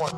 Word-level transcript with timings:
Fala 0.00 0.12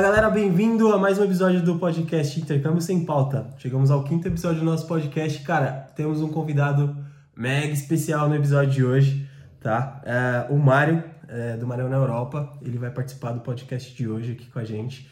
galera, 0.00 0.30
bem-vindo 0.30 0.92
a 0.92 0.98
mais 0.98 1.18
um 1.18 1.24
episódio 1.24 1.64
do 1.64 1.80
podcast 1.80 2.38
Intercâmbio 2.38 2.80
Sem 2.80 3.04
Pauta. 3.04 3.52
Chegamos 3.58 3.90
ao 3.90 4.04
quinto 4.04 4.28
episódio 4.28 4.60
do 4.60 4.64
nosso 4.64 4.86
podcast. 4.86 5.42
Cara, 5.42 5.90
temos 5.96 6.20
um 6.20 6.28
convidado 6.28 6.96
mega 7.36 7.72
especial 7.72 8.28
no 8.28 8.36
episódio 8.36 8.70
de 8.70 8.84
hoje, 8.84 9.28
tá? 9.58 10.00
É, 10.04 10.46
o 10.52 10.58
Mário, 10.58 11.02
é, 11.26 11.56
do 11.56 11.66
Mário 11.66 11.88
na 11.88 11.96
Europa. 11.96 12.56
Ele 12.62 12.78
vai 12.78 12.92
participar 12.92 13.32
do 13.32 13.40
podcast 13.40 13.92
de 13.96 14.06
hoje 14.06 14.30
aqui 14.32 14.48
com 14.48 14.60
a 14.60 14.64
gente. 14.64 15.10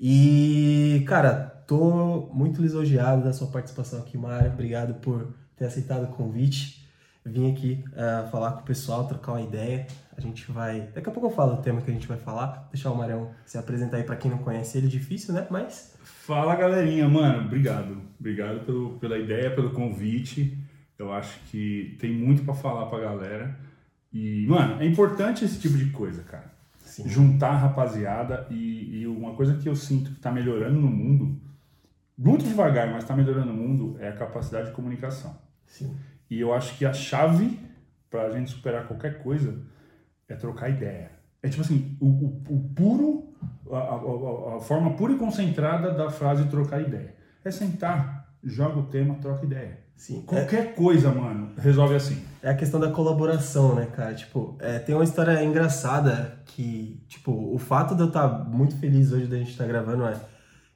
E, 0.00 1.04
cara, 1.08 1.59
tô 1.70 2.28
muito 2.34 2.60
lisonjeado 2.60 3.22
da 3.22 3.32
sua 3.32 3.46
participação 3.46 4.00
aqui, 4.00 4.18
Mário. 4.18 4.50
Obrigado 4.50 4.94
por 4.94 5.32
ter 5.56 5.66
aceitado 5.66 6.02
o 6.02 6.08
convite. 6.08 6.84
Vim 7.24 7.52
aqui 7.52 7.84
uh, 7.90 8.28
falar 8.28 8.52
com 8.52 8.62
o 8.62 8.64
pessoal, 8.64 9.06
trocar 9.06 9.34
uma 9.34 9.42
ideia. 9.42 9.86
A 10.16 10.20
gente 10.20 10.50
vai. 10.50 10.88
Daqui 10.92 11.08
a 11.08 11.12
pouco 11.12 11.28
eu 11.28 11.30
falo 11.30 11.54
o 11.54 11.56
tema 11.58 11.80
que 11.80 11.88
a 11.88 11.94
gente 11.94 12.08
vai 12.08 12.16
falar. 12.16 12.68
Deixar 12.72 12.90
o 12.90 12.96
Marião 12.96 13.30
se 13.46 13.56
apresentar 13.56 13.98
aí 13.98 14.02
para 14.02 14.16
quem 14.16 14.28
não 14.28 14.38
conhece 14.38 14.78
ele. 14.78 14.88
Difícil, 14.88 15.32
né? 15.32 15.46
Mas. 15.48 15.96
Fala 16.02 16.56
galerinha, 16.56 17.08
mano. 17.08 17.44
Obrigado. 17.44 18.02
Obrigado 18.18 18.66
pelo, 18.66 18.98
pela 18.98 19.16
ideia, 19.16 19.54
pelo 19.54 19.70
convite. 19.70 20.58
Eu 20.98 21.12
acho 21.12 21.38
que 21.52 21.96
tem 22.00 22.12
muito 22.12 22.42
para 22.42 22.54
falar 22.54 22.86
pra 22.86 22.98
galera. 22.98 23.56
E, 24.12 24.44
mano, 24.48 24.82
é 24.82 24.86
importante 24.86 25.44
esse 25.44 25.60
tipo 25.60 25.76
de 25.76 25.90
coisa, 25.90 26.24
cara. 26.24 26.52
Sim. 26.80 27.08
Juntar 27.08 27.50
a 27.50 27.58
rapaziada. 27.58 28.48
E, 28.50 29.02
e 29.02 29.06
uma 29.06 29.34
coisa 29.34 29.56
que 29.56 29.68
eu 29.68 29.76
sinto 29.76 30.10
que 30.10 30.20
tá 30.20 30.32
melhorando 30.32 30.80
no 30.80 30.88
mundo, 30.88 31.40
muito 32.20 32.44
devagar, 32.44 32.92
mas 32.92 33.04
tá 33.04 33.16
melhorando 33.16 33.46
no 33.46 33.54
mundo, 33.54 33.96
é 33.98 34.08
a 34.08 34.12
capacidade 34.12 34.66
de 34.66 34.72
comunicação. 34.72 35.34
Sim. 35.66 35.96
E 36.28 36.38
eu 36.38 36.52
acho 36.52 36.76
que 36.76 36.84
a 36.84 36.92
chave 36.92 37.58
para 38.10 38.24
a 38.24 38.30
gente 38.30 38.50
superar 38.50 38.86
qualquer 38.86 39.22
coisa 39.22 39.58
é 40.28 40.34
trocar 40.34 40.68
ideia. 40.68 41.12
É 41.42 41.48
tipo 41.48 41.62
assim, 41.62 41.96
o, 41.98 42.06
o, 42.06 42.42
o 42.50 42.70
puro, 42.74 43.32
a, 43.72 43.76
a, 43.78 44.56
a, 44.56 44.60
forma 44.60 44.92
pura 44.92 45.14
e 45.14 45.16
concentrada 45.16 45.92
da 45.92 46.10
frase 46.10 46.44
trocar 46.48 46.82
ideia. 46.82 47.14
É 47.42 47.50
sentar, 47.50 48.30
joga 48.44 48.78
o 48.78 48.82
tema, 48.82 49.14
troca 49.14 49.46
ideia. 49.46 49.78
Sim. 49.96 50.20
Qualquer 50.22 50.60
é, 50.60 50.72
coisa, 50.72 51.10
mano, 51.10 51.52
resolve 51.56 51.94
assim. 51.94 52.22
É 52.42 52.50
a 52.50 52.54
questão 52.54 52.78
da 52.78 52.90
colaboração, 52.90 53.74
né, 53.74 53.86
cara? 53.86 54.14
Tipo, 54.14 54.56
é, 54.58 54.78
tem 54.78 54.94
uma 54.94 55.04
história 55.04 55.42
engraçada 55.42 56.38
que, 56.44 57.02
tipo, 57.08 57.32
o 57.32 57.58
fato 57.58 57.94
de 57.94 58.02
eu 58.02 58.08
estar 58.08 58.28
muito 58.46 58.76
feliz 58.76 59.10
hoje 59.10 59.26
da 59.26 59.38
gente 59.38 59.50
estar 59.50 59.66
gravando 59.66 60.04
é 60.04 60.14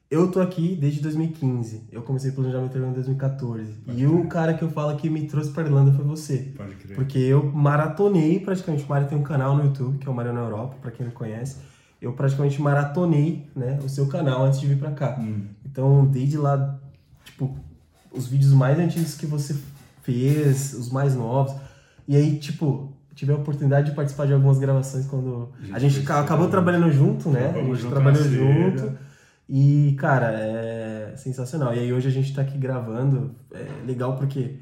eu 0.09 0.31
tô 0.31 0.39
aqui 0.39 0.75
desde 0.75 1.01
2015. 1.01 1.83
Eu 1.91 2.01
comecei 2.03 2.29
o 2.29 2.33
planejamento 2.33 2.77
em 2.77 2.93
2014. 2.93 3.71
Pode 3.73 4.03
e 4.03 4.05
crer. 4.05 4.15
o 4.15 4.27
cara 4.27 4.53
que 4.53 4.63
eu 4.63 4.69
falo 4.69 4.95
que 4.95 5.09
me 5.09 5.27
trouxe 5.27 5.49
pra 5.51 5.63
Irlanda 5.63 5.91
foi 5.91 6.05
você. 6.05 6.53
Pode 6.55 6.75
crer. 6.75 6.95
Porque 6.95 7.17
eu 7.17 7.51
maratonei 7.51 8.39
praticamente. 8.39 8.83
O 8.83 8.87
Mário 8.87 9.07
tem 9.07 9.17
um 9.17 9.23
canal 9.23 9.55
no 9.55 9.63
YouTube, 9.63 9.97
que 9.97 10.07
é 10.07 10.11
o 10.11 10.13
Mário 10.13 10.33
na 10.33 10.41
Europa, 10.41 10.75
pra 10.81 10.91
quem 10.91 11.05
não 11.05 11.13
conhece. 11.13 11.57
Eu 11.99 12.13
praticamente 12.13 12.61
maratonei 12.61 13.49
né, 13.55 13.79
o 13.83 13.89
seu 13.89 14.07
canal 14.07 14.45
antes 14.45 14.59
de 14.59 14.67
vir 14.67 14.77
pra 14.77 14.91
cá. 14.91 15.17
Hum. 15.19 15.47
Então, 15.65 16.05
desde 16.05 16.37
lá, 16.37 16.79
tipo, 17.23 17.55
os 18.11 18.27
vídeos 18.27 18.53
mais 18.53 18.77
antigos 18.77 19.15
que 19.15 19.25
você 19.25 19.55
fez, 20.03 20.73
os 20.73 20.91
mais 20.91 21.15
novos. 21.15 21.55
E 22.07 22.15
aí, 22.15 22.37
tipo, 22.37 22.93
tive 23.15 23.31
a 23.31 23.35
oportunidade 23.35 23.89
de 23.89 23.95
participar 23.95 24.27
de 24.27 24.33
algumas 24.33 24.59
gravações 24.59 25.07
quando 25.07 25.49
a 25.59 25.65
gente, 25.65 25.75
a 25.75 25.79
gente 25.79 26.11
acabou 26.11 26.47
trabalhando 26.47 26.91
junto, 26.91 27.29
né? 27.29 27.49
A 27.55 27.63
gente 27.63 27.87
trabalhou 27.87 28.23
junto. 28.23 29.04
E, 29.47 29.95
cara, 29.99 30.31
é 30.31 31.13
sensacional. 31.15 31.73
E 31.73 31.79
aí 31.79 31.93
hoje 31.93 32.07
a 32.07 32.11
gente 32.11 32.33
tá 32.33 32.41
aqui 32.41 32.57
gravando. 32.57 33.35
É 33.53 33.85
legal 33.85 34.15
porque 34.15 34.59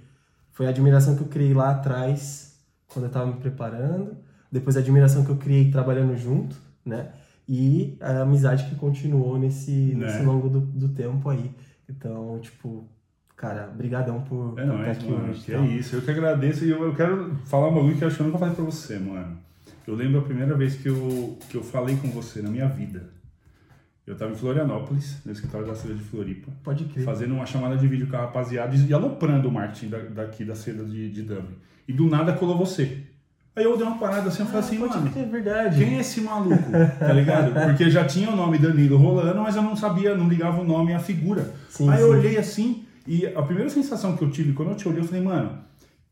foi 0.51 0.67
a 0.67 0.69
admiração 0.69 1.15
que 1.15 1.21
eu 1.21 1.27
criei 1.27 1.53
lá 1.53 1.71
atrás, 1.71 2.57
quando 2.87 3.05
eu 3.05 3.11
tava 3.11 3.27
me 3.27 3.39
preparando. 3.39 4.17
Depois 4.51 4.77
a 4.77 4.81
admiração 4.81 5.23
que 5.23 5.31
eu 5.31 5.37
criei 5.37 5.71
trabalhando 5.71 6.15
junto, 6.15 6.55
né? 6.85 7.09
E 7.47 7.97
a 7.99 8.21
amizade 8.21 8.69
que 8.69 8.75
continuou 8.75 9.37
nesse, 9.37 9.71
né? 9.71 10.05
nesse 10.05 10.23
longo 10.23 10.49
do, 10.49 10.59
do 10.59 10.89
tempo 10.89 11.29
aí. 11.29 11.51
Então, 11.89 12.39
tipo, 12.39 12.87
cara, 13.35 13.67
brigadão 13.67 14.21
por, 14.21 14.57
é 14.57 14.65
nóis, 14.65 14.79
estar 14.79 14.91
aqui 14.91 15.11
mano, 15.11 15.29
hoje. 15.29 15.41
Que 15.41 15.53
é 15.53 15.65
isso, 15.65 15.95
eu 15.95 16.01
que 16.01 16.11
agradeço 16.11 16.65
e 16.65 16.69
eu, 16.69 16.83
eu 16.83 16.95
quero 16.95 17.35
falar 17.45 17.69
uma 17.69 17.81
coisa 17.81 17.97
que 17.97 18.03
eu 18.03 18.07
acho 18.07 18.17
que 18.17 18.21
eu 18.21 18.27
nunca 18.27 18.39
falei 18.39 18.55
pra 18.55 18.63
você, 18.63 18.99
mano. 18.99 19.37
Eu 19.85 19.95
lembro 19.95 20.19
a 20.19 20.23
primeira 20.23 20.55
vez 20.55 20.75
que 20.75 20.87
eu, 20.87 21.37
que 21.49 21.57
eu 21.57 21.63
falei 21.63 21.97
com 21.97 22.09
você 22.09 22.41
na 22.41 22.49
minha 22.49 22.67
vida. 22.67 23.09
Eu 24.05 24.13
estava 24.13 24.33
em 24.33 24.35
Florianópolis, 24.35 25.17
no 25.25 25.31
escritório 25.31 25.65
da 25.65 25.75
seda 25.75 25.93
de 25.93 26.03
Floripa. 26.03 26.51
Pode 26.61 26.83
crer. 26.85 27.05
Fazendo 27.05 27.33
uma 27.35 27.45
chamada 27.45 27.77
de 27.77 27.87
vídeo 27.87 28.07
com 28.07 28.17
a 28.17 28.21
rapaziada 28.21 28.75
e 28.75 28.93
aloprando 28.93 29.47
o 29.47 29.51
marketing 29.51 29.87
da, 29.87 29.97
daqui 29.99 30.43
da 30.43 30.55
seda 30.55 30.83
de, 30.83 31.09
de 31.09 31.21
Dublin. 31.21 31.55
E 31.87 31.93
do 31.93 32.07
nada 32.07 32.33
colou 32.33 32.57
você. 32.57 32.97
Aí 33.55 33.63
eu 33.63 33.77
dei 33.77 33.85
uma 33.85 33.97
parada 33.97 34.27
assim, 34.27 34.41
eu 34.41 34.47
falei 34.47 34.61
ah, 34.61 34.65
assim, 34.65 34.79
pode 34.79 34.97
mano, 34.97 35.11
é 35.15 35.25
verdade. 35.25 35.77
quem 35.77 35.97
é 35.97 35.99
esse 35.99 36.21
maluco? 36.21 36.71
tá 36.99 37.13
ligado? 37.13 37.53
Porque 37.67 37.89
já 37.89 38.03
tinha 38.03 38.29
o 38.29 38.35
nome 38.35 38.57
Danilo 38.57 38.97
rolando, 38.97 39.41
mas 39.41 39.55
eu 39.55 39.61
não 39.61 39.75
sabia, 39.75 40.15
não 40.17 40.27
ligava 40.27 40.59
o 40.59 40.65
nome 40.65 40.91
a 40.91 40.99
figura. 40.99 41.53
Sim, 41.69 41.87
Aí 41.89 41.97
sim. 41.97 42.03
eu 42.03 42.09
olhei 42.09 42.37
assim, 42.37 42.83
e 43.07 43.27
a 43.27 43.41
primeira 43.43 43.69
sensação 43.69 44.17
que 44.17 44.23
eu 44.23 44.31
tive 44.31 44.53
quando 44.53 44.69
eu 44.69 44.75
te 44.75 44.87
olhei, 44.87 45.01
eu 45.01 45.05
falei, 45.05 45.21
mano, 45.21 45.59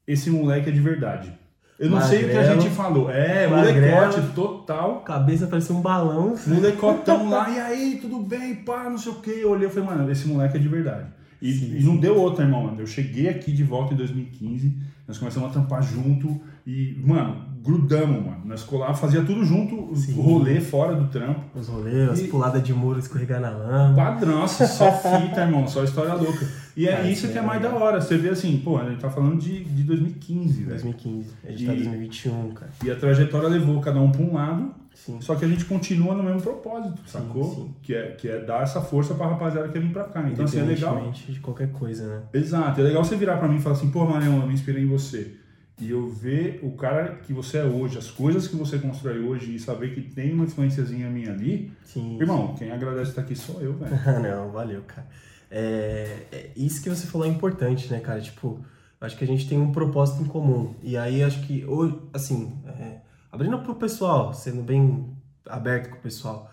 esse 0.08 0.30
moleque 0.30 0.70
é 0.70 0.72
de 0.72 0.80
verdade. 0.80 1.34
Eu 1.80 1.90
não 1.90 1.98
Magrelo, 1.98 2.22
sei 2.22 2.30
o 2.30 2.32
que 2.32 2.38
a 2.38 2.54
gente 2.54 2.70
falou. 2.70 3.10
É, 3.10 3.48
molecote 3.48 4.22
total. 4.36 4.61
Cabeça 5.06 5.48
parecia 5.48 5.76
um 5.76 5.82
balão. 5.82 6.36
Molecotão 6.48 7.30
lá, 7.30 7.50
e 7.50 7.60
aí, 7.60 8.00
tudo 8.02 8.20
bem, 8.20 8.56
pá, 8.56 8.90
não 8.90 8.98
sei 8.98 9.12
o 9.12 9.16
que. 9.16 9.32
Eu 9.32 9.52
olhei 9.52 9.68
e 9.68 9.72
falei, 9.72 9.90
mano, 9.90 10.12
esse 10.12 10.28
moleque 10.28 10.58
é 10.58 10.60
de 10.60 10.68
verdade. 10.68 11.08
E, 11.42 11.52
sim, 11.54 11.76
e 11.80 11.84
não 11.84 11.98
deu 11.98 12.18
outra, 12.20 12.46
irmão, 12.46 12.64
mano. 12.66 12.80
Eu 12.80 12.86
cheguei 12.86 13.28
aqui 13.28 13.52
de 13.52 13.64
volta 13.64 13.94
em 13.94 13.98
2015, 13.98 14.78
nós 15.08 15.18
começamos 15.18 15.50
a 15.50 15.54
tampar 15.54 15.82
junto 15.82 16.40
e, 16.66 17.02
mano, 17.04 17.44
grudamos, 17.64 18.24
mano. 18.24 18.42
Nós 18.46 18.64
colava, 18.64 18.94
fazia 18.94 19.24
tudo 19.24 19.44
junto, 19.44 19.76
o 19.76 20.22
rolê 20.22 20.62
fora 20.62 20.96
do 20.96 21.08
trampo. 21.08 21.42
Os 21.56 21.68
rolês, 21.68 22.10
as 22.10 22.22
puladas 22.22 22.62
de 22.62 22.74
muro, 22.74 23.00
escorregar 23.00 23.42
na 23.42 23.50
lama. 23.50 23.96
Padrão, 23.96 24.48
só 24.48 24.92
fita, 24.92 25.42
irmão, 25.42 25.68
só 25.68 25.84
história 25.84 26.14
louca. 26.14 26.48
E 26.76 26.88
é, 26.88 27.10
isso 27.10 27.28
que 27.28 27.38
é 27.38 27.42
mais 27.42 27.62
da 27.62 27.70
hora. 27.70 28.00
Você 28.00 28.18
vê 28.18 28.30
assim, 28.30 28.58
pô, 28.58 28.78
a 28.78 28.90
gente 28.90 29.00
tá 29.00 29.10
falando 29.10 29.40
de, 29.40 29.64
de 29.64 29.84
2015, 29.84 30.64
velho. 30.64 30.70
2015. 30.70 31.30
A 31.44 31.52
gente 31.52 31.64
e, 31.64 31.66
tá 31.66 31.74
em 31.74 31.76
2021, 31.78 32.52
cara. 32.52 32.72
E 32.84 32.92
a 32.92 32.96
trajetória 32.96 33.48
levou 33.50 33.80
cada 33.82 34.00
um 34.00 34.12
pra 34.12 34.22
um 34.22 34.34
lado. 34.34 34.74
Sim. 34.94 35.20
Só 35.20 35.36
que 35.36 35.44
a 35.44 35.48
gente 35.48 35.66
continua 35.66 36.14
no 36.14 36.22
mesmo 36.22 36.42
propósito, 36.42 37.02
sacou? 37.08 37.44
Sim, 37.44 37.56
sim. 37.56 37.76
Que, 37.82 37.96
é, 37.96 38.12
que 38.12 38.28
é 38.28 38.40
dar 38.40 38.62
essa 38.62 38.82
força 38.82 39.16
pra 39.16 39.28
rapaziada 39.28 39.68
que 39.70 39.80
vem 39.80 39.90
pra 39.90 40.04
cá. 40.04 40.30
Então, 40.30 40.46
assim, 40.46 40.60
é 40.60 40.64
legal. 40.64 41.12
de 41.12 41.40
qualquer 41.40 41.72
coisa, 41.72 42.08
né? 42.08 42.22
Exato. 42.34 42.80
É 42.80 42.84
legal 42.84 43.04
você 43.04 43.16
virar 43.16 43.38
pra 43.38 43.48
mim 43.48 43.58
e 43.58 43.62
falar 43.62 43.76
assim, 43.76 43.90
pô, 43.90 44.06
Marião, 44.06 44.40
eu 44.42 44.48
me 44.48 44.54
inspirei 44.54 44.84
em 44.84 44.88
você. 44.88 45.36
E 45.82 45.90
eu 45.90 46.08
ver 46.08 46.60
o 46.62 46.74
cara 46.74 47.16
que 47.24 47.34
você 47.34 47.58
é 47.58 47.64
hoje, 47.64 47.98
as 47.98 48.12
coisas 48.12 48.48
que 48.48 48.56
você 48.56 48.78
constrói 48.78 49.20
hoje 49.20 49.56
e 49.56 49.60
saber 49.60 49.96
que 49.96 50.02
tem 50.02 50.32
uma 50.32 50.44
influenciazinha 50.44 51.10
minha 51.10 51.32
ali. 51.32 51.72
Sim. 51.84 52.20
Irmão, 52.20 52.54
quem 52.54 52.72
agradece 52.72 53.10
estar 53.10 53.24
aqui 53.24 53.36
sou 53.36 53.60
eu, 53.60 53.74
velho. 53.74 53.92
Não, 54.22 54.52
valeu, 54.52 54.84
cara. 54.84 55.08
É, 55.52 56.28
é, 56.32 56.52
isso 56.56 56.82
que 56.82 56.90
você 56.90 57.06
falou 57.06 57.28
é 57.28 57.30
importante, 57.30 57.92
né, 57.92 58.00
cara? 58.00 58.22
Tipo, 58.22 58.60
acho 59.02 59.18
que 59.18 59.24
a 59.26 59.28
gente 59.28 59.48
tem 59.48 59.60
um 59.60 59.74
propósito 59.74 60.24
em 60.24 60.26
comum. 60.26 60.74
E 60.82 60.96
aí 60.96 61.22
acho 61.22 61.42
que, 61.42 61.66
hoje, 61.66 62.00
assim, 62.14 62.58
é, 62.66 63.00
abrindo 63.30 63.60
pro 63.60 63.76
pessoal, 63.76 64.34
sendo 64.34 64.64
bem 64.64 65.14
aberto 65.46 65.90
com 65.90 65.98
o 65.98 66.02
pessoal. 66.02 66.50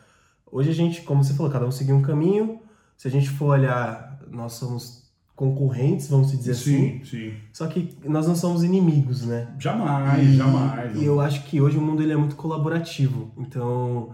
Hoje 0.51 0.71
a 0.71 0.75
gente, 0.75 1.03
como 1.03 1.23
você 1.23 1.33
falou, 1.33 1.53
cada 1.53 1.65
um 1.65 1.71
seguiu 1.71 1.95
um 1.95 2.03
caminho. 2.03 2.61
Se 2.97 3.07
a 3.07 3.11
gente 3.11 3.31
for 3.31 3.51
olhar, 3.51 4.19
nós 4.29 4.55
somos 4.55 5.09
concorrentes, 5.37 6.09
vamos 6.09 6.33
dizer 6.33 6.55
sim, 6.55 7.01
assim. 7.01 7.05
Sim, 7.05 7.35
Só 7.53 7.69
que 7.69 7.97
nós 8.05 8.27
não 8.27 8.35
somos 8.35 8.65
inimigos, 8.65 9.25
né? 9.25 9.55
Jamais, 9.57 10.27
e, 10.27 10.37
jamais. 10.37 11.01
E 11.01 11.05
eu 11.05 11.21
acho 11.21 11.45
que 11.45 11.61
hoje 11.61 11.79
o 11.79 11.81
mundo 11.81 12.03
ele 12.03 12.13
é 12.13 12.17
muito 12.17 12.35
colaborativo. 12.35 13.31
Então, 13.37 14.13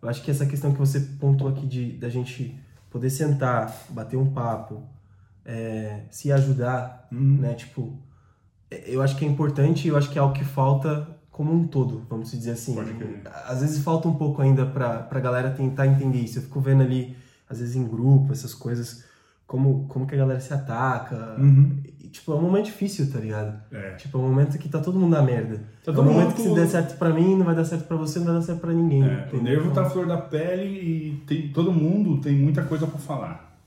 eu 0.00 0.08
acho 0.08 0.22
que 0.22 0.30
essa 0.30 0.46
questão 0.46 0.72
que 0.72 0.78
você 0.78 0.98
pontuou 1.20 1.50
aqui 1.50 1.66
de 1.66 1.92
da 1.92 2.08
gente 2.08 2.58
poder 2.92 3.08
sentar, 3.08 3.74
bater 3.88 4.18
um 4.18 4.30
papo, 4.30 4.82
é, 5.44 6.02
se 6.10 6.30
ajudar, 6.30 7.08
uhum. 7.10 7.38
né? 7.40 7.54
Tipo, 7.54 7.98
é, 8.70 8.84
eu 8.86 9.00
acho 9.00 9.16
que 9.16 9.24
é 9.24 9.28
importante 9.28 9.86
e 9.86 9.88
eu 9.88 9.96
acho 9.96 10.10
que 10.10 10.18
é 10.18 10.20
algo 10.20 10.34
que 10.34 10.44
falta 10.44 11.08
como 11.30 11.50
um 11.50 11.66
todo, 11.66 12.06
vamos 12.10 12.30
dizer 12.30 12.52
assim. 12.52 12.76
Às 13.46 13.62
vezes 13.62 13.82
falta 13.82 14.06
um 14.06 14.14
pouco 14.14 14.42
ainda 14.42 14.66
pra, 14.66 14.98
pra 14.98 15.18
galera 15.18 15.50
tentar 15.50 15.86
entender 15.86 16.18
isso. 16.18 16.38
Eu 16.38 16.42
fico 16.42 16.60
vendo 16.60 16.82
ali, 16.82 17.16
às 17.48 17.58
vezes 17.58 17.74
em 17.74 17.88
grupo, 17.88 18.30
essas 18.32 18.52
coisas, 18.52 19.04
como, 19.46 19.86
como 19.88 20.06
que 20.06 20.14
a 20.14 20.18
galera 20.18 20.40
se 20.40 20.52
ataca. 20.52 21.36
Uhum. 21.38 21.82
Tipo, 22.12 22.32
é 22.32 22.34
um 22.36 22.42
momento 22.42 22.66
difícil, 22.66 23.10
tá 23.10 23.18
ligado? 23.18 23.58
É. 23.72 23.92
Tipo, 23.94 24.18
é 24.18 24.20
um 24.20 24.28
momento 24.28 24.58
que 24.58 24.68
tá 24.68 24.78
todo 24.80 24.98
mundo 25.00 25.12
na 25.12 25.22
merda. 25.22 25.60
Tá 25.82 25.90
é 25.90 25.98
um 25.98 26.04
momento 26.04 26.34
que 26.34 26.42
se 26.42 26.54
der 26.54 26.68
certo 26.68 26.98
pra 26.98 27.08
mim, 27.10 27.34
não 27.36 27.44
vai 27.46 27.54
dar 27.54 27.64
certo 27.64 27.86
pra 27.88 27.96
você, 27.96 28.18
não 28.18 28.26
vai 28.26 28.34
dar 28.34 28.42
certo 28.42 28.60
pra 28.60 28.72
ninguém. 28.72 29.02
É, 29.02 29.28
o 29.32 29.42
nervo 29.42 29.64
tá 29.66 29.80
Então, 29.80 29.86
à 29.86 29.90
flor 29.90 30.06
da 30.06 30.18
pele 30.18 30.64
e 30.68 31.22
tem, 31.26 31.48
todo 31.52 31.72
mundo 31.72 32.20
tem 32.20 32.34
muita 32.36 32.62
coisa 32.64 32.86
pra 32.86 32.98
falar. 32.98 33.58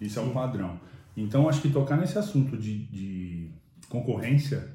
Isso 0.00 0.18
é 0.18 0.22
um 0.22 0.30
padrão. 0.30 0.78
Então, 1.16 1.48
acho 1.48 1.60
que 1.60 1.68
tocar 1.70 1.96
nesse 1.96 2.16
assunto 2.16 2.56
de, 2.56 2.84
de 2.86 3.50
concorrência 3.88 4.68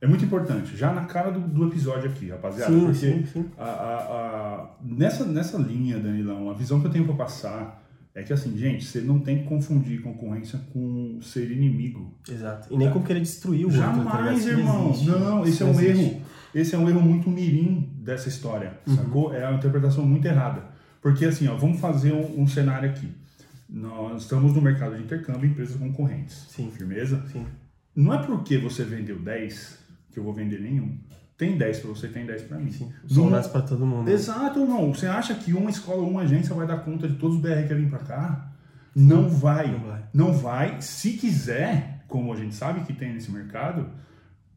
é 0.00 0.06
muito 0.08 0.24
importante. 0.24 0.76
Já 0.76 0.92
na 0.92 1.04
cara 1.04 1.30
do, 1.30 1.38
do 1.40 1.68
episódio 1.68 2.10
aqui, 2.10 2.28
rapaziada. 2.30 2.72
Sim, 2.72 2.80
porque 2.80 2.94
sim, 2.98 3.26
sim. 3.32 3.46
A, 3.56 3.64
a, 3.64 3.96
a- 3.96 4.70
nessa, 4.82 5.24
nessa 5.24 5.56
linha, 5.56 5.98
Danilão, 6.00 6.50
a 6.50 6.54
visão 6.54 6.80
que 6.80 6.88
eu 6.88 6.90
tenho 6.90 7.04
pra 7.06 7.14
passar 7.14 7.85
É 8.18 8.22
que 8.22 8.32
assim, 8.32 8.56
gente, 8.56 8.82
você 8.86 9.02
não 9.02 9.18
tem 9.20 9.40
que 9.40 9.44
confundir 9.44 10.00
concorrência 10.00 10.58
com 10.72 11.18
ser 11.20 11.50
inimigo. 11.50 12.14
Exato. 12.26 12.72
E 12.72 12.76
nem 12.78 12.90
com 12.90 13.02
querer 13.02 13.20
destruir 13.20 13.66
o 13.66 13.70
Jamais, 13.70 13.98
outro, 14.06 14.10
tá? 14.24 14.32
Isso 14.32 14.48
irmão. 14.48 14.88
existe. 14.90 15.06
Não, 15.10 15.44
esse 15.46 15.62
é 15.62 15.66
um 15.66 15.70
existe. 15.72 15.90
erro. 15.90 16.22
Esse 16.54 16.74
é 16.74 16.78
um 16.78 16.88
erro 16.88 17.02
muito 17.02 17.28
mirim 17.28 17.92
dessa 17.98 18.30
história, 18.30 18.80
Uhum. 18.86 18.96
sacou? 18.96 19.34
É 19.34 19.46
uma 19.46 19.58
interpretação 19.58 20.06
muito 20.06 20.24
errada. 20.24 20.64
Porque 21.02 21.26
assim, 21.26 21.46
ó, 21.46 21.54
vamos 21.56 21.78
fazer 21.78 22.12
um, 22.14 22.40
um 22.40 22.46
cenário 22.46 22.88
aqui. 22.88 23.06
Nós 23.68 24.22
estamos 24.22 24.54
no 24.54 24.62
mercado 24.62 24.96
de 24.96 25.02
intercâmbio, 25.02 25.50
empresas 25.50 25.76
concorrentes. 25.76 26.46
Sim. 26.48 26.70
Firmeza? 26.70 27.22
Sim. 27.30 27.44
Não 27.94 28.14
é 28.14 28.18
porque 28.24 28.56
você 28.56 28.82
vendeu 28.82 29.18
10 29.18 29.78
que 30.10 30.18
eu 30.18 30.24
vou 30.24 30.32
vender 30.32 30.58
nenhum. 30.60 30.96
Tem 31.36 31.56
10 31.56 31.80
para 31.80 31.90
você, 31.90 32.08
tem 32.08 32.24
10 32.24 32.42
para 32.42 32.58
mim. 32.58 32.72
Sim. 32.72 32.90
Dados 33.30 33.48
pra 33.48 33.60
todo 33.60 33.84
mundo. 33.84 34.08
Exato, 34.08 34.60
irmão. 34.60 34.92
Você 34.94 35.06
acha 35.06 35.34
que 35.34 35.52
uma 35.52 35.68
escola 35.68 36.00
ou 36.00 36.08
uma 36.08 36.22
agência 36.22 36.54
vai 36.54 36.66
dar 36.66 36.78
conta 36.78 37.06
de 37.06 37.16
todos 37.16 37.36
os 37.36 37.42
BR 37.42 37.66
que 37.68 37.74
vêm 37.74 37.88
para 37.88 37.98
cá? 37.98 38.52
Não 38.94 39.28
vai. 39.28 39.70
Não 39.70 39.78
vai. 39.80 40.02
Não 40.14 40.32
vai. 40.32 40.80
Se 40.80 41.12
quiser, 41.12 42.04
como 42.08 42.32
a 42.32 42.36
gente 42.36 42.54
sabe 42.54 42.80
que 42.80 42.94
tem 42.94 43.12
nesse 43.12 43.30
mercado, 43.30 43.86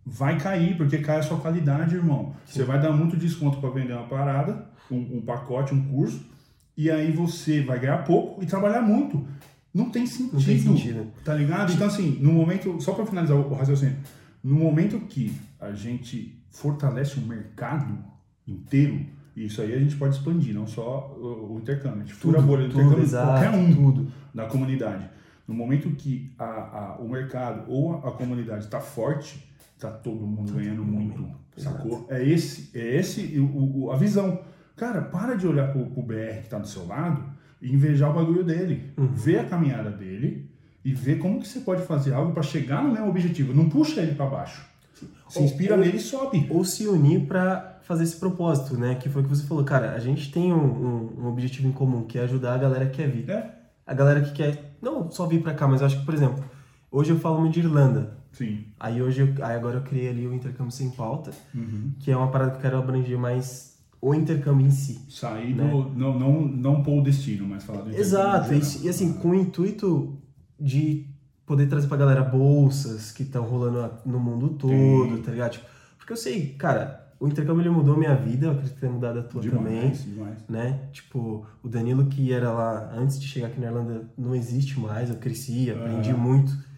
vai 0.06 0.40
cair, 0.40 0.78
porque 0.78 1.00
cai 1.00 1.20
a 1.20 1.24
sua 1.24 1.40
qualidade, 1.40 1.96
irmão. 1.96 2.34
Você 2.46 2.64
vai 2.64 2.82
dar 2.82 2.94
muito 2.94 3.18
desconto 3.18 3.60
para 3.60 3.70
vender 3.70 3.94
uma 3.94 4.08
parada, 4.08 4.66
um, 4.90 5.18
um 5.18 5.22
pacote, 5.22 5.74
um 5.74 5.84
curso, 5.84 6.26
e 6.78 6.90
aí 6.90 7.12
você 7.12 7.62
vai 7.62 7.78
ganhar 7.78 8.06
pouco 8.06 8.42
e 8.42 8.46
trabalhar 8.46 8.82
muito. 8.82 9.28
Não 9.74 9.90
tem 9.90 10.06
sentido. 10.08 10.38
Não 10.38 10.44
tem 10.44 10.60
sentido. 10.60 11.08
Tá 11.26 11.34
ligado? 11.34 11.74
Então, 11.74 11.88
assim, 11.88 12.18
no 12.22 12.32
momento, 12.32 12.80
só 12.80 12.94
para 12.94 13.06
finalizar 13.06 13.38
o 13.38 13.54
raciocínio, 13.54 13.98
no 14.44 14.56
momento 14.56 15.00
que 15.02 15.34
a 15.60 15.72
gente 15.72 16.42
fortalece 16.50 17.20
o 17.20 17.22
mercado 17.22 17.98
inteiro, 18.48 19.06
isso 19.36 19.62
aí 19.62 19.74
a 19.74 19.80
gente 19.80 19.96
pode 19.96 20.16
expandir, 20.16 20.54
não 20.54 20.68
só 20.68 21.16
o, 21.18 21.54
o 21.56 21.60
intercâmbio. 21.60 22.00
A 22.02 22.04
gente 22.04 22.14
fura 22.14 22.40
a 22.40 22.42
bolha 22.42 22.68
do 22.68 22.74
intercâmbio 22.74 23.04
exato, 23.04 23.28
qualquer 23.28 23.50
um 23.52 23.74
tudo. 23.74 24.12
da 24.34 24.46
comunidade. 24.48 25.10
No 25.48 25.54
momento 25.56 25.90
que 25.92 26.32
a, 26.38 26.46
a- 26.46 26.98
o 27.00 27.08
mercado 27.10 27.70
ou 27.72 27.94
a, 27.96 28.10
a 28.10 28.12
comunidade 28.12 28.66
está 28.66 28.80
forte, 28.80 29.50
tá 29.80 29.90
todo 29.92 30.26
mundo 30.28 30.52
ganhando 30.54 30.84
muito, 30.84 31.30
sacou? 31.58 32.06
É 32.10 32.24
esse, 32.24 32.70
é 32.78 32.96
esse 32.98 33.40
o, 33.40 33.86
o- 33.86 33.92
a 33.92 33.98
visão. 33.98 34.42
Cara, 34.76 35.02
para 35.02 35.36
de 35.36 35.48
olhar 35.48 35.72
pro, 35.72 35.86
pro 35.88 36.02
BR 36.04 36.42
que 36.44 36.50
tá 36.50 36.58
do 36.58 36.68
seu 36.68 36.86
lado 36.88 37.24
e 37.62 37.74
invejar 37.74 38.12
o 38.12 38.14
bagulho 38.14 38.44
dele. 38.44 38.92
Uhum. 38.98 39.08
Vê 39.14 39.38
a 39.40 39.46
caminhada 39.46 39.90
dele 39.90 40.49
e 40.90 40.94
vê 40.94 41.16
como 41.16 41.40
que 41.40 41.48
você 41.48 41.60
pode 41.60 41.84
fazer 41.84 42.14
algo 42.14 42.32
para 42.34 42.44
chegar 42.44 42.84
no 42.84 42.92
mesmo 42.92 43.08
objetivo. 43.10 43.54
Não 43.54 43.70
puxa 43.70 44.02
ele 44.02 44.16
para 44.16 44.26
baixo. 44.26 44.66
Se 45.30 45.42
inspira 45.42 45.76
ou- 45.76 45.80
nele 45.80 45.98
e 45.98 46.00
sobe. 46.00 46.48
Ou 46.50 46.64
se 46.66 46.88
unir 46.88 47.26
pra 47.28 47.78
fazer 47.84 48.04
esse 48.04 48.18
propósito, 48.18 48.78
né? 48.78 48.96
Que 48.96 49.08
foi 49.10 49.22
o 49.22 49.26
que 49.26 49.30
você 49.30 49.44
falou. 49.46 49.64
Cara, 49.64 49.94
a 49.94 50.00
gente 50.00 50.32
tem 50.32 50.52
um, 50.52 50.58
um- 50.58 51.14
um 51.24 51.28
objetivo 51.28 51.68
em 51.68 51.72
comum, 51.72 52.04
que 52.04 52.18
é 52.18 52.24
ajudar 52.24 52.56
a 52.56 52.58
galera 52.58 52.86
que 52.88 52.98
quer 52.98 53.10
vir. 53.10 53.30
É? 53.30 53.56
A 53.86 53.94
galera 53.94 54.22
que 54.22 54.32
quer, 54.34 54.76
não 54.82 55.10
só 55.12 55.26
vir 55.28 55.42
pra 55.42 55.54
cá, 55.54 55.68
mas 55.68 55.82
eu 55.82 55.88
acho 55.88 56.00
que, 56.00 56.06
por 56.06 56.14
exemplo, 56.14 56.44
hoje 56.92 57.12
eu 57.12 57.20
falo 57.20 57.40
muito 57.40 57.54
de 57.54 57.60
Irlanda. 57.62 58.18
Sim. 58.32 58.66
Aí 58.80 59.02
hoje, 59.02 59.22
eu, 59.22 59.46
aí 59.46 59.56
agora 59.56 59.78
eu 59.78 59.82
criei 59.82 60.10
ali 60.10 60.28
o 60.28 60.34
intercâmbio 60.34 60.72
sem 60.72 60.90
pauta, 60.92 61.32
Uhum. 61.54 61.92
que 62.00 62.12
é 62.12 62.16
uma 62.18 62.28
parada 62.30 62.52
que 62.52 62.58
eu 62.58 62.62
quero 62.62 62.78
abranger 62.78 63.18
mais 63.18 63.78
o 64.02 64.14
intercâmbio 64.14 64.66
em 64.68 64.72
si. 64.72 65.00
Sair 65.10 65.56
Né? 65.56 65.68
do. 65.68 65.90
Não, 65.90 66.18
não, 66.20 66.42
não 66.42 66.84
pôr 66.84 67.00
o 67.00 67.04
destino, 67.04 67.48
mas 67.48 67.64
falar 67.64 67.82
do 67.82 67.90
Exato, 67.96 68.48
intercâmbio 68.54 68.60
e, 68.60 68.66
geral. 68.70 68.86
e 68.86 68.90
assim, 68.90 69.14
com 69.14 69.30
o 69.30 69.36
intuito 69.36 70.18
de 70.60 71.08
poder 71.46 71.68
trazer 71.68 71.88
pra 71.88 71.98
galera 71.98 72.24
bolsas 72.24 73.12
que 73.12 73.24
estão 73.24 73.44
rolando 73.44 73.92
no 74.06 74.20
mundo 74.20 74.50
todo, 74.50 75.18
Sim. 75.18 75.22
tá 75.24 75.32
ligado? 75.32 75.52
Tipo, 75.54 75.66
porque 75.98 76.14
eu 76.14 76.18
sei, 76.18 76.54
cara, 76.54 77.08
o 77.20 77.28
intercâmbio 77.28 77.62
ele 77.62 77.70
mudou 77.70 77.98
minha 77.98 78.16
vida, 78.16 78.48
eu 78.48 78.52
acredito 78.52 78.76
que 78.76 78.80
tenha 78.82 78.92
mudado 78.94 79.20
a 79.20 79.24
tua 79.24 79.42
também, 79.42 79.80
Demais, 79.92 80.04
demais. 80.06 80.38
né? 80.48 80.80
Tipo, 80.92 81.46
o 81.64 81.68
Danilo 81.68 82.06
que 82.06 82.32
era 82.32 82.52
lá 82.52 82.92
antes 82.96 83.20
de 83.20 83.28
chegar 83.28 83.48
aqui 83.48 83.60
na 83.60 83.68
Irlanda 83.68 84.10
não 84.18 84.36
existe 84.36 84.80
mais, 84.80 85.10
eu 85.10 85.16
cresci, 85.18 85.72
aprendi 85.72 86.12
Aham. 86.12 86.20
muito. 86.20 86.69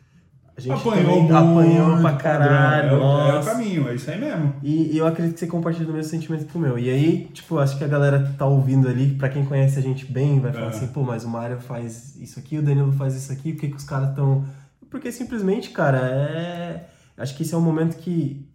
A 0.69 0.75
gente 0.75 0.87
Apanhou 0.87 1.19
muito, 1.19 1.35
apanhou 1.35 1.97
pra 2.01 2.13
caralho, 2.13 2.89
É, 2.89 2.93
o- 2.97 3.31
é 3.31 3.39
o 3.39 3.43
caminho, 3.43 3.87
é 3.89 3.95
isso 3.95 4.09
aí 4.11 4.19
mesmo. 4.19 4.53
E, 4.61 4.93
e 4.93 4.97
eu 4.97 5.07
acredito 5.07 5.33
que 5.33 5.39
você 5.39 5.47
compartilha 5.47 5.89
o 5.89 5.93
mesmo 5.93 6.09
sentimento 6.09 6.45
que 6.45 6.55
o 6.57 6.59
meu. 6.59 6.77
E 6.77 6.89
aí, 6.89 7.29
tipo, 7.33 7.57
acho 7.57 7.77
que 7.77 7.83
a 7.83 7.87
galera 7.87 8.33
tá 8.37 8.45
ouvindo 8.45 8.87
ali, 8.87 9.13
pra 9.15 9.29
quem 9.29 9.45
conhece 9.45 9.79
a 9.79 9.81
gente 9.81 10.05
bem, 10.05 10.39
vai 10.39 10.51
falar 10.53 10.65
É. 10.67 10.69
assim, 10.69 10.87
pô, 10.87 11.03
mas 11.03 11.23
o 11.23 11.29
Mário 11.29 11.59
faz 11.59 12.15
isso 12.17 12.37
aqui, 12.39 12.57
o 12.57 12.61
Danilo 12.61 12.91
faz 12.91 13.15
isso 13.15 13.31
aqui, 13.31 13.53
por 13.53 13.61
que, 13.61 13.69
que 13.69 13.75
os 13.77 13.83
caras 13.83 14.09
estão. 14.09 14.43
Porque 14.89 15.11
simplesmente, 15.11 15.69
cara, 15.71 15.97
é. 15.99 16.87
Acho 17.17 17.35
que 17.35 17.43
esse 17.43 17.53
é 17.53 17.57
um 17.57 17.61
momento 17.61 17.97
que 17.97 18.47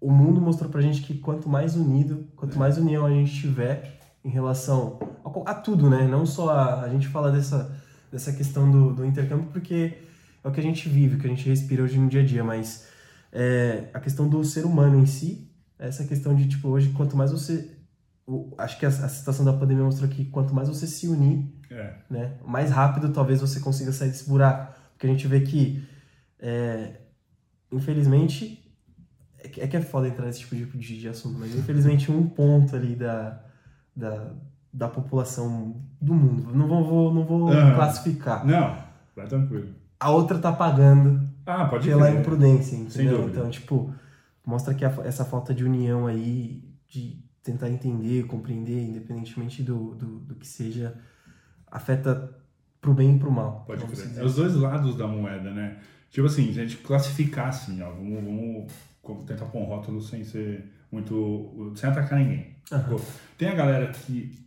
o 0.00 0.10
mundo 0.10 0.40
mostrou 0.40 0.70
pra 0.70 0.80
gente 0.80 1.02
que 1.02 1.14
quanto 1.18 1.48
mais 1.48 1.76
unido, 1.76 2.26
quanto 2.36 2.58
mais 2.58 2.76
união 2.78 3.04
a 3.06 3.10
gente 3.10 3.32
tiver 3.40 3.98
em 4.24 4.28
relação 4.30 4.98
a, 5.24 5.50
a 5.50 5.54
tudo, 5.54 5.88
né? 5.90 6.06
Não 6.10 6.24
só 6.26 6.50
a, 6.50 6.82
a 6.82 6.88
gente 6.88 7.08
fala 7.08 7.30
dessa, 7.30 7.70
dessa 8.10 8.32
questão 8.32 8.70
do, 8.70 8.92
do 8.94 9.04
intercâmbio, 9.04 9.46
porque 9.52 9.94
é 10.44 10.48
o 10.48 10.52
que 10.52 10.60
a 10.60 10.62
gente 10.62 10.88
vive, 10.88 11.16
o 11.16 11.18
que 11.18 11.26
a 11.26 11.30
gente 11.30 11.48
respira 11.48 11.82
hoje 11.82 11.98
no 11.98 12.08
dia 12.08 12.20
a 12.22 12.24
dia, 12.24 12.42
mas 12.44 12.86
é, 13.32 13.88
a 13.94 14.00
questão 14.00 14.28
do 14.28 14.42
ser 14.44 14.64
humano 14.64 14.98
em 14.98 15.06
si, 15.06 15.50
essa 15.78 16.04
questão 16.04 16.34
de, 16.34 16.48
tipo, 16.48 16.68
hoje, 16.68 16.90
quanto 16.90 17.16
mais 17.16 17.30
você. 17.32 17.76
o- 18.26 18.54
acho 18.58 18.78
que 18.78 18.86
a, 18.86 18.88
a 18.88 19.08
situação 19.08 19.44
da 19.44 19.52
pandemia 19.52 19.82
mostrou 19.84 20.08
que 20.08 20.24
quanto 20.26 20.54
mais 20.54 20.68
você 20.68 20.86
se 20.86 21.08
unir, 21.08 21.44
É. 21.70 21.94
né, 22.10 22.32
mais 22.44 22.70
rápido 22.70 23.12
talvez 23.12 23.40
você 23.40 23.58
consiga 23.60 23.90
sair 23.92 24.08
desse 24.10 24.28
buraco. 24.28 24.72
Porque 24.92 25.06
a 25.06 25.10
gente 25.10 25.26
vê 25.26 25.40
que, 25.40 25.82
é, 26.38 27.00
infelizmente, 27.72 28.58
é 29.38 29.48
que, 29.48 29.60
é 29.60 29.66
que 29.66 29.76
é 29.76 29.80
foda 29.80 30.06
entrar 30.08 30.26
nesse 30.26 30.40
tipo 30.40 30.54
de, 30.54 30.64
de, 30.66 31.00
de 31.00 31.08
assunto, 31.08 31.38
mas 31.38 31.54
infelizmente 31.54 32.10
um 32.12 32.28
ponto 32.28 32.76
ali 32.76 32.94
da, 32.94 33.42
da, 33.96 34.32
da 34.72 34.88
população 34.88 35.82
do 36.00 36.14
mundo, 36.14 36.54
não 36.54 36.68
vou, 36.84 37.12
não 37.12 37.24
vou 37.24 37.50
Aham. 37.50 37.74
classificar, 37.74 38.46
Não, 38.46 38.76
vai 39.16 39.26
tranquilo. 39.26 39.74
A 40.02 40.10
outra 40.10 40.38
tá 40.38 40.52
pagando 40.52 41.28
Ah, 41.46 41.64
pode 41.66 41.88
pela 41.88 42.06
crer. 42.08 42.20
imprudência, 42.20 42.76
entendeu? 42.76 43.28
Então, 43.28 43.48
tipo, 43.50 43.92
mostra 44.46 44.74
que 44.74 44.84
a- 44.84 44.94
essa 45.04 45.24
falta 45.24 45.52
de 45.54 45.64
união 45.64 46.06
aí, 46.06 46.62
de 46.88 47.22
tentar 47.42 47.68
entender, 47.70 48.24
compreender, 48.26 48.82
independentemente 48.82 49.62
do, 49.62 49.94
do, 49.94 50.06
do 50.20 50.34
que 50.36 50.46
seja, 50.46 50.94
afeta 51.70 52.36
pro 52.80 52.94
bem 52.94 53.16
e 53.16 53.18
pro 53.18 53.30
mal. 53.30 53.64
Pode 53.66 53.84
crer. 53.86 54.18
É 54.18 54.24
os 54.24 54.36
dois 54.36 54.54
lados 54.54 54.96
da 54.96 55.06
moeda, 55.06 55.50
né? 55.50 55.78
Tipo 56.10 56.26
assim, 56.26 56.52
se 56.52 56.60
a 56.60 56.64
gente 56.64 56.76
classificar 56.78 57.48
assim, 57.48 57.80
ó, 57.82 57.90
vamos, 57.90 58.22
vamos 59.02 59.26
tentar 59.26 59.46
pôr 59.46 59.60
um 59.62 59.64
rótulo 59.64 60.00
sem 60.00 60.22
ser 60.24 60.70
muito. 60.90 61.72
sem 61.74 61.88
atacar 61.88 62.18
ninguém. 62.18 62.56
Pô, 62.88 63.00
Tem 63.38 63.48
a 63.48 63.54
galera 63.54 63.88
que 63.88 64.38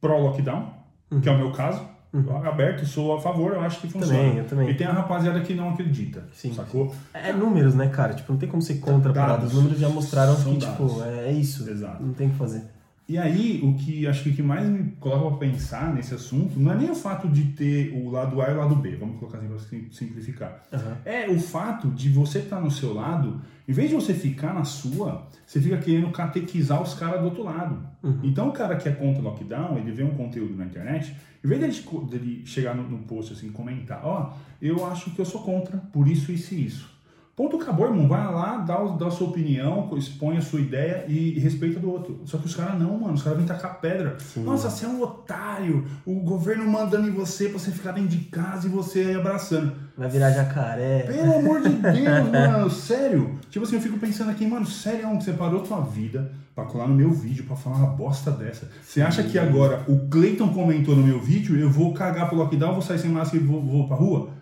pró-lockdown, 0.00 0.74
que 1.22 1.28
é 1.28 1.32
o 1.32 1.38
meu 1.38 1.52
caso, 1.52 1.86
Uhum. 2.12 2.46
aberto, 2.46 2.84
sou 2.84 3.16
a 3.16 3.20
favor, 3.20 3.52
eu 3.52 3.60
acho 3.62 3.80
que 3.80 3.88
funciona. 3.88 4.14
Também, 4.14 4.36
eu 4.36 4.44
também. 4.44 4.68
E 4.68 4.74
tem 4.74 4.86
a 4.86 4.92
rapaziada 4.92 5.40
que 5.40 5.54
não 5.54 5.70
acredita, 5.70 6.24
Sim, 6.34 6.52
sacou? 6.52 6.94
É 7.14 7.32
números, 7.32 7.74
né, 7.74 7.88
cara? 7.88 8.12
Tipo, 8.12 8.32
não 8.32 8.38
tem 8.38 8.48
como 8.48 8.60
ser 8.60 8.74
contra 8.80 9.10
a 9.10 9.14
parada. 9.14 9.46
Os 9.46 9.54
números 9.54 9.78
já 9.78 9.88
mostraram 9.88 10.36
que, 10.36 10.58
dados. 10.58 10.92
tipo, 10.92 11.02
é, 11.04 11.28
é 11.28 11.32
isso. 11.32 11.68
Exato. 11.68 12.02
Não 12.02 12.12
tem 12.12 12.28
o 12.28 12.30
que 12.30 12.36
fazer. 12.36 12.62
E 13.08 13.18
aí, 13.18 13.60
o 13.62 13.74
que 13.74 14.06
acho 14.06 14.22
que 14.22 14.30
o 14.30 14.34
que 14.34 14.42
mais 14.42 14.66
me 14.66 14.92
coloca 15.00 15.36
pra 15.36 15.48
pensar 15.48 15.92
nesse 15.92 16.14
assunto 16.14 16.58
não 16.58 16.72
é 16.72 16.76
nem 16.76 16.90
o 16.90 16.94
fato 16.94 17.28
de 17.28 17.44
ter 17.52 17.92
o 17.94 18.08
lado 18.10 18.40
A 18.40 18.48
e 18.50 18.54
o 18.54 18.58
lado 18.58 18.76
B, 18.76 18.96
vamos 18.96 19.18
colocar 19.18 19.38
assim 19.38 19.48
pra 19.48 19.58
sim- 19.58 19.88
simplificar. 19.90 20.62
Aham. 20.72 20.96
É 21.04 21.28
o 21.28 21.38
fato 21.38 21.88
de 21.90 22.08
você 22.08 22.38
estar 22.38 22.60
no 22.60 22.70
seu 22.70 22.94
lado, 22.94 23.40
em 23.68 23.72
vez 23.72 23.88
de 23.90 23.94
você 23.96 24.14
ficar 24.14 24.54
na 24.54 24.64
sua, 24.64 25.26
você 25.44 25.60
fica 25.60 25.76
querendo 25.78 26.10
catequizar 26.10 26.80
os 26.80 26.94
caras 26.94 27.20
do 27.20 27.26
outro 27.26 27.42
lado. 27.42 27.84
Uhum. 28.02 28.20
Então 28.22 28.48
o 28.48 28.52
cara 28.52 28.76
que 28.76 28.88
é 28.88 28.92
contra 28.92 29.20
o 29.20 29.24
lockdown, 29.24 29.76
ele 29.78 29.90
vê 29.92 30.04
um 30.04 30.14
conteúdo 30.14 30.54
na 30.56 30.64
internet, 30.64 31.14
em 31.44 31.48
vez 31.48 31.60
dele, 31.60 32.06
dele 32.08 32.42
chegar 32.46 32.74
no, 32.74 32.88
no 32.88 32.98
post 32.98 33.32
assim, 33.32 33.50
comentar, 33.50 34.00
ó, 34.04 34.32
eu 34.60 34.86
acho 34.86 35.10
que 35.10 35.18
eu 35.20 35.24
sou 35.24 35.42
contra, 35.42 35.76
por 35.76 36.06
isso, 36.06 36.30
isso 36.30 36.54
e 36.54 36.66
isso. 36.66 36.91
Ponto, 37.34 37.56
acabou, 37.56 37.86
irmão. 37.86 38.06
Vai 38.06 38.24
lá, 38.30 38.58
dá, 38.58 38.76
dá 38.76 39.06
a 39.06 39.10
sua 39.10 39.28
opinião, 39.28 39.88
expõe 39.96 40.36
a 40.36 40.42
sua 40.42 40.60
ideia 40.60 41.06
e, 41.08 41.38
respeita 41.40 41.80
do 41.80 41.90
outro. 41.90 42.20
Só 42.26 42.36
que 42.36 42.44
os 42.44 42.54
caras 42.54 42.78
não, 42.78 42.98
mano. 42.98 43.14
Os 43.14 43.22
caras 43.22 43.38
vêm 43.38 43.46
tacar 43.46 43.80
pedra. 43.80 44.18
Nossa, 44.36 44.68
você 44.68 44.84
é 44.84 44.88
um 44.88 45.00
otário. 45.00 45.86
O 46.04 46.16
governo 46.20 46.70
mandando 46.70 47.08
em 47.08 47.12
você 47.12 47.48
pra 47.48 47.58
você 47.58 47.70
ficar 47.70 47.92
dentro 47.92 48.10
de 48.10 48.24
casa 48.26 48.66
e 48.66 48.70
você 48.70 49.00
aí 49.00 49.14
abraçando. 49.14 49.72
Vai 49.96 50.10
virar 50.10 50.30
jacaré. 50.30 51.04
Pelo 51.04 51.38
amor 51.38 51.62
de 51.62 51.70
Deus, 51.70 52.30
mano, 52.30 52.70
sério. 52.70 53.38
Tipo 53.48 53.64
assim, 53.64 53.76
eu 53.76 53.82
fico 53.82 53.98
pensando 53.98 54.30
aqui, 54.30 54.46
mano, 54.46 54.66
sério, 54.66 55.08
onde 55.08 55.24
você 55.24 55.32
parou 55.32 55.60
tua 55.60 55.80
vida 55.80 56.32
pra 56.54 56.66
colar 56.66 56.86
no 56.86 56.94
meu 56.94 57.10
vídeo 57.10 57.44
pra 57.44 57.56
falar 57.56 57.76
uma 57.76 57.86
bosta 57.86 58.30
dessa? 58.30 58.70
Você 58.82 59.00
acha 59.00 59.22
que 59.22 59.38
agora 59.38 59.82
o 59.88 60.06
Cleiton 60.08 60.48
comentou 60.52 60.94
no 60.94 61.02
meu 61.02 61.18
vídeo, 61.18 61.58
eu 61.58 61.70
vou 61.70 61.94
cagar 61.94 62.28
pro 62.28 62.36
lockdown, 62.36 62.74
vou 62.74 62.82
sair 62.82 62.98
sem 62.98 63.10
máscara 63.10 63.42
e 63.42 63.46
vou, 63.46 63.62
vou 63.62 63.88
pra 63.88 63.96
rua? 63.96 64.41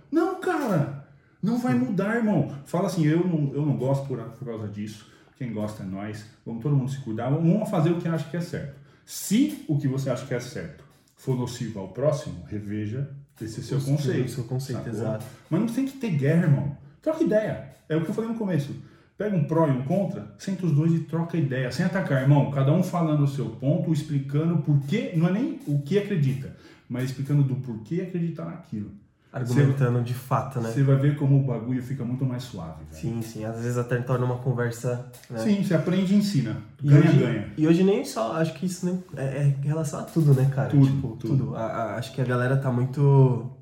Não, 1.42 1.58
vai 1.58 1.74
mudar, 1.74 2.16
irmão. 2.16 2.54
Fala 2.66 2.86
assim, 2.86 3.04
eu 3.06 3.26
não, 3.26 3.52
eu 3.54 3.64
não 3.64 3.76
gosto 3.76 4.06
por, 4.06 4.18
por 4.18 4.44
causa 4.44 4.68
disso. 4.68 5.06
Quem 5.36 5.52
gosta 5.52 5.82
é 5.82 5.86
nós. 5.86 6.24
Vamos 6.44 6.62
todo 6.62 6.76
mundo 6.76 6.90
se 6.90 6.98
cuidar. 6.98 7.30
Vamos 7.30 7.68
fazer 7.70 7.90
o 7.90 8.00
que 8.00 8.06
acha 8.08 8.28
que 8.28 8.36
é 8.36 8.40
certo. 8.40 8.74
Se 9.06 9.64
o 9.66 9.78
que 9.78 9.88
você 9.88 10.10
acha 10.10 10.26
que 10.26 10.34
é 10.34 10.40
certo 10.40 10.84
for 11.16 11.36
nocivo 11.36 11.80
ao 11.80 11.88
próximo, 11.88 12.44
reveja 12.46 13.10
esse 13.40 13.62
seu 13.62 13.78
O 13.78 13.84
conceito. 13.84 14.30
seu 14.30 14.44
conceito, 14.44 14.78
sacou? 14.84 14.92
exato. 14.92 15.24
Mas 15.48 15.60
não 15.60 15.66
tem 15.66 15.86
que 15.86 15.96
ter 15.98 16.10
guerra, 16.10 16.42
irmão. 16.42 16.76
Troca 17.00 17.24
ideia. 17.24 17.70
É 17.88 17.96
o 17.96 18.02
que 18.04 18.10
eu 18.10 18.14
falei 18.14 18.30
no 18.30 18.36
começo. 18.36 18.74
Pega 19.16 19.34
um 19.36 19.44
pró 19.44 19.66
e 19.66 19.70
um 19.70 19.82
contra, 19.82 20.34
senta 20.38 20.64
os 20.66 20.72
dois 20.72 20.92
e 20.94 21.00
troca 21.00 21.36
ideia, 21.36 21.70
sem 21.72 21.84
atacar, 21.84 22.22
irmão. 22.22 22.50
Cada 22.50 22.72
um 22.72 22.82
falando 22.82 23.24
o 23.24 23.28
seu 23.28 23.46
ponto, 23.50 23.92
explicando 23.92 24.58
por 24.62 24.80
quê, 24.86 25.12
não 25.14 25.28
é 25.28 25.32
nem 25.32 25.58
o 25.66 25.80
que 25.82 25.98
acredita, 25.98 26.56
mas 26.88 27.04
explicando 27.04 27.42
do 27.42 27.56
porquê 27.56 28.02
acreditar 28.02 28.44
naquilo. 28.46 28.90
Argumentando 29.32 30.02
de 30.02 30.12
fato, 30.12 30.60
né? 30.60 30.70
Você 30.70 30.82
vai 30.82 30.96
ver 30.96 31.16
como 31.16 31.38
o 31.38 31.44
bagulho 31.44 31.80
fica 31.80 32.04
muito 32.04 32.24
mais 32.24 32.42
suave. 32.42 32.82
Velho. 32.90 33.00
Sim, 33.00 33.22
sim. 33.22 33.44
Às 33.44 33.62
vezes 33.62 33.78
até 33.78 33.96
torna 33.98 34.24
uma 34.24 34.38
conversa. 34.38 35.08
Né? 35.28 35.38
Sim, 35.38 35.62
você 35.62 35.72
aprende 35.72 36.14
e 36.14 36.16
ensina. 36.16 36.56
Ganha, 36.82 36.98
e 36.98 37.08
hoje, 37.08 37.18
ganha. 37.18 37.52
E 37.56 37.68
hoje 37.68 37.84
nem 37.84 38.04
só. 38.04 38.32
Acho 38.32 38.54
que 38.54 38.66
isso 38.66 38.84
nem, 38.86 39.04
é, 39.16 39.24
é 39.24 39.44
em 39.44 39.66
relação 39.66 40.00
a 40.00 40.02
tudo, 40.02 40.34
né, 40.34 40.50
cara? 40.52 40.70
Tudo. 40.70 40.84
Tipo, 40.84 41.08
tudo. 41.16 41.36
tudo. 41.36 41.56
A, 41.56 41.64
a, 41.64 41.94
acho 41.96 42.12
que 42.12 42.20
a 42.20 42.24
galera 42.24 42.56
tá 42.56 42.72
muito. 42.72 43.56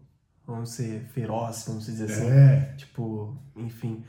Vamos 0.46 0.70
ser 0.70 1.02
feroz, 1.12 1.64
vamos 1.66 1.84
dizer 1.84 2.06
assim. 2.06 2.30
É. 2.30 2.74
Tipo, 2.78 3.36
enfim. 3.54 4.02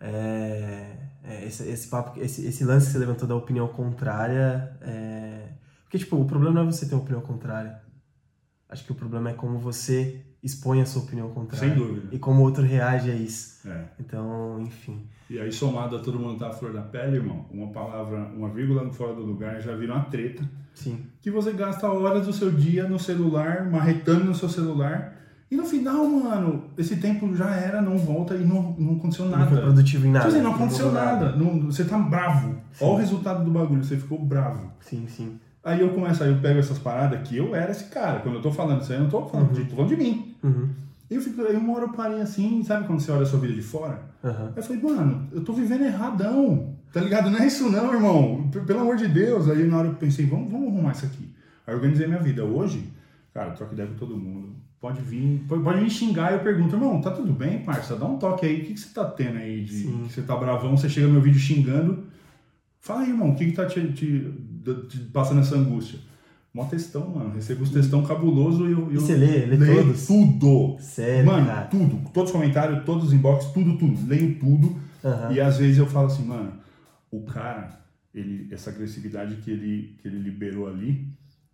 É, 0.00 0.96
é, 1.24 1.44
esse, 1.44 1.68
esse, 1.68 1.88
papo, 1.88 2.18
esse, 2.18 2.46
esse 2.46 2.64
lance 2.64 2.86
que 2.86 2.92
você 2.92 2.98
levantou 2.98 3.28
da 3.28 3.36
opinião 3.36 3.68
contrária. 3.68 4.74
É... 4.80 5.48
Porque, 5.84 5.98
tipo, 5.98 6.16
o 6.16 6.24
problema 6.24 6.54
não 6.54 6.62
é 6.62 6.72
você 6.72 6.86
ter 6.86 6.94
uma 6.94 7.02
opinião 7.02 7.20
contrária. 7.20 7.82
Acho 8.66 8.82
que 8.82 8.92
o 8.92 8.94
problema 8.94 9.28
é 9.28 9.34
como 9.34 9.58
você 9.58 10.24
expõe 10.42 10.80
a 10.82 10.86
sua 10.86 11.02
opinião 11.02 11.30
contrária. 11.30 11.68
Sem 11.68 11.78
dúvida. 11.78 12.08
E 12.10 12.18
como 12.18 12.40
o 12.40 12.44
outro 12.44 12.62
reage 12.62 13.10
a 13.10 13.14
isso. 13.14 13.66
É. 13.68 13.84
Então, 14.00 14.60
enfim. 14.60 15.06
E 15.30 15.38
aí, 15.38 15.52
somado 15.52 15.96
a 15.96 16.00
todo 16.00 16.18
mundo 16.18 16.38
tá 16.38 16.48
à 16.48 16.52
flor 16.52 16.72
da 16.72 16.82
pele, 16.82 17.16
irmão, 17.16 17.46
uma 17.50 17.68
palavra, 17.68 18.30
uma 18.36 18.50
vírgula 18.50 18.90
fora 18.92 19.14
do 19.14 19.22
lugar 19.22 19.60
já 19.60 19.74
vira 19.76 19.94
uma 19.94 20.04
treta. 20.04 20.48
Sim. 20.74 21.06
Que 21.20 21.30
você 21.30 21.52
gasta 21.52 21.88
horas 21.88 22.26
do 22.26 22.32
seu 22.32 22.50
dia 22.50 22.88
no 22.88 22.98
celular, 22.98 23.70
marretando 23.70 24.24
no 24.24 24.34
seu 24.34 24.48
celular. 24.48 25.16
E 25.50 25.56
no 25.56 25.64
final, 25.64 26.06
mano, 26.08 26.70
esse 26.78 26.96
tempo 26.96 27.34
já 27.36 27.54
era, 27.54 27.82
não 27.82 27.98
volta 27.98 28.34
e 28.34 28.44
não, 28.44 28.74
não 28.78 28.96
aconteceu 28.96 29.26
nada. 29.26 29.44
Não 29.44 29.50
foi 29.50 29.60
produtivo 29.60 30.06
em 30.06 30.10
nada. 30.10 30.24
Tipo 30.24 30.36
assim, 30.36 30.44
não 30.44 30.54
aconteceu 30.54 30.86
não 30.86 30.94
nada. 30.94 31.24
nada. 31.26 31.36
Não, 31.36 31.60
você 31.66 31.84
tá 31.84 31.98
bravo. 31.98 32.56
Sim. 32.72 32.84
Olha 32.84 32.94
o 32.94 32.96
resultado 32.96 33.44
do 33.44 33.50
bagulho, 33.50 33.84
você 33.84 33.96
ficou 33.98 34.18
bravo. 34.18 34.72
Sim, 34.80 35.06
sim. 35.06 35.38
Aí 35.64 35.80
eu 35.80 35.90
começo, 35.90 36.22
aí 36.24 36.30
eu 36.30 36.40
pego 36.40 36.58
essas 36.58 36.78
paradas 36.78 37.26
que 37.26 37.36
eu 37.36 37.54
era 37.54 37.70
esse 37.70 37.84
cara. 37.84 38.20
Quando 38.20 38.36
eu 38.36 38.42
tô 38.42 38.50
falando 38.50 38.82
isso 38.82 38.92
aí, 38.92 38.98
eu 38.98 39.04
não 39.04 39.10
tô 39.10 39.24
falando, 39.26 39.48
uhum. 39.48 39.54
de, 39.54 39.64
tô 39.64 39.76
falando 39.76 39.90
de 39.90 39.96
mim. 39.96 40.34
Uhum. 40.42 40.68
Eu 41.08 41.20
fico, 41.20 41.42
aí 41.42 41.56
uma 41.56 41.74
hora 41.74 41.84
eu 41.84 41.92
parei 41.92 42.20
assim, 42.20 42.62
sabe 42.64 42.86
quando 42.86 43.00
você 43.00 43.12
olha 43.12 43.22
a 43.22 43.26
sua 43.26 43.38
vida 43.38 43.52
de 43.52 43.62
fora? 43.62 44.02
Uhum. 44.24 44.52
Eu 44.56 44.62
falei, 44.62 44.82
mano, 44.82 45.28
eu 45.32 45.44
tô 45.44 45.52
vivendo 45.52 45.84
erradão. 45.84 46.74
Tá 46.92 47.00
ligado? 47.00 47.30
Não 47.30 47.38
é 47.38 47.46
isso 47.46 47.70
não, 47.70 47.92
irmão. 47.92 48.50
Pelo 48.66 48.80
amor 48.80 48.96
de 48.96 49.08
Deus. 49.08 49.48
Aí 49.48 49.64
na 49.64 49.78
hora 49.78 49.88
eu 49.88 49.94
pensei, 49.94 50.26
vamos, 50.26 50.50
vamos 50.50 50.68
arrumar 50.68 50.92
isso 50.92 51.06
aqui. 51.06 51.32
Aí 51.66 51.72
eu 51.72 51.78
organizei 51.78 52.06
minha 52.06 52.18
vida. 52.18 52.44
Hoje, 52.44 52.90
cara, 53.32 53.50
eu 53.50 53.54
troco 53.54 53.72
ideia 53.72 53.88
com 53.88 53.94
todo 53.94 54.16
mundo. 54.16 54.50
Pode 54.80 55.00
vir, 55.00 55.44
pode, 55.48 55.62
pode 55.62 55.80
me 55.80 55.88
xingar 55.88 56.32
e 56.32 56.34
eu 56.34 56.40
pergunto, 56.40 56.74
irmão, 56.74 57.00
tá 57.00 57.12
tudo 57.12 57.32
bem, 57.32 57.60
parça? 57.60 57.94
Dá 57.94 58.04
um 58.04 58.18
toque 58.18 58.44
aí. 58.44 58.60
O 58.60 58.64
que, 58.64 58.74
que 58.74 58.80
você 58.80 58.92
tá 58.92 59.04
tendo 59.04 59.38
aí 59.38 59.64
de 59.64 59.84
você 59.84 60.22
tá 60.22 60.36
bravão? 60.36 60.76
Você 60.76 60.88
chega 60.88 61.06
no 61.06 61.14
meu 61.14 61.22
vídeo 61.22 61.38
xingando. 61.38 62.04
Fala 62.80 63.02
aí, 63.02 63.10
irmão, 63.10 63.30
o 63.30 63.36
que, 63.36 63.46
que 63.46 63.52
tá 63.52 63.64
te, 63.64 63.92
te 63.92 64.34
passando 65.12 65.40
essa 65.40 65.56
angústia? 65.56 65.98
Mó 66.54 66.66
textão, 66.66 67.08
mano. 67.08 67.34
Recebo 67.34 67.62
os 67.62 67.70
textão 67.70 68.04
cabuloso 68.04 68.68
e 68.68 68.72
eu. 68.72 68.80
eu 68.80 68.92
e 68.92 68.98
você 68.98 69.14
lê? 69.14 69.46
Lê 69.46 69.56
leio 69.56 69.84
todos? 69.84 70.06
tudo. 70.06 70.76
Sério? 70.80 71.24
Mano, 71.24 71.46
cara? 71.46 71.66
tudo. 71.66 72.10
Todos 72.12 72.30
os 72.30 72.36
comentários, 72.36 72.84
todos 72.84 73.06
os 73.06 73.12
inbox, 73.12 73.46
tudo, 73.46 73.78
tudo. 73.78 74.06
Leio 74.06 74.38
tudo. 74.38 74.66
Uhum. 75.02 75.32
E 75.32 75.40
às 75.40 75.56
vezes 75.56 75.78
eu 75.78 75.86
falo 75.86 76.06
assim, 76.08 76.24
mano, 76.24 76.52
o 77.10 77.22
cara, 77.22 77.80
ele, 78.14 78.52
essa 78.52 78.70
agressividade 78.70 79.36
que 79.36 79.50
ele, 79.50 79.96
que 80.00 80.08
ele 80.08 80.18
liberou 80.18 80.68
ali 80.68 81.08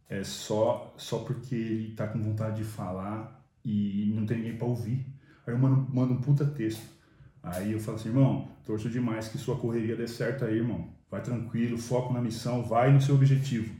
é 0.08 0.24
só, 0.24 0.92
só 0.96 1.18
porque 1.18 1.54
ele 1.54 1.94
tá 1.94 2.08
com 2.08 2.20
vontade 2.20 2.56
de 2.56 2.64
falar 2.64 3.40
e 3.64 4.12
não 4.14 4.26
tem 4.26 4.38
ninguém 4.38 4.56
pra 4.56 4.66
ouvir. 4.66 5.06
Aí 5.46 5.54
eu 5.54 5.58
mando, 5.58 5.86
mando 5.92 6.14
um 6.14 6.20
puta 6.20 6.44
texto. 6.44 6.97
Aí 7.42 7.72
eu 7.72 7.80
falo 7.80 7.96
assim, 7.96 8.08
irmão, 8.08 8.48
torço 8.64 8.88
demais 8.88 9.28
que 9.28 9.38
sua 9.38 9.56
correria 9.56 9.96
dê 9.96 10.06
certo 10.06 10.44
aí, 10.44 10.56
irmão. 10.56 10.88
Vai 11.10 11.22
tranquilo, 11.22 11.78
foco 11.78 12.12
na 12.12 12.20
missão, 12.20 12.62
vai 12.62 12.92
no 12.92 13.00
seu 13.00 13.14
objetivo. 13.14 13.74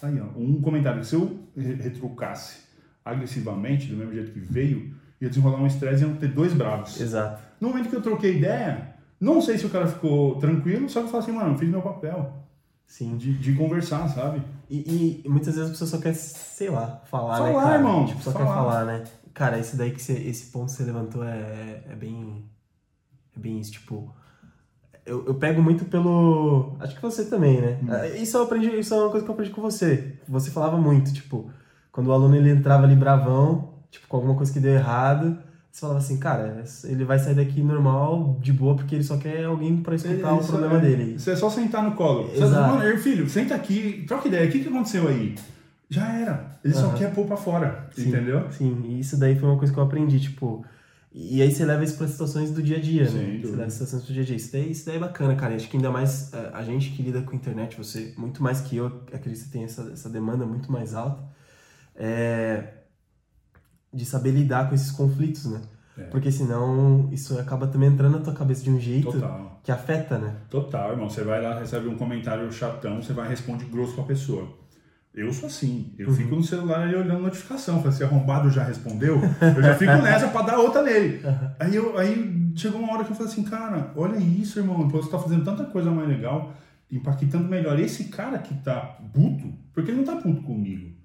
Aí, 0.00 0.20
ó, 0.20 0.38
um 0.38 0.60
comentário. 0.60 1.04
Se 1.04 1.14
eu 1.14 1.40
retrucasse 1.56 2.60
agressivamente, 3.04 3.88
do 3.88 3.96
mesmo 3.96 4.12
jeito 4.12 4.32
que 4.32 4.38
veio, 4.38 4.94
ia 5.20 5.28
desenrolar 5.28 5.60
um 5.60 5.66
estresse 5.66 6.04
e 6.04 6.06
iam 6.06 6.16
ter 6.16 6.28
dois 6.28 6.52
bravos. 6.52 7.00
Exato. 7.00 7.42
No 7.60 7.68
momento 7.68 7.88
que 7.88 7.96
eu 7.96 8.02
troquei 8.02 8.36
ideia, 8.36 8.94
não 9.20 9.40
sei 9.40 9.58
se 9.58 9.66
o 9.66 9.70
cara 9.70 9.86
ficou 9.86 10.36
tranquilo, 10.36 10.88
só 10.88 11.00
que 11.00 11.06
eu 11.06 11.10
falo 11.10 11.22
assim, 11.22 11.32
mano, 11.32 11.54
eu 11.54 11.58
fiz 11.58 11.68
meu 11.68 11.82
papel. 11.82 12.32
Sim. 12.86 13.16
De, 13.16 13.36
de 13.36 13.54
conversar, 13.54 14.08
sabe? 14.08 14.42
E, 14.70 15.22
e, 15.24 15.28
muitas 15.28 15.54
vezes 15.54 15.68
a 15.68 15.72
pessoa 15.72 15.88
só 15.88 15.98
quer, 15.98 16.14
sei 16.14 16.70
lá, 16.70 17.02
falar, 17.04 17.36
falar 17.36 17.48
né, 17.48 17.60
cara? 17.60 17.74
irmão. 17.76 18.06
Tipo, 18.06 18.22
só 18.22 18.32
falar. 18.32 18.46
quer 18.46 18.54
falar, 18.54 18.84
né? 18.86 19.04
Cara, 19.34 19.58
esse 19.58 19.76
daí 19.76 19.90
que 19.90 20.02
você, 20.02 20.14
esse 20.14 20.50
ponto 20.50 20.66
que 20.66 20.72
você 20.72 20.84
levantou 20.84 21.22
é, 21.22 21.82
é 21.88 21.94
bem. 21.94 22.44
É 23.38 23.40
bem 23.40 23.60
isso, 23.60 23.72
tipo. 23.72 24.12
Eu, 25.06 25.24
eu 25.26 25.34
pego 25.34 25.62
muito 25.62 25.84
pelo. 25.86 26.76
Acho 26.80 26.96
que 26.96 27.02
você 27.02 27.24
também, 27.24 27.60
né? 27.60 27.78
Hum. 27.82 28.20
Isso 28.20 28.36
eu 28.36 28.42
aprendi, 28.42 28.68
isso 28.78 28.92
é 28.92 28.98
uma 28.98 29.10
coisa 29.10 29.24
que 29.24 29.30
eu 29.30 29.34
aprendi 29.34 29.52
com 29.52 29.62
você. 29.62 30.18
Você 30.28 30.50
falava 30.50 30.76
muito, 30.76 31.12
tipo, 31.14 31.50
quando 31.92 32.08
o 32.08 32.12
aluno 32.12 32.36
ele 32.36 32.50
entrava 32.50 32.84
ali 32.84 32.94
bravão, 32.94 33.70
tipo, 33.90 34.06
com 34.06 34.16
alguma 34.16 34.34
coisa 34.34 34.52
que 34.52 34.60
deu 34.60 34.74
errado, 34.74 35.38
você 35.70 35.80
falava 35.80 35.98
assim, 36.00 36.18
cara, 36.18 36.62
ele 36.84 37.04
vai 37.04 37.18
sair 37.18 37.36
daqui 37.36 37.62
normal, 37.62 38.36
de 38.40 38.52
boa, 38.52 38.74
porque 38.74 38.96
ele 38.96 39.04
só 39.04 39.16
quer 39.16 39.44
alguém 39.44 39.78
pra 39.78 39.94
escutar 39.94 40.34
o 40.34 40.44
problema 40.44 40.76
é, 40.76 40.80
dele. 40.80 41.18
Você 41.18 41.30
é 41.30 41.36
só 41.36 41.48
sentar 41.48 41.82
no 41.82 41.92
colo. 41.92 42.28
Você 42.28 42.42
Exato. 42.42 42.76
Mano, 42.76 42.98
filho, 42.98 43.28
senta 43.28 43.54
aqui, 43.54 44.04
troca 44.06 44.28
ideia, 44.28 44.48
o 44.48 44.52
que, 44.52 44.60
que 44.60 44.68
aconteceu 44.68 45.08
aí? 45.08 45.36
Já 45.88 46.12
era. 46.12 46.58
Ele 46.62 46.74
só 46.74 46.86
Aham. 46.86 46.96
quer 46.96 47.14
pôr 47.14 47.26
pra 47.26 47.36
fora, 47.36 47.88
Sim, 47.92 48.08
entendeu? 48.08 48.50
Sim, 48.50 48.82
e 48.84 49.00
isso 49.00 49.16
daí 49.18 49.38
foi 49.38 49.48
uma 49.48 49.56
coisa 49.56 49.72
que 49.72 49.78
eu 49.78 49.84
aprendi, 49.84 50.20
tipo. 50.20 50.64
E 51.12 51.40
aí 51.40 51.50
você 51.50 51.64
leva 51.64 51.82
isso 51.82 51.96
pra 51.96 52.06
situações 52.06 52.50
do 52.50 52.62
dia 52.62 52.76
a 52.76 52.80
dia, 52.80 53.08
Sem 53.08 53.20
né? 53.20 53.26
dúvida. 53.38 53.48
Você 53.48 53.56
leva 53.56 53.70
situações 53.70 54.02
do 54.04 54.12
dia 54.12 54.22
a 54.22 54.26
dia. 54.26 54.36
Isso 54.36 54.52
daí, 54.52 54.70
isso 54.70 54.86
daí 54.86 54.96
é 54.96 54.98
bacana, 55.00 55.34
cara. 55.34 55.54
Acho 55.54 55.68
que 55.68 55.76
ainda 55.76 55.90
mais 55.90 56.32
eh, 56.32 56.50
a 56.52 56.62
gente 56.62 56.90
que 56.90 57.02
lida 57.02 57.22
com 57.22 57.32
a 57.32 57.34
internet, 57.34 57.76
você, 57.76 58.14
muito 58.16 58.42
mais 58.42 58.60
que 58.60 58.76
eu, 58.76 58.86
acredito 58.86 59.24
que 59.24 59.36
você 59.36 59.50
tem 59.50 59.64
essa, 59.64 59.90
essa 59.92 60.08
demanda 60.10 60.44
muito 60.44 60.70
mais 60.70 60.94
alta, 60.94 61.24
é, 61.96 62.74
de 63.92 64.04
saber 64.04 64.32
lidar 64.32 64.68
com 64.68 64.74
esses 64.74 64.90
conflitos, 64.90 65.46
né? 65.46 65.62
É. 65.96 66.02
Porque 66.04 66.30
senão 66.30 67.08
isso 67.10 67.38
acaba 67.38 67.66
também 67.66 67.88
entrando 67.88 68.18
na 68.18 68.24
tua 68.24 68.32
cabeça 68.34 68.62
de 68.62 68.70
um 68.70 68.78
jeito 68.78 69.10
Total. 69.10 69.60
que 69.64 69.72
afeta, 69.72 70.18
né? 70.18 70.36
Total, 70.48 70.92
irmão. 70.92 71.10
Você 71.10 71.24
vai 71.24 71.42
lá, 71.42 71.58
recebe 71.58 71.88
um 71.88 71.96
comentário 71.96 72.50
chatão, 72.52 73.02
você 73.02 73.12
vai 73.12 73.28
responde 73.28 73.64
grosso 73.64 73.94
pra 73.94 74.04
pessoa. 74.04 74.57
Eu 75.20 75.32
sou 75.32 75.46
assim. 75.48 75.92
Eu 75.98 76.08
Uhum. 76.08 76.14
fico 76.14 76.34
no 76.36 76.42
celular 76.42 76.86
olhando 76.88 77.22
notificação. 77.22 77.78
Falei, 77.82 77.92
se 77.96 78.04
arrombado 78.04 78.50
já 78.50 78.62
respondeu, 78.64 79.20
eu 79.56 79.62
já 79.62 79.74
fico 79.74 79.92
nessa 80.02 80.28
pra 80.28 80.42
dar 80.42 80.58
outra 80.58 80.82
nele. 80.82 81.20
Aí, 81.58 81.74
eu, 81.74 81.98
aí 81.98 82.52
chegou 82.54 82.80
uma 82.80 82.92
hora 82.94 83.04
que 83.04 83.10
eu 83.10 83.16
falei 83.16 83.32
assim, 83.32 83.42
cara, 83.42 83.92
olha 83.96 84.16
isso, 84.18 84.58
irmão. 84.58 84.88
Você 84.88 85.10
tá 85.10 85.18
fazendo 85.18 85.44
tanta 85.44 85.64
coisa 85.64 85.90
mais 85.90 86.08
legal, 86.08 86.54
impactando 86.90 87.48
melhor. 87.48 87.78
Esse 87.78 88.04
cara 88.04 88.38
que 88.38 88.54
tá 88.54 88.98
puto, 89.12 89.52
porque 89.72 89.90
ele 89.90 89.98
não 89.98 90.04
tá 90.04 90.16
puto 90.16 90.42
comigo. 90.42 90.96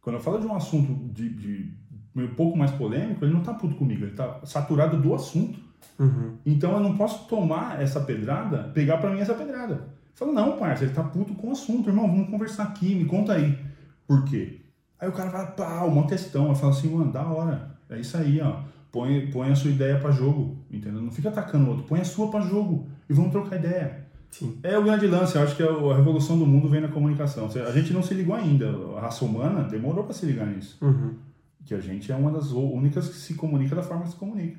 Quando 0.00 0.16
eu 0.16 0.22
falo 0.22 0.38
de 0.40 0.46
um 0.46 0.54
assunto 0.54 1.12
de, 1.12 1.28
de 1.28 1.74
um 2.16 2.28
pouco 2.34 2.58
mais 2.58 2.72
polêmico, 2.72 3.24
ele 3.24 3.32
não 3.32 3.42
tá 3.42 3.54
puto 3.54 3.76
comigo. 3.76 4.04
Ele 4.04 4.14
tá 4.14 4.40
saturado 4.44 4.96
do 5.00 5.14
assunto. 5.14 5.58
Uhum. 5.98 6.36
Então 6.44 6.72
eu 6.72 6.80
não 6.80 6.96
posso 6.96 7.28
tomar 7.28 7.80
essa 7.80 8.00
pedrada, 8.00 8.70
pegar 8.74 8.98
pra 8.98 9.10
mim 9.10 9.20
essa 9.20 9.34
pedrada. 9.34 9.88
Fala, 10.14 10.32
não, 10.32 10.58
parça, 10.58 10.84
ele 10.84 10.92
tá 10.92 11.02
puto 11.02 11.34
com 11.34 11.48
o 11.48 11.52
assunto, 11.52 11.88
irmão, 11.88 12.06
vamos 12.06 12.30
conversar 12.30 12.64
aqui, 12.64 12.94
me 12.94 13.04
conta 13.04 13.32
aí. 13.32 13.58
Por 14.06 14.24
quê? 14.24 14.60
Aí 15.00 15.08
o 15.08 15.12
cara 15.12 15.30
vai, 15.30 15.50
pá, 15.52 15.82
uma 15.84 16.06
questão, 16.06 16.48
eu 16.48 16.54
falo 16.54 16.72
assim, 16.72 16.94
mano, 16.94 17.10
da 17.10 17.26
hora, 17.26 17.76
é 17.90 17.98
isso 17.98 18.16
aí, 18.16 18.40
ó. 18.40 18.60
Põe, 18.92 19.30
põe 19.30 19.50
a 19.50 19.54
sua 19.54 19.70
ideia 19.70 19.98
pra 19.98 20.10
jogo, 20.10 20.58
entendeu? 20.70 21.00
Não 21.00 21.10
fica 21.10 21.30
atacando 21.30 21.64
o 21.64 21.70
outro, 21.70 21.84
põe 21.84 22.00
a 22.00 22.04
sua 22.04 22.30
pra 22.30 22.42
jogo 22.42 22.88
e 23.08 23.12
vamos 23.14 23.32
trocar 23.32 23.56
ideia. 23.56 24.06
Sim. 24.30 24.58
É 24.62 24.78
o 24.78 24.84
grande 24.84 25.06
lance, 25.06 25.34
eu 25.34 25.42
acho 25.42 25.56
que 25.56 25.62
a 25.62 25.66
a 25.66 25.96
revolução 25.96 26.38
do 26.38 26.46
mundo 26.46 26.68
vem 26.68 26.80
na 26.80 26.88
comunicação. 26.88 27.48
A 27.66 27.72
gente 27.72 27.92
não 27.92 28.02
se 28.02 28.14
ligou 28.14 28.34
ainda, 28.34 28.70
a 28.96 29.00
raça 29.00 29.24
humana 29.24 29.64
demorou 29.64 30.04
pra 30.04 30.12
se 30.12 30.26
ligar 30.26 30.46
nisso. 30.46 30.76
Uhum. 30.82 31.14
Que 31.64 31.74
a 31.74 31.80
gente 31.80 32.12
é 32.12 32.16
uma 32.16 32.30
das 32.30 32.52
únicas 32.52 33.08
que 33.08 33.14
se 33.14 33.34
comunica 33.34 33.74
da 33.74 33.82
forma 33.82 34.04
que 34.04 34.10
se 34.10 34.16
comunica. 34.16 34.58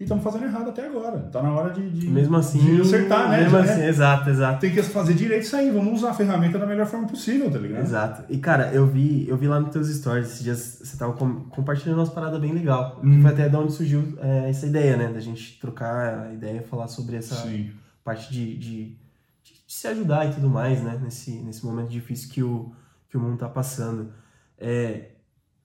E 0.00 0.04
estamos 0.04 0.24
fazendo 0.24 0.44
errado 0.46 0.70
até 0.70 0.84
agora. 0.86 1.18
Tá 1.30 1.40
na 1.42 1.52
hora 1.52 1.72
de, 1.72 1.88
de, 1.88 2.08
Mesmo 2.08 2.36
assim. 2.36 2.58
de 2.58 2.80
acertar, 2.80 3.28
né? 3.30 3.42
Mesmo 3.42 3.58
Já 3.58 3.64
assim, 3.72 3.80
é. 3.82 3.88
exato, 3.88 4.30
exato. 4.30 4.60
Tem 4.60 4.72
que 4.72 4.82
fazer 4.82 5.14
direito 5.14 5.42
isso 5.44 5.54
aí. 5.54 5.70
Vamos 5.70 5.98
usar 6.00 6.10
a 6.10 6.14
ferramenta 6.14 6.58
da 6.58 6.66
melhor 6.66 6.86
forma 6.86 7.06
possível, 7.06 7.48
tá 7.50 7.58
ligado? 7.58 7.82
Exato. 7.82 8.24
E 8.28 8.38
cara, 8.38 8.72
eu 8.72 8.84
vi, 8.86 9.28
eu 9.28 9.36
vi 9.36 9.46
lá 9.46 9.60
nos 9.60 9.70
teus 9.70 9.88
stories, 9.88 10.26
esses 10.28 10.42
dias 10.42 10.80
você 10.82 10.96
tava 10.96 11.12
com- 11.12 11.44
compartilhando 11.44 11.98
umas 11.98 12.08
paradas 12.08 12.40
bem 12.40 12.52
legal. 12.52 12.96
Que 13.00 13.06
Uhum. 13.06 13.22
foi 13.22 13.30
até 13.30 13.48
de 13.48 13.54
onde 13.56 13.72
surgiu 13.72 14.18
é, 14.20 14.50
essa 14.50 14.66
ideia, 14.66 14.96
né? 14.96 15.08
Da 15.12 15.20
gente 15.20 15.60
trocar 15.60 16.26
a 16.26 16.32
ideia 16.32 16.58
e 16.58 16.66
falar 16.66 16.88
sobre 16.88 17.14
essa 17.16 17.36
Sim. 17.36 17.70
parte 18.02 18.32
de, 18.32 18.56
de, 18.58 18.84
de 19.44 19.62
se 19.68 19.86
ajudar 19.86 20.26
e 20.28 20.34
tudo 20.34 20.48
mais, 20.50 20.82
né? 20.82 20.98
Nesse, 21.00 21.30
nesse 21.42 21.64
momento 21.64 21.88
difícil 21.90 22.28
que 22.30 22.42
o, 22.42 22.72
que 23.08 23.16
o 23.16 23.20
mundo 23.20 23.38
tá 23.38 23.48
passando. 23.48 24.12
É, 24.58 25.10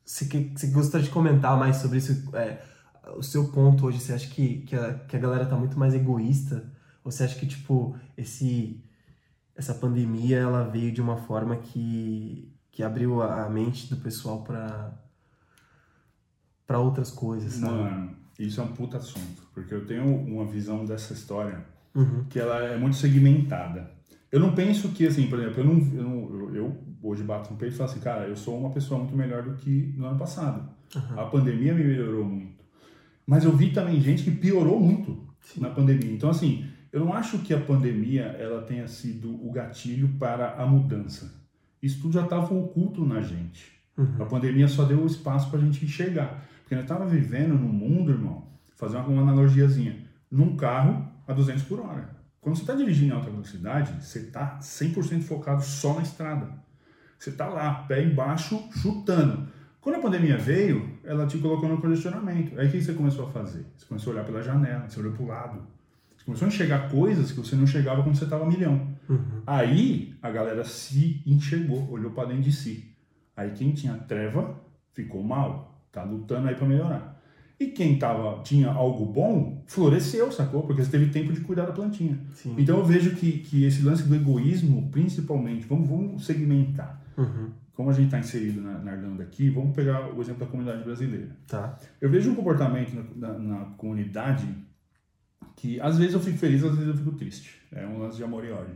você, 0.05 0.25
você 0.55 0.67
gostaria 0.67 1.05
de 1.07 1.11
comentar 1.11 1.57
mais 1.57 1.77
sobre 1.77 1.97
isso? 1.97 2.29
É, 2.35 2.57
o 3.15 3.23
seu 3.23 3.49
ponto 3.49 3.85
hoje, 3.85 3.99
você 3.99 4.13
acha 4.13 4.27
que, 4.29 4.59
que, 4.59 4.75
a, 4.75 4.93
que 4.93 5.15
a 5.15 5.19
galera 5.19 5.45
tá 5.45 5.55
muito 5.55 5.77
mais 5.79 5.93
egoísta? 5.93 6.71
Ou 7.03 7.11
você 7.11 7.23
acha 7.23 7.37
que, 7.39 7.45
tipo, 7.45 7.95
esse, 8.17 8.81
essa 9.55 9.73
pandemia, 9.73 10.37
ela 10.37 10.63
veio 10.63 10.91
de 10.91 11.01
uma 11.01 11.17
forma 11.17 11.55
que, 11.57 12.51
que 12.71 12.83
abriu 12.83 13.21
a, 13.21 13.49
mente 13.49 13.89
do 13.89 13.97
pessoal 13.97 14.43
para 14.43 14.93
para 16.65 16.79
outras 16.79 17.09
coisas, 17.11 17.53
sabe? 17.53 17.73
Mano, 17.73 18.11
isso 18.37 18.59
é 18.59 18.63
um 18.63 18.67
puta 18.73 18.97
assunto. 18.97 19.41
Porque 19.53 19.73
eu 19.73 19.85
tenho 19.85 20.03
uma 20.05 20.45
visão 20.45 20.85
dessa 20.85 21.13
história 21.13 21.65
Uhum. 21.95 22.25
que 22.29 22.37
ela 22.39 22.57
é 22.61 22.77
muito 22.77 22.97
segmentada. 22.97 23.89
Eu 24.31 24.39
não 24.41 24.53
penso 24.53 24.89
que, 24.89 25.07
assim, 25.07 25.27
por 25.29 25.39
exemplo, 25.39 25.61
eu, 25.61 25.65
não, 25.65 25.73
eu, 25.95 26.03
não- 26.03 26.35
eu- 26.35 26.55
eu 26.55 26.77
hoje 27.01 27.23
bato 27.23 27.51
no 27.51 27.57
peito 27.57 27.73
e 27.73 27.77
falo 27.77 27.89
assim, 27.89 27.99
cara, 28.01 28.27
eu 28.27 28.35
sou 28.35 28.59
uma 28.59 28.69
pessoa 28.69 28.99
muito 28.99 29.15
melhor 29.15 29.43
do 29.43 29.55
que 29.55 29.93
no 29.97 30.05
ano 30.05 30.19
passado. 30.19 30.69
A 31.15 31.25
pandemia 31.25 31.73
me 31.73 31.83
melhorou 31.83 32.25
muito. 32.25 32.56
Mas 33.27 33.43
eu 33.43 33.51
vi 33.51 33.71
também 33.71 33.99
gente 33.99 34.23
que 34.23 34.31
piorou 34.31 34.79
muito 34.79 35.27
na 35.57 35.69
pandemia. 35.69 36.13
Então, 36.13 36.29
assim, 36.29 36.65
eu 36.93 37.01
não 37.01 37.13
acho 37.13 37.39
que 37.39 37.53
a 37.53 37.59
pandemia 37.59 38.23
ela 38.39 38.61
tenha 38.61 38.87
sido 38.87 39.29
o 39.45 39.51
gatilho 39.51 40.07
para 40.17 40.53
a 40.53 40.65
mudança. 40.65 41.45
Isso 41.83 42.01
tudo 42.01 42.13
já 42.13 42.23
estava 42.23 42.53
oculto 42.53 43.05
na 43.05 43.19
gente. 43.21 43.71
A 44.19 44.25
pandemia 44.25 44.67
só 44.67 44.85
deu 44.85 45.05
espaço 45.05 45.49
para 45.49 45.59
a 45.59 45.61
gente 45.61 45.83
enxergar. 45.83 46.43
Porque 46.61 46.75
nós 46.75 46.85
estávamos 46.85 47.11
vivendo 47.11 47.53
num 47.53 47.67
mundo, 47.67 48.11
irmão, 48.11 48.47
fazer 48.75 48.97
uma 48.97 49.21
analogiazinha, 49.21 50.05
num 50.31 50.55
carro 50.55 51.05
a 51.27 51.33
200 51.33 51.63
por 51.63 51.79
hora. 51.81 52.15
Quando 52.39 52.55
você 52.55 52.61
está 52.61 52.75
dirigindo 52.75 53.13
em 53.13 53.15
alta 53.15 53.29
velocidade, 53.29 54.03
você 54.03 54.19
está 54.19 54.59
100% 54.59 55.21
focado 55.23 55.61
só 55.63 55.93
na 55.95 56.01
estrada. 56.01 56.49
Você 57.19 57.31
está 57.31 57.47
lá, 57.47 57.73
pé 57.87 58.03
embaixo, 58.03 58.63
chutando. 58.71 59.49
Quando 59.81 59.95
a 59.95 59.99
pandemia 59.99 60.37
veio, 60.37 60.97
ela 61.03 61.25
te 61.25 61.37
colocou 61.37 61.69
no 61.69 61.79
congestionamento. 61.79 62.59
Aí 62.59 62.67
o 62.67 62.71
que 62.71 62.81
você 62.81 62.93
começou 62.93 63.27
a 63.27 63.31
fazer? 63.31 63.65
Você 63.77 63.85
começou 63.85 64.11
a 64.11 64.15
olhar 64.15 64.25
pela 64.25 64.41
janela, 64.41 64.89
você 64.89 64.99
olhou 64.99 65.13
para 65.13 65.23
o 65.23 65.27
lado. 65.27 65.67
Você 66.15 66.25
começou 66.25 66.45
a 66.45 66.49
enxergar 66.49 66.89
coisas 66.89 67.31
que 67.31 67.37
você 67.37 67.55
não 67.55 67.63
enxergava 67.63 68.03
quando 68.03 68.15
você 68.15 68.25
estava 68.25 68.43
a 68.43 68.47
milhão. 68.47 68.87
Aí 69.45 70.15
a 70.21 70.29
galera 70.29 70.63
se 70.63 71.21
enxergou, 71.25 71.89
olhou 71.89 72.11
para 72.11 72.29
dentro 72.29 72.43
de 72.43 72.51
si. 72.51 72.91
Aí 73.35 73.51
quem 73.51 73.71
tinha 73.71 73.93
treva 73.93 74.59
ficou 74.93 75.23
mal, 75.23 75.79
tá 75.91 76.03
lutando 76.03 76.47
aí 76.47 76.55
para 76.55 76.67
melhorar. 76.67 77.17
E 77.59 77.67
quem 77.67 77.97
tava, 77.97 78.43
tinha 78.43 78.69
algo 78.69 79.05
bom, 79.05 79.63
floresceu, 79.65 80.31
sacou? 80.31 80.63
Porque 80.63 80.83
você 80.83 80.91
teve 80.91 81.07
tempo 81.07 81.33
de 81.33 81.41
cuidar 81.41 81.65
da 81.65 81.71
plantinha. 81.71 82.19
Sim. 82.33 82.55
Então 82.57 82.77
eu 82.77 82.85
vejo 82.85 83.15
que, 83.15 83.39
que 83.39 83.63
esse 83.63 83.81
lance 83.81 84.03
do 84.03 84.13
egoísmo, 84.13 84.89
principalmente, 84.91 85.65
vamos, 85.65 85.89
vamos 85.89 86.25
segmentar. 86.25 87.01
Uhum. 87.17 87.49
Como 87.77 87.91
a 87.91 87.93
gente 87.93 88.05
está 88.05 88.17
inserido 88.17 88.59
na, 88.59 88.79
na 88.79 88.93
Irlanda 88.95 89.21
aqui, 89.21 89.51
vamos 89.51 89.75
pegar 89.75 90.11
o 90.11 90.19
exemplo 90.19 90.43
da 90.43 90.49
comunidade 90.49 90.83
brasileira. 90.83 91.29
Tá. 91.47 91.77
Eu 92.01 92.09
vejo 92.09 92.31
um 92.31 92.35
comportamento 92.35 92.91
na, 93.15 93.33
na- 93.33 93.37
na 93.39 93.65
comunidade 93.77 94.47
que 95.55 95.79
às 95.79 95.95
vezes 95.99 96.15
eu 96.15 96.19
fico 96.19 96.39
feliz, 96.39 96.63
às 96.63 96.71
vezes 96.75 96.87
eu 96.87 96.95
fico 96.97 97.11
triste. 97.11 97.61
É 97.71 97.85
um 97.85 97.99
lance 97.99 98.17
de 98.17 98.23
amor 98.23 98.43
e 98.43 98.49
ódio. 98.51 98.75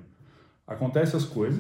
Acontece 0.68 1.16
as 1.16 1.26
coisas 1.26 1.60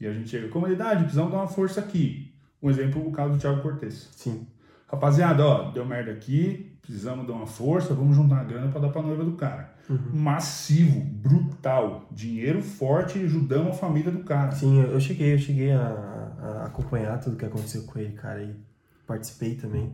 e 0.00 0.06
a 0.06 0.12
gente 0.12 0.28
chega, 0.28 0.48
comunidade, 0.48 1.02
precisamos 1.04 1.30
dar 1.30 1.38
uma 1.38 1.46
força 1.46 1.78
aqui. 1.78 2.34
Um 2.60 2.68
exemplo, 2.68 3.06
o 3.06 3.12
caso 3.12 3.34
do 3.34 3.38
Thiago 3.38 3.62
Cortes. 3.62 4.08
Sim. 4.16 4.44
Rapaziada, 4.88 5.44
ó, 5.46 5.70
deu 5.70 5.84
merda 5.86 6.10
aqui, 6.10 6.76
precisamos 6.82 7.24
dar 7.24 7.34
uma 7.34 7.46
força, 7.46 7.94
vamos 7.94 8.16
juntar 8.16 8.40
a 8.40 8.44
grana 8.44 8.68
para 8.72 8.80
dar 8.80 8.88
pra 8.88 9.00
noiva 9.00 9.24
do 9.24 9.32
cara. 9.36 9.72
Massivo, 10.12 11.00
brutal, 11.00 12.08
dinheiro 12.10 12.60
forte, 12.62 13.18
ajudamos 13.20 13.68
a 13.68 13.74
família 13.74 14.10
do 14.10 14.24
cara. 14.24 14.50
Sim, 14.52 14.80
eu 14.80 14.98
cheguei, 15.00 15.34
eu 15.34 15.38
cheguei 15.38 15.70
a, 15.72 15.88
a 16.44 16.66
acompanhar 16.66 17.18
tudo 17.20 17.36
que 17.36 17.44
aconteceu 17.44 17.82
com 17.84 17.98
ele, 17.98 18.12
cara, 18.12 18.42
e 18.42 18.54
participei 19.06 19.54
também, 19.54 19.92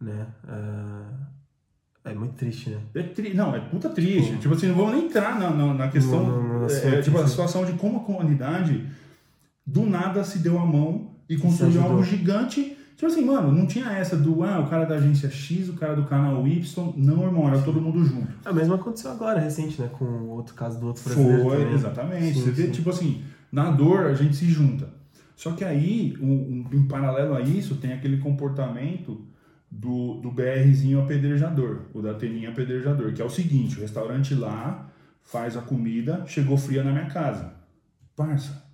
né? 0.00 0.26
Ah, 0.46 1.28
é 2.04 2.14
muito 2.14 2.34
triste, 2.34 2.70
né? 2.70 2.80
É 2.94 3.02
tri... 3.02 3.34
Não, 3.34 3.54
é 3.54 3.60
puta 3.60 3.88
triste. 3.88 4.36
Tipo 4.38 4.54
assim, 4.54 4.68
não 4.68 4.76
vamos 4.76 4.92
nem 4.92 5.06
entrar 5.06 5.38
na, 5.38 5.50
na, 5.50 5.74
na 5.74 5.88
questão. 5.88 6.24
Não, 6.24 6.42
não, 6.42 6.58
não, 6.60 6.66
é, 6.66 7.02
tipo, 7.02 7.18
a 7.18 7.22
sim. 7.22 7.28
situação 7.28 7.64
de 7.64 7.72
como 7.72 7.98
a 7.98 8.04
comunidade 8.04 8.86
do 9.66 9.84
nada 9.84 10.24
se 10.24 10.38
deu 10.38 10.58
a 10.58 10.64
mão 10.64 11.10
e 11.28 11.36
construiu 11.36 11.82
algo 11.82 12.02
gigante. 12.02 12.76
Tipo 12.96 13.06
assim, 13.06 13.24
mano, 13.24 13.52
não 13.52 13.66
tinha 13.66 13.92
essa 13.92 14.16
do 14.16 14.42
ah, 14.42 14.58
o 14.58 14.68
cara 14.68 14.84
da 14.84 14.96
agência 14.96 15.30
X, 15.30 15.68
o 15.68 15.74
cara 15.74 15.94
do 15.94 16.04
canal 16.04 16.46
Y. 16.46 16.92
Não, 16.96 17.24
irmão, 17.24 17.46
era 17.46 17.60
todo 17.62 17.80
mundo 17.80 18.04
junto. 18.04 18.28
A 18.44 18.52
mesma 18.52 18.74
aconteceu 18.76 19.10
agora, 19.10 19.38
recente, 19.38 19.80
né? 19.80 19.88
Com 19.92 20.04
o 20.04 20.30
outro 20.30 20.54
caso 20.54 20.80
do 20.80 20.86
outro 20.86 21.04
brasileiro 21.04 21.42
Foi, 21.42 21.58
também. 21.58 21.74
exatamente. 21.74 22.34
Sim, 22.34 22.44
Você 22.44 22.50
vê, 22.50 22.62
sim. 22.64 22.70
tipo 22.72 22.90
assim, 22.90 23.22
na 23.52 23.70
dor 23.70 24.06
a 24.06 24.14
gente 24.14 24.34
se 24.34 24.46
junta. 24.46 24.97
Só 25.38 25.52
que 25.52 25.62
aí, 25.64 26.16
um, 26.20 26.32
um- 26.32 26.66
em 26.72 26.88
paralelo 26.88 27.32
a 27.36 27.40
isso, 27.40 27.76
tem 27.76 27.92
aquele 27.92 28.16
comportamento 28.16 29.24
do, 29.70 30.14
do 30.14 30.32
BRzinho 30.32 31.00
apedrejador, 31.00 31.82
o 31.94 32.02
da 32.02 32.12
teninha 32.14 32.48
apedrejador, 32.50 33.12
que 33.12 33.22
é 33.22 33.24
o 33.24 33.30
seguinte, 33.30 33.78
o 33.78 33.80
restaurante 33.80 34.34
lá 34.34 34.90
faz 35.22 35.56
a 35.56 35.60
comida, 35.60 36.24
chegou 36.26 36.58
fria 36.58 36.82
na 36.82 36.90
minha 36.90 37.06
casa. 37.06 37.52
Parça, 38.16 38.64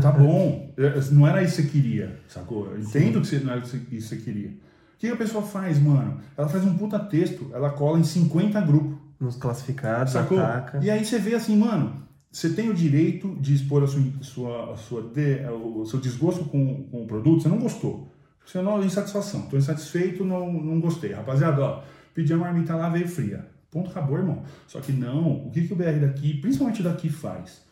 tá 0.00 0.12
bom, 0.12 0.72
é, 0.78 1.00
não 1.10 1.26
era 1.26 1.42
isso 1.42 1.56
que 1.56 1.62
você 1.62 1.68
queria, 1.72 2.20
sacou? 2.28 2.70
Eu 2.70 2.78
entendo 2.78 3.20
que 3.20 3.26
você, 3.26 3.40
não 3.40 3.52
era 3.52 3.60
isso 3.62 3.76
que 3.80 4.00
você 4.00 4.16
queria. 4.18 4.50
O 4.50 4.96
que 4.96 5.08
a 5.08 5.16
pessoa 5.16 5.42
faz, 5.42 5.76
mano? 5.82 6.20
Ela 6.36 6.48
faz 6.48 6.62
um 6.64 6.78
puta 6.78 7.00
texto, 7.00 7.50
ela 7.52 7.70
cola 7.70 7.98
em 7.98 8.04
50 8.04 8.60
grupos. 8.60 8.96
Nos 9.18 9.34
classificados, 9.34 10.12
Sacou? 10.12 10.38
ataca. 10.38 10.78
E 10.80 10.88
aí 10.88 11.04
você 11.04 11.18
vê 11.18 11.34
assim, 11.34 11.56
mano, 11.56 12.03
você 12.34 12.50
tem 12.50 12.68
o 12.68 12.74
direito 12.74 13.36
de 13.40 13.54
expor 13.54 13.84
a 13.84 13.86
sua, 13.86 14.02
sua, 14.22 14.72
a 14.72 14.76
sua 14.76 15.02
de- 15.02 15.46
o 15.48 15.84
seu 15.86 16.00
desgosto 16.00 16.44
com, 16.46 16.82
com 16.90 17.02
o 17.04 17.06
produto, 17.06 17.42
você 17.42 17.48
não 17.48 17.58
gostou. 17.58 18.08
Você 18.44 18.60
não 18.60 18.82
insatisfação, 18.84 19.42
tô 19.42 19.56
insatisfeito, 19.56 20.24
não, 20.24 20.52
não 20.52 20.80
gostei. 20.80 21.12
Rapaziada, 21.12 21.62
ó, 21.62 21.82
pedi 22.12 22.32
a 22.32 22.36
marmita 22.36 22.74
lá, 22.74 22.88
veio 22.88 23.06
fria. 23.08 23.46
Ponto, 23.70 23.88
acabou, 23.90 24.18
irmão. 24.18 24.42
Só 24.66 24.80
que 24.80 24.92
não, 24.92 25.46
o 25.46 25.50
que, 25.50 25.66
que 25.66 25.72
o 25.72 25.76
BR 25.76 25.98
daqui, 26.00 26.34
principalmente 26.40 26.82
daqui, 26.82 27.08
faz? 27.08 27.62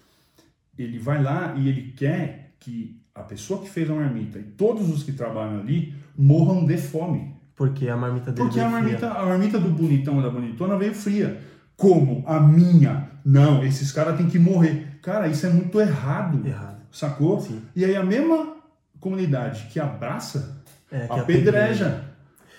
Ele 0.79 0.99
vai 0.99 1.23
lá 1.23 1.55
e 1.57 1.69
ele 1.69 1.93
quer 1.97 2.55
que 2.59 3.01
a 3.15 3.23
pessoa 3.23 3.61
que 3.61 3.69
fez 3.69 3.91
a 3.91 3.95
marmita 3.95 4.39
e 4.39 4.43
todos 4.45 4.89
os 4.89 5.03
que 5.03 5.13
trabalham 5.13 5.61
ali 5.61 5.93
morram 6.17 6.65
de 6.65 6.77
fome. 6.79 7.35
Porque 7.55 7.89
a 7.89 7.97
marmita 7.97 8.33
dele 8.33 8.47
Porque 8.49 8.59
a 8.61 8.69
veio 8.69 8.83
fria. 8.83 8.99
marmita, 9.01 9.21
a 9.21 9.27
marmita 9.27 9.59
do 9.59 9.69
bonitão 9.69 10.19
e 10.19 10.23
da 10.23 10.31
bonitona 10.31 10.79
veio 10.79 10.95
fria. 10.95 11.39
Como? 11.83 12.23
A 12.29 12.39
minha. 12.39 13.09
Não, 13.25 13.65
esses 13.65 13.91
caras 13.91 14.17
têm 14.17 14.29
que 14.29 14.39
morrer. 14.39 15.01
Cara, 15.03 15.27
isso 15.27 15.45
é 15.45 15.49
muito 15.49 15.81
errado. 15.81 16.47
Errado. 16.47 16.81
Sacou? 16.93 17.41
Sim. 17.41 17.61
E 17.75 17.85
aí 17.85 17.97
a 17.97 18.05
mesma 18.05 18.55
comunidade 19.01 19.67
que 19.73 19.81
abraça, 19.81 20.63
É, 20.93 21.09
que 21.09 21.19
apedreja. 21.19 22.05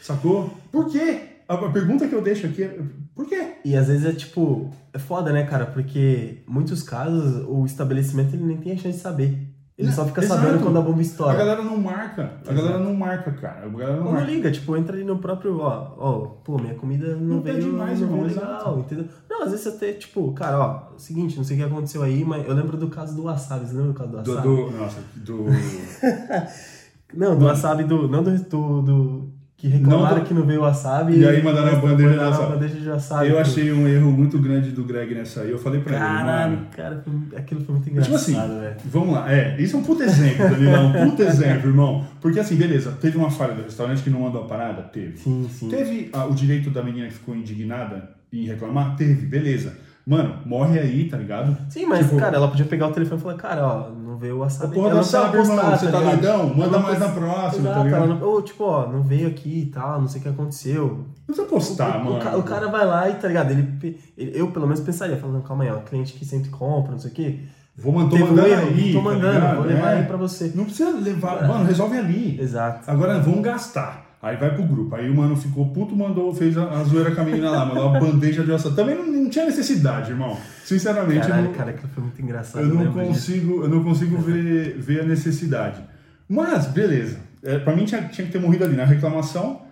Sacou? 0.02 0.54
Por 0.70 0.92
quê? 0.92 1.22
A 1.48 1.56
pergunta 1.70 2.06
que 2.06 2.14
eu 2.14 2.22
deixo 2.22 2.48
aqui 2.48 2.64
é: 2.64 2.78
por 3.16 3.26
quê? 3.26 3.54
E 3.64 3.78
às 3.78 3.88
vezes 3.88 4.06
é 4.06 4.12
tipo, 4.12 4.70
é 4.92 5.00
foda, 5.00 5.32
né, 5.32 5.46
cara? 5.46 5.68
Porque 5.68 6.44
muitos 6.46 6.84
casos 6.84 7.46
o 7.48 7.66
estabelecimento 7.66 8.36
ele 8.36 8.44
nem 8.44 8.58
tem 8.58 8.74
a 8.74 8.76
chance 8.78 8.98
de 8.98 9.04
saber. 9.04 9.53
Ele 9.76 9.92
só 9.92 10.06
fica 10.06 10.22
exato. 10.24 10.40
sabendo 10.40 10.62
quando 10.62 10.78
a 10.78 10.82
bomba 10.82 11.00
A 11.00 11.02
estoura. 11.02 11.36
galera 11.36 11.64
não 11.64 11.78
marca. 11.78 12.34
A 12.48 12.54
galera 12.54 12.78
não 12.78 12.94
marca, 12.94 13.32
cara. 13.32 13.66
A 13.66 13.70
galera 13.70 13.98
não 13.98 14.04
não 14.06 14.12
marca. 14.12 14.28
liga, 14.30 14.52
tipo, 14.52 14.78
entra 14.78 14.96
ali 14.96 15.04
no 15.04 15.18
próprio, 15.18 15.58
ó, 15.60 15.94
ó, 15.98 16.20
pô, 16.44 16.60
minha 16.60 16.76
comida 16.76 17.16
não, 17.16 17.38
Não 17.38 17.42
veio, 17.42 17.56
pede 17.56 17.68
mais, 17.70 18.00
não 18.00 18.08
irmão, 18.08 18.24
legal, 18.28 18.80
entendeu? 18.80 19.06
Não, 19.28 19.42
às 19.44 19.50
vezes 19.52 19.66
até, 19.66 19.94
tipo, 19.94 20.32
cara, 20.34 20.60
ó, 20.60 20.98
seguinte, 20.98 21.36
não 21.38 21.44
sei 21.44 21.58
o 21.58 21.60
que 21.62 21.66
aconteceu 21.66 22.04
aí, 22.04 22.24
mas 22.24 22.48
eu 22.48 22.54
lembro 22.54 22.78
do 22.78 22.88
caso 22.88 23.16
do 23.16 23.24
wasabi, 23.24 23.66
você 23.66 23.74
lembra 23.76 23.94
do 23.94 23.98
caso 23.98 24.12
do 24.12 24.22
Do, 24.24 24.32
wasabi? 24.36 24.48
do- 24.48 24.72
nossa, 24.78 25.00
do. 25.16 25.46
Não, 27.16 27.38
do 27.38 27.46
wasabi 27.46 27.84
do, 27.84 28.08
não 28.08 28.24
do, 28.24 28.32
do, 28.40 28.82
do 28.82 29.30
que 29.56 29.68
reclamaram 29.68 30.16
Não 30.16 30.24
do- 30.24 30.28
que 30.28 30.34
não 30.34 30.46
veio 30.48 30.62
wasabi. 30.62 31.20
E 31.20 31.28
aí 31.28 31.44
mandaram 31.44 31.74
a 31.74 31.76
bandeja 31.76 32.10
de 32.10 32.16
mandaram 32.16 32.22
a 32.26 32.30
wasabi. 32.32 32.52
bandeja 32.54 32.80
de 32.80 32.90
wasabi. 32.90 33.30
Eu 33.30 33.40
achei 33.40 33.72
um 33.72 33.88
erro 33.88 34.12
muito 34.12 34.40
grande 34.40 34.72
do 34.72 34.84
Greg 34.84 35.14
nessa 35.14 35.42
aí. 35.42 35.52
Eu 35.52 35.60
falei 35.60 35.80
pra 35.82 35.92
ele, 35.96 36.02
Caralho, 36.04 36.60
cara, 36.76 37.04
aquilo 37.38 37.62
foi 37.62 37.76
muito 37.76 37.86
Tipo 37.86 38.00
engraçado, 38.08 38.16
assim, 38.52 38.63
vamos 38.86 39.14
lá. 39.14 39.32
É, 39.32 39.60
isso 39.62 39.76
é 39.76 39.80
um 39.80 39.84
puto 39.84 40.04
exemplo, 40.04 40.50
Danilão. 40.50 40.88
Um 40.90 41.10
puto 41.12 41.22
exemplo, 41.24 41.70
irmão. 41.70 42.06
Porque 42.22 42.40
assim, 42.40 42.56
beleza, 42.56 42.92
teve 43.00 43.18
uma 43.18 43.30
falha 43.32 43.54
do 43.54 43.64
restaurante 43.64 44.02
que 44.04 44.10
não 44.10 44.22
mandou 44.22 44.44
a 44.44 44.48
parada? 44.48 44.82
Teve. 44.84 45.18
Sim, 45.18 45.48
sim. 45.52 45.70
Teve 45.70 46.10
ah, 46.14 46.26
o 46.26 46.34
direito 46.34 46.70
da 46.70 46.84
menina 46.84 47.08
que 47.08 47.14
ficou 47.14 47.36
indignada 47.36 48.10
em 48.32 48.46
reclamar? 48.46 48.96
Teve, 48.96 49.26
beleza. 49.26 49.78
Mano, 50.06 50.40
morre 50.46 50.80
aí, 50.80 51.08
tá 51.08 51.16
ligado? 51.16 51.56
Sim, 51.70 51.86
mas, 51.86 52.00
Tipo, 52.06 52.18
cara, 52.18 52.36
ela 52.36 52.50
podia 52.50 52.66
pegar 52.66 52.88
o 52.88 52.92
telefone 52.92 53.22
e 53.22 53.24
falar, 53.24 53.36
cara, 53.36 53.66
ó, 53.66 53.90
não 53.90 54.18
veio 54.18 54.36
o 54.36 54.40
wasabi. 54.40 54.76
porra 54.76 55.02
sabe, 55.02 55.38
irmão. 55.38 55.56
postar, 55.56 55.78
Você 55.78 55.88
tá 55.90 56.00
ligado? 56.00 56.20
doidão? 56.20 56.54
Manda 56.54 56.78
mais 56.80 57.00
na 57.00 57.08
próxima, 57.08 57.70
Exato, 57.70 57.78
tá 57.80 57.84
ligado? 57.86 58.08
não- 58.08 58.22
Ou, 58.28 58.42
tipo, 58.42 58.66
ó, 58.66 58.86
não 58.92 59.02
veio 59.02 59.30
aqui 59.30 59.62
e 59.62 59.66
tal, 59.68 60.02
não 60.02 60.08
sei 60.10 60.20
o 60.20 60.24
que 60.24 60.30
aconteceu. 60.30 60.88
Não 60.90 61.26
precisa 61.26 61.48
postar, 61.48 61.88
o, 61.90 61.92
Tá, 61.94 62.00
mano. 62.00 62.18
o 62.18 62.20
ca- 62.20 62.36
o 62.38 62.44
cara 62.44 62.68
vai 62.68 62.86
lá 62.86 63.10
e, 63.10 63.14
tá 63.16 63.30
ligado? 63.30 63.52
Ele, 63.52 63.98
ele- 64.18 64.32
eu, 64.38 64.52
pelo 64.52 64.68
menos, 64.68 64.82
pensaria, 64.82 65.16
falando, 65.16 65.42
calma 65.42 65.64
aí, 65.64 65.70
ó, 65.72 65.78
cliente 65.78 66.12
que 66.12 66.26
sempre 66.26 66.50
compra, 66.50 66.92
não 66.92 67.00
sei 67.00 67.10
o 67.10 67.14
quê. 67.14 67.40
Vou 67.76 67.92
mandar, 67.92 68.18
tô 68.20 68.26
mandando 68.28 68.54
aí. 68.54 68.92
tô 68.94 69.00
tá 69.00 69.04
mandando, 69.04 69.34
ligado? 69.34 69.56
vou 69.58 69.66
levar 69.66 69.92
É. 69.92 69.98
aí 70.00 70.06
pra 70.06 70.18
você. 70.18 70.52
Não 70.54 70.66
precisa 70.66 70.92
levar. 70.92 71.48
Mano, 71.48 71.66
resolve 71.66 71.98
ali. 71.98 72.40
Exato. 72.40 72.90
Agora 72.90 73.20
vamos 73.20 73.42
gastar. 73.42 74.06
Aí 74.22 74.38
vai 74.38 74.54
pro 74.54 74.64
grupo. 74.64 74.96
Aí 74.96 75.10
o 75.10 75.16
mano 75.16 75.36
ficou 75.36 75.68
puto, 75.74 75.96
mandou, 75.96 76.34
fez 76.34 76.58
a, 76.58 76.64
a 76.70 76.84
zoeira 76.86 77.12
com 77.14 77.20
a 77.22 77.24
menina 77.26 77.50
lá, 77.50 77.66
mandou 77.66 77.90
uma 77.90 78.00
bandeja 78.00 78.44
de 78.44 78.52
ossa. 78.52 78.72
Também 78.72 78.96
não, 78.96 79.06
não 79.06 79.30
tinha 79.30 79.46
necessidade, 79.46 80.12
irmão. 80.12 80.38
Sinceramente, 80.64 81.22
eu 81.24 81.28
Caralho, 81.28 81.48
não, 81.48 81.54
cara, 81.54 81.70
aquilo 81.72 81.90
foi 81.94 82.04
muito 82.04 82.22
engraçado. 82.22 82.62
eu 82.64 82.74
não 82.74 82.84
disso. 82.86 82.94
consigo, 82.94 83.64
eu 83.64 83.70
não 83.70 83.84
consigo 83.84 84.18
ver, 84.20 84.78
ver 84.78 85.02
a 85.02 85.04
necessidade. 85.04 85.82
Mas, 86.30 86.68
beleza. 86.68 87.18
É, 87.44 87.60
pra 87.60 87.76
mim 87.76 87.84
tinha, 87.84 88.04
tinha 88.04 88.26
que 88.26 88.32
ter 88.32 88.40
morrido 88.40 88.64
ali 88.64 88.78
na 88.78 88.86
reclamação. 88.86 89.63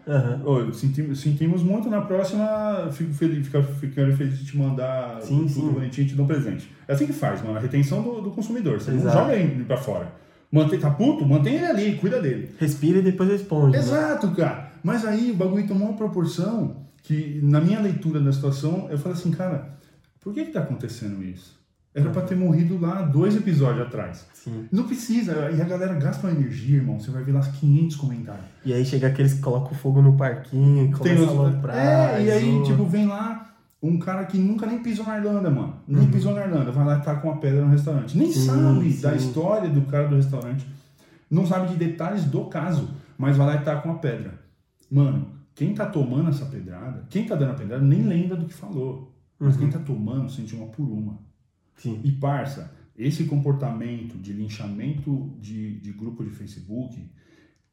Ô, 0.43 0.71
sentimos, 0.73 1.19
sentimos 1.19 1.61
muito, 1.63 1.89
na 1.89 2.01
próxima 2.01 2.89
fico 2.91 3.13
feliz, 3.13 3.47
ficando 3.79 4.15
feliz 4.15 4.39
de 4.39 4.45
te 4.45 4.57
mandar 4.57 5.21
Sim, 5.21 5.39
tudo 5.39 5.49
sim. 5.49 5.69
bonitinho 5.71 6.05
e 6.05 6.09
te 6.09 6.15
dou 6.15 6.25
um 6.25 6.27
presente. 6.27 6.71
É 6.87 6.93
assim 6.93 7.05
que 7.05 7.13
faz, 7.13 7.41
mano. 7.41 7.57
A 7.57 7.59
retenção 7.61 8.01
do, 8.01 8.21
do 8.21 8.31
consumidor. 8.31 8.79
Você 8.81 8.91
não 8.91 8.97
Exato. 8.99 9.17
joga 9.17 9.35
ele 9.35 9.63
pra 9.63 9.77
fora. 9.77 10.11
Mantém, 10.51 10.79
tá 10.79 10.89
puto? 10.89 11.25
Mantém 11.25 11.55
ele 11.55 11.65
ali, 11.65 11.95
cuida 11.95 12.21
dele. 12.21 12.49
Respira 12.59 12.99
e 12.99 13.01
depois 13.01 13.29
responde. 13.29 13.73
né? 13.73 13.79
Exato, 13.79 14.31
cara. 14.31 14.71
Mas 14.83 15.05
aí 15.05 15.31
o 15.31 15.35
bagulho 15.35 15.67
tomou 15.67 15.87
uma 15.89 15.97
proporção 15.97 16.85
que, 17.03 17.39
na 17.43 17.61
minha 17.61 17.79
leitura 17.79 18.19
da 18.19 18.31
situação, 18.33 18.87
eu 18.89 18.97
falei 18.97 19.17
assim, 19.17 19.31
cara, 19.31 19.77
Por 20.19 20.33
que 20.33 20.45
que 20.45 20.51
tá 20.51 20.59
acontecendo 20.61 21.23
isso? 21.23 21.60
Era 21.93 22.09
pra 22.09 22.21
ter 22.21 22.35
morrido 22.37 22.79
lá 22.79 23.01
dois 23.01 23.35
episódios 23.35 23.85
atrás. 23.85 24.25
Sim. 24.33 24.65
Não 24.71 24.85
precisa. 24.85 25.51
E 25.51 25.61
a 25.61 25.65
galera 25.65 25.93
gasta 25.95 26.25
uma 26.25 26.33
energia, 26.33 26.77
irmão. 26.77 26.97
Você 26.99 27.11
vai 27.11 27.21
ver 27.23 27.33
lá 27.33 27.41
500 27.41 27.97
comentários. 27.97 28.45
E 28.65 28.73
aí 28.73 28.85
chega 28.85 29.07
aqueles 29.07 29.33
que 29.33 29.41
colocam 29.41 29.73
fogo 29.73 30.01
no 30.01 30.15
parquinho 30.15 30.85
e 30.85 30.87
Tem 30.87 30.91
começa 31.17 31.23
os- 31.23 31.27
a 31.27 31.31
aloprar. 31.31 31.75
É, 31.77 32.23
e 32.23 32.31
aí, 32.31 32.51
zoa. 32.51 32.63
tipo, 32.63 32.85
vem 32.85 33.05
lá 33.07 33.53
um 33.83 33.99
cara 33.99 34.23
que 34.25 34.37
nunca 34.37 34.65
nem 34.65 34.79
pisou 34.81 35.05
na 35.05 35.17
Irlanda, 35.17 35.49
mano. 35.49 35.75
Nem 35.85 36.07
pisou 36.09 36.33
na 36.33 36.45
Irlanda. 36.45 36.71
Vai 36.71 36.85
lá 36.85 36.97
e 36.97 37.01
tá 37.01 37.15
com 37.15 37.27
uma 37.29 37.37
pedra 37.41 37.61
no 37.65 37.71
restaurante. 37.71 38.17
Nem 38.17 38.27
Uhum. 38.27 38.33
Sim, 38.33 38.45
sabe 38.45 38.91
sim. 38.93 39.01
da 39.01 39.15
história 39.15 39.69
do 39.69 39.81
cara 39.81 40.07
do 40.07 40.15
restaurante. 40.15 40.65
Não 41.29 41.45
sabe 41.45 41.69
de 41.69 41.75
detalhes 41.75 42.23
do 42.25 42.45
caso. 42.45 42.89
Mas 43.17 43.35
vai 43.35 43.47
lá 43.47 43.55
e 43.57 43.63
tá 43.63 43.75
com 43.75 43.91
a 43.91 43.95
pedra. 43.95 44.39
Mano, 44.89 45.27
quem 45.53 45.73
tá 45.73 45.85
tomando 45.85 46.29
essa 46.29 46.45
pedrada, 46.45 47.03
quem 47.09 47.25
tá 47.25 47.35
dando 47.35 47.51
a 47.51 47.55
pedrada, 47.55 47.83
nem 47.83 48.01
lembra 48.01 48.37
do 48.37 48.45
que 48.45 48.53
falou. 48.53 49.13
Mas 49.39 49.55
Uhum. 49.55 49.59
quem 49.61 49.69
tá 49.69 49.79
tomando 49.79 50.29
sente 50.31 50.55
uma 50.55 50.67
por 50.67 50.83
uma. 50.83 51.19
Sim. 51.81 51.99
E 52.03 52.11
parça, 52.11 52.71
esse 52.95 53.23
comportamento 53.25 54.17
de 54.17 54.31
linchamento 54.31 55.33
de, 55.39 55.79
de 55.79 55.91
grupo 55.91 56.23
de 56.23 56.29
Facebook, 56.29 57.09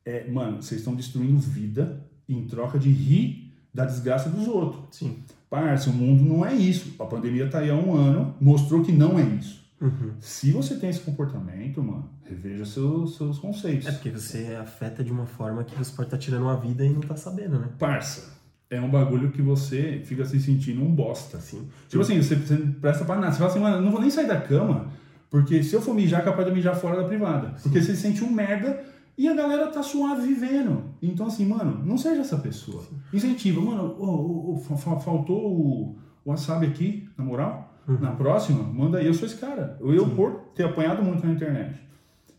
é, 0.05 0.31
mano, 0.31 0.63
vocês 0.63 0.81
estão 0.81 0.95
destruindo 0.95 1.39
vida 1.39 2.09
em 2.29 2.47
troca 2.47 2.79
de 2.79 2.91
rir 2.91 3.53
da 3.73 3.85
desgraça 3.85 4.31
dos 4.31 4.49
outros. 4.49 4.97
Sim. 4.97 5.19
Parça, 5.51 5.91
o 5.91 5.93
mundo 5.93 6.25
não 6.25 6.45
é 6.45 6.55
isso. 6.55 6.95
A 6.99 7.05
pandemia 7.05 7.49
tá 7.49 7.59
aí 7.59 7.71
há 7.71 7.75
um 7.75 7.95
ano, 7.95 8.35
mostrou 8.41 8.83
que 8.83 8.93
não 8.93 9.19
é 9.19 9.23
isso. 9.23 9.59
Uhum. 9.81 10.15
Se 10.21 10.51
você 10.51 10.77
tem 10.77 10.91
esse 10.91 11.01
comportamento, 11.01 11.83
mano, 11.83 12.11
reveja 12.25 12.65
seus, 12.65 13.17
seus 13.17 13.39
conceitos. 13.39 13.87
É 13.87 13.93
porque 13.93 14.11
você 14.11 14.57
afeta 14.61 15.05
de 15.05 15.13
uma 15.13 15.27
forma 15.27 15.63
que 15.63 15.75
você 15.77 15.93
pode 15.93 16.09
estar 16.09 16.19
tirando 16.19 16.43
uma 16.43 16.57
vida 16.57 16.85
e 16.85 16.91
não 16.91 17.01
tá 17.01 17.17
sabendo, 17.17 17.59
né? 17.59 17.69
Parça, 17.79 18.38
é 18.71 18.81
um 18.81 18.89
bagulho 18.91 19.31
que 19.31 19.41
você 19.43 20.03
fica 20.05 20.25
se 20.25 20.39
sentindo 20.41 20.83
um 20.83 20.95
bosta. 20.95 21.39
Assim. 21.39 21.67
Tipo 21.89 22.03
assim, 22.03 22.21
você, 22.21 22.35
você 22.37 22.55
não 22.55 22.73
presta 22.73 23.05
pra 23.05 23.17
nada. 23.17 23.33
Você 23.33 23.39
fala 23.39 23.51
assim, 23.51 23.61
mano, 23.61 23.81
não 23.83 23.91
vou 23.91 24.01
nem 24.01 24.11
sair 24.11 24.27
da 24.27 24.41
cama, 24.41 24.89
porque 25.31 25.63
se 25.63 25.75
eu 25.75 25.81
for 25.81 25.95
mijar, 25.95 26.21
é 26.21 26.25
capaz 26.25 26.47
de 26.47 26.53
mijar 26.55 26.77
fora 26.77 26.97
da 27.01 27.05
privada. 27.09 27.55
Porque 27.63 27.81
você 27.81 27.95
se 27.95 28.03
sente 28.03 28.23
um 28.25 28.31
merda 28.31 28.83
e 29.17 29.27
a 29.27 29.35
galera 29.35 29.67
tá 29.69 29.83
suave 29.83 30.27
vivendo. 30.27 30.85
Então, 31.03 31.27
assim, 31.27 31.47
mano, 31.47 31.83
não 31.85 31.97
seja 31.99 32.21
essa 32.21 32.37
pessoa. 32.39 32.83
Incentiva. 33.13 33.61
Mano, 33.61 33.95
ô, 33.99 34.57
fa- 34.67 34.77
fa- 34.77 34.99
faltou 35.01 35.39
o 35.51 35.99
wasabi 36.27 36.67
aqui, 36.67 37.09
na 37.17 37.25
moral? 37.25 37.75
Na 38.01 38.11
próxima, 38.13 38.63
manda 38.63 38.99
aí. 38.99 39.07
Eu 39.07 39.15
sou 39.15 39.27
esse 39.27 39.37
cara. 39.37 39.79
Eu, 39.81 39.95
eu 39.95 40.11
por 40.11 40.33
ter 40.55 40.65
apanhado 40.65 41.03
muito 41.03 41.27
na 41.27 41.33
internet 41.33 41.81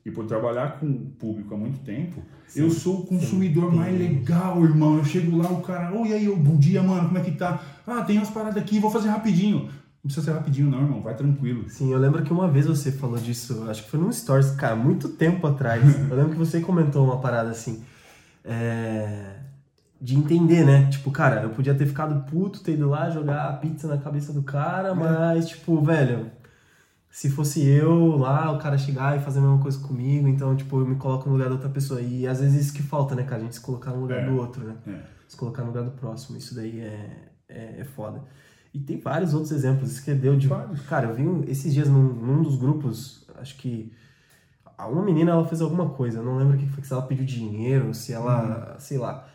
e 0.05 0.11
por 0.11 0.25
trabalhar 0.25 0.79
com 0.79 0.85
o 0.87 0.99
público 1.19 1.53
há 1.53 1.57
muito 1.57 1.79
tempo, 1.79 2.21
eu 2.55 2.69
sou 2.71 3.01
o 3.01 3.05
consumidor 3.05 3.71
mais 3.73 3.97
legal, 3.97 4.63
irmão. 4.63 4.97
Eu 4.97 5.05
chego 5.05 5.37
lá, 5.37 5.49
o 5.51 5.61
cara, 5.61 5.93
oi, 5.93 6.13
aí, 6.13 6.27
bom 6.35 6.57
dia, 6.57 6.81
mano, 6.81 7.07
como 7.07 7.17
é 7.17 7.21
que 7.21 7.31
tá? 7.31 7.61
Ah, 7.85 8.01
tem 8.01 8.17
umas 8.17 8.29
paradas 8.29 8.57
aqui, 8.61 8.79
vou 8.79 8.89
fazer 8.89 9.09
rapidinho. 9.09 9.69
Não 10.01 10.05
precisa 10.07 10.25
ser 10.27 10.31
rapidinho, 10.31 10.69
não, 10.69 10.81
irmão, 10.81 11.01
vai 11.01 11.13
tranquilo. 11.13 11.65
Sim, 11.69 11.91
eu 11.91 11.99
lembro 11.99 12.23
que 12.23 12.31
uma 12.31 12.47
vez 12.47 12.65
você 12.65 12.89
falou 12.91 13.17
disso, 13.17 13.65
acho 13.69 13.83
que 13.83 13.89
foi 13.89 13.99
num 13.99 14.11
Stories, 14.11 14.51
cara, 14.51 14.75
muito 14.75 15.09
tempo 15.09 15.45
atrás. 15.45 15.83
Eu 16.09 16.15
lembro 16.15 16.31
que 16.31 16.37
você 16.37 16.61
comentou 16.61 17.03
uma 17.03 17.17
parada 17.19 17.49
assim. 17.49 17.83
é, 18.45 19.35
De 20.01 20.15
entender, 20.15 20.65
né? 20.65 20.87
Tipo, 20.89 21.11
cara, 21.11 21.41
eu 21.43 21.49
podia 21.49 21.75
ter 21.75 21.85
ficado 21.85 22.23
puto, 22.31 22.61
ter 22.63 22.73
ido 22.75 22.87
lá 22.87 23.09
jogar 23.09 23.49
a 23.49 23.53
pizza 23.53 23.85
na 23.89 23.97
cabeça 23.97 24.31
do 24.31 24.41
cara, 24.41 24.95
mas, 24.95 25.49
tipo, 25.49 25.81
velho, 25.81 26.31
se 27.11 27.29
fosse 27.29 27.65
eu 27.67 28.15
lá, 28.17 28.51
o 28.51 28.59
cara 28.59 28.77
chegar 28.77 29.17
e 29.17 29.21
fazer 29.21 29.39
a 29.39 29.41
mesma 29.41 29.57
coisa 29.59 29.79
comigo, 29.79 30.27
então, 30.27 30.55
tipo, 30.55 30.79
eu 30.79 30.85
me 30.85 30.95
coloco 30.95 31.27
no 31.27 31.33
lugar 31.35 31.49
da 31.49 31.55
outra 31.55 31.69
pessoa. 31.69 31.99
E 32.01 32.27
às 32.27 32.39
vezes 32.39 32.65
isso 32.67 32.73
que 32.73 32.83
falta, 32.83 33.15
né, 33.15 33.23
cara? 33.23 33.37
A 33.41 33.43
gente 33.45 33.55
se 33.55 33.61
colocar 33.61 33.91
no 33.91 34.01
lugar 34.01 34.19
É. 34.19 34.25
do 34.25 34.35
outro, 34.37 34.63
né? 34.63 34.75
É. 34.87 34.99
se 35.27 35.37
colocar 35.37 35.61
no 35.61 35.67
lugar 35.69 35.83
do 35.83 35.91
próximo. 35.91 36.37
Isso 36.37 36.55
daí 36.55 36.79
é, 36.79 37.29
é, 37.47 37.75
é 37.81 37.83
foda. 37.83 38.21
E 38.73 38.79
tem 38.79 38.99
vários 38.99 39.33
outros 39.33 39.51
exemplos. 39.51 39.91
Isso 39.91 40.03
que 40.03 40.13
deu 40.13 40.35
de. 40.37 40.47
Vários. 40.47 40.81
Cara, 40.81 41.07
eu 41.07 41.15
vi 41.15 41.21
um- 41.27 41.43
esses 41.47 41.71
dias 41.73 41.87
num, 41.89 42.01
num 42.01 42.41
dos 42.41 42.55
grupos, 42.57 43.25
acho 43.39 43.55
que. 43.57 43.91
Uma 44.79 45.03
menina 45.03 45.31
ela 45.31 45.45
fez 45.45 45.59
alguma 45.61 45.89
coisa, 45.89 46.19
eu 46.19 46.23
não 46.23 46.37
lembro 46.37 46.55
o 46.55 46.57
que 46.59 46.65
foi, 46.67 46.83
se 46.83 46.93
ela 46.93 47.01
pediu 47.01 47.25
dinheiro, 47.25 47.93
se 47.93 48.13
ela. 48.13 48.75
sei 48.79 48.97
lá. 48.97 49.27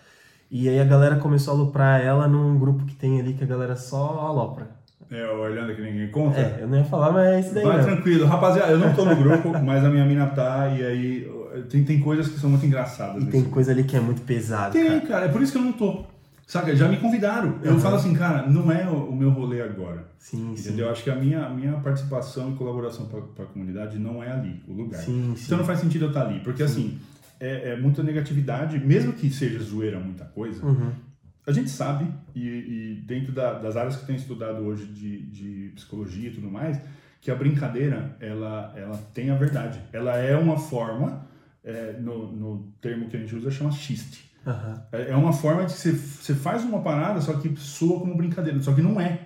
E 0.50 0.68
aí 0.68 0.80
a 0.80 0.84
galera 0.84 1.16
começou 1.16 1.52
a 1.54 1.56
aloprar 1.56 2.00
ela 2.00 2.26
num 2.28 2.58
grupo 2.58 2.84
que 2.86 2.94
tem 2.94 3.20
ali 3.20 3.34
que 3.34 3.44
a 3.44 3.46
galera 3.46 3.76
só 3.76 4.20
alopra. 4.20 4.70
É, 5.10 5.26
olhando 5.30 5.74
que 5.74 5.82
ninguém 5.82 6.08
conta. 6.10 6.38
É, 6.40 6.58
eu 6.62 6.68
não 6.68 6.78
ia 6.78 6.84
falar, 6.84 7.12
mas 7.12 7.26
é 7.28 7.40
isso 7.40 7.54
daí 7.54 7.64
Vai 7.64 7.76
mesmo. 7.76 7.92
tranquilo. 7.92 8.26
Rapaziada, 8.26 8.72
eu 8.72 8.78
não 8.78 8.92
tô 8.94 9.04
no 9.04 9.14
grupo, 9.16 9.50
mas 9.62 9.84
a 9.84 9.88
minha 9.90 10.04
mina 10.04 10.26
tá, 10.26 10.68
e 10.68 10.82
aí 10.84 11.30
tem, 11.68 11.84
tem 11.84 12.00
coisas 12.00 12.28
que 12.28 12.38
são 12.38 12.50
muito 12.50 12.64
engraçadas. 12.66 13.22
E 13.22 13.26
tem 13.26 13.44
coisa 13.44 13.70
ali 13.72 13.84
que 13.84 13.96
é 13.96 14.00
muito 14.00 14.22
pesada. 14.22 14.72
Tem, 14.72 14.84
cara. 14.86 15.00
cara, 15.06 15.26
é 15.26 15.28
por 15.28 15.40
isso 15.42 15.52
que 15.52 15.58
eu 15.58 15.62
não 15.62 15.72
tô. 15.72 16.04
Saca? 16.46 16.74
Já 16.76 16.88
me 16.88 16.98
convidaram. 16.98 17.54
Eu 17.62 17.72
Uhum. 17.72 17.80
falo 17.80 17.96
assim, 17.96 18.12
cara, 18.14 18.46
não 18.46 18.70
é 18.70 18.86
o, 18.88 19.10
o 19.10 19.16
meu 19.16 19.30
rolê 19.30 19.62
agora. 19.62 20.04
Sim, 20.18 20.54
sim. 20.56 20.68
Entendeu? 20.68 20.90
Acho 20.90 21.02
que 21.02 21.10
a 21.10 21.14
minha, 21.16 21.44
a 21.46 21.48
minha 21.50 21.72
participação 21.74 22.52
e 22.52 22.54
colaboração 22.56 23.06
para 23.06 23.44
a 23.44 23.46
comunidade 23.46 23.98
não 23.98 24.22
é 24.22 24.30
ali, 24.30 24.62
o 24.68 24.72
lugar. 24.74 25.00
Sim, 25.00 25.32
sim. 25.36 25.44
Então 25.46 25.58
não 25.58 25.64
faz 25.64 25.78
sentido 25.80 26.04
eu 26.04 26.08
estar 26.08 26.26
ali. 26.26 26.40
Porque 26.40 26.62
assim, 26.62 26.98
é, 27.40 27.70
é 27.70 27.76
muita 27.80 28.02
negatividade, 28.02 28.78
mesmo 28.78 29.12
que 29.14 29.30
seja 29.30 29.58
zoeira 29.62 29.98
muita 29.98 30.24
coisa, 30.24 30.64
Uhum. 30.64 30.90
A 31.46 31.52
gente 31.52 31.70
sabe, 31.70 32.06
e, 32.34 32.40
e 32.40 33.02
dentro 33.06 33.32
da- 33.32 33.54
das 33.58 33.76
áreas 33.76 33.96
que 33.96 34.06
tenho 34.06 34.16
estudado 34.18 34.62
hoje 34.62 34.86
de, 34.86 35.22
de 35.26 35.72
psicologia 35.74 36.28
e 36.30 36.32
tudo 36.32 36.50
mais, 36.50 36.80
que 37.20 37.30
a 37.30 37.34
brincadeira, 37.34 38.16
ela, 38.20 38.72
ela 38.76 38.96
tem 39.14 39.30
a 39.30 39.34
verdade. 39.34 39.80
Ela 39.92 40.16
é 40.16 40.36
uma 40.36 40.56
forma, 40.58 41.26
é, 41.64 41.96
no, 42.00 42.30
no 42.32 42.72
termo 42.80 43.08
que 43.08 43.16
a 43.16 43.20
gente 43.20 43.34
usa, 43.34 43.50
chama 43.50 43.70
xiste. 43.72 44.30
Aham. 44.46 44.82
É 44.92 45.10
é 45.10 45.16
uma 45.16 45.32
forma 45.32 45.64
de 45.64 45.72
que 45.72 45.78
você, 45.80 45.92
você 45.92 46.34
faz 46.34 46.62
uma 46.64 46.80
parada, 46.82 47.20
só 47.20 47.32
que 47.34 47.54
soa 47.56 47.98
como 48.00 48.14
brincadeira, 48.16 48.60
só 48.60 48.72
que 48.74 48.82
não 48.82 49.00
é. 49.00 49.20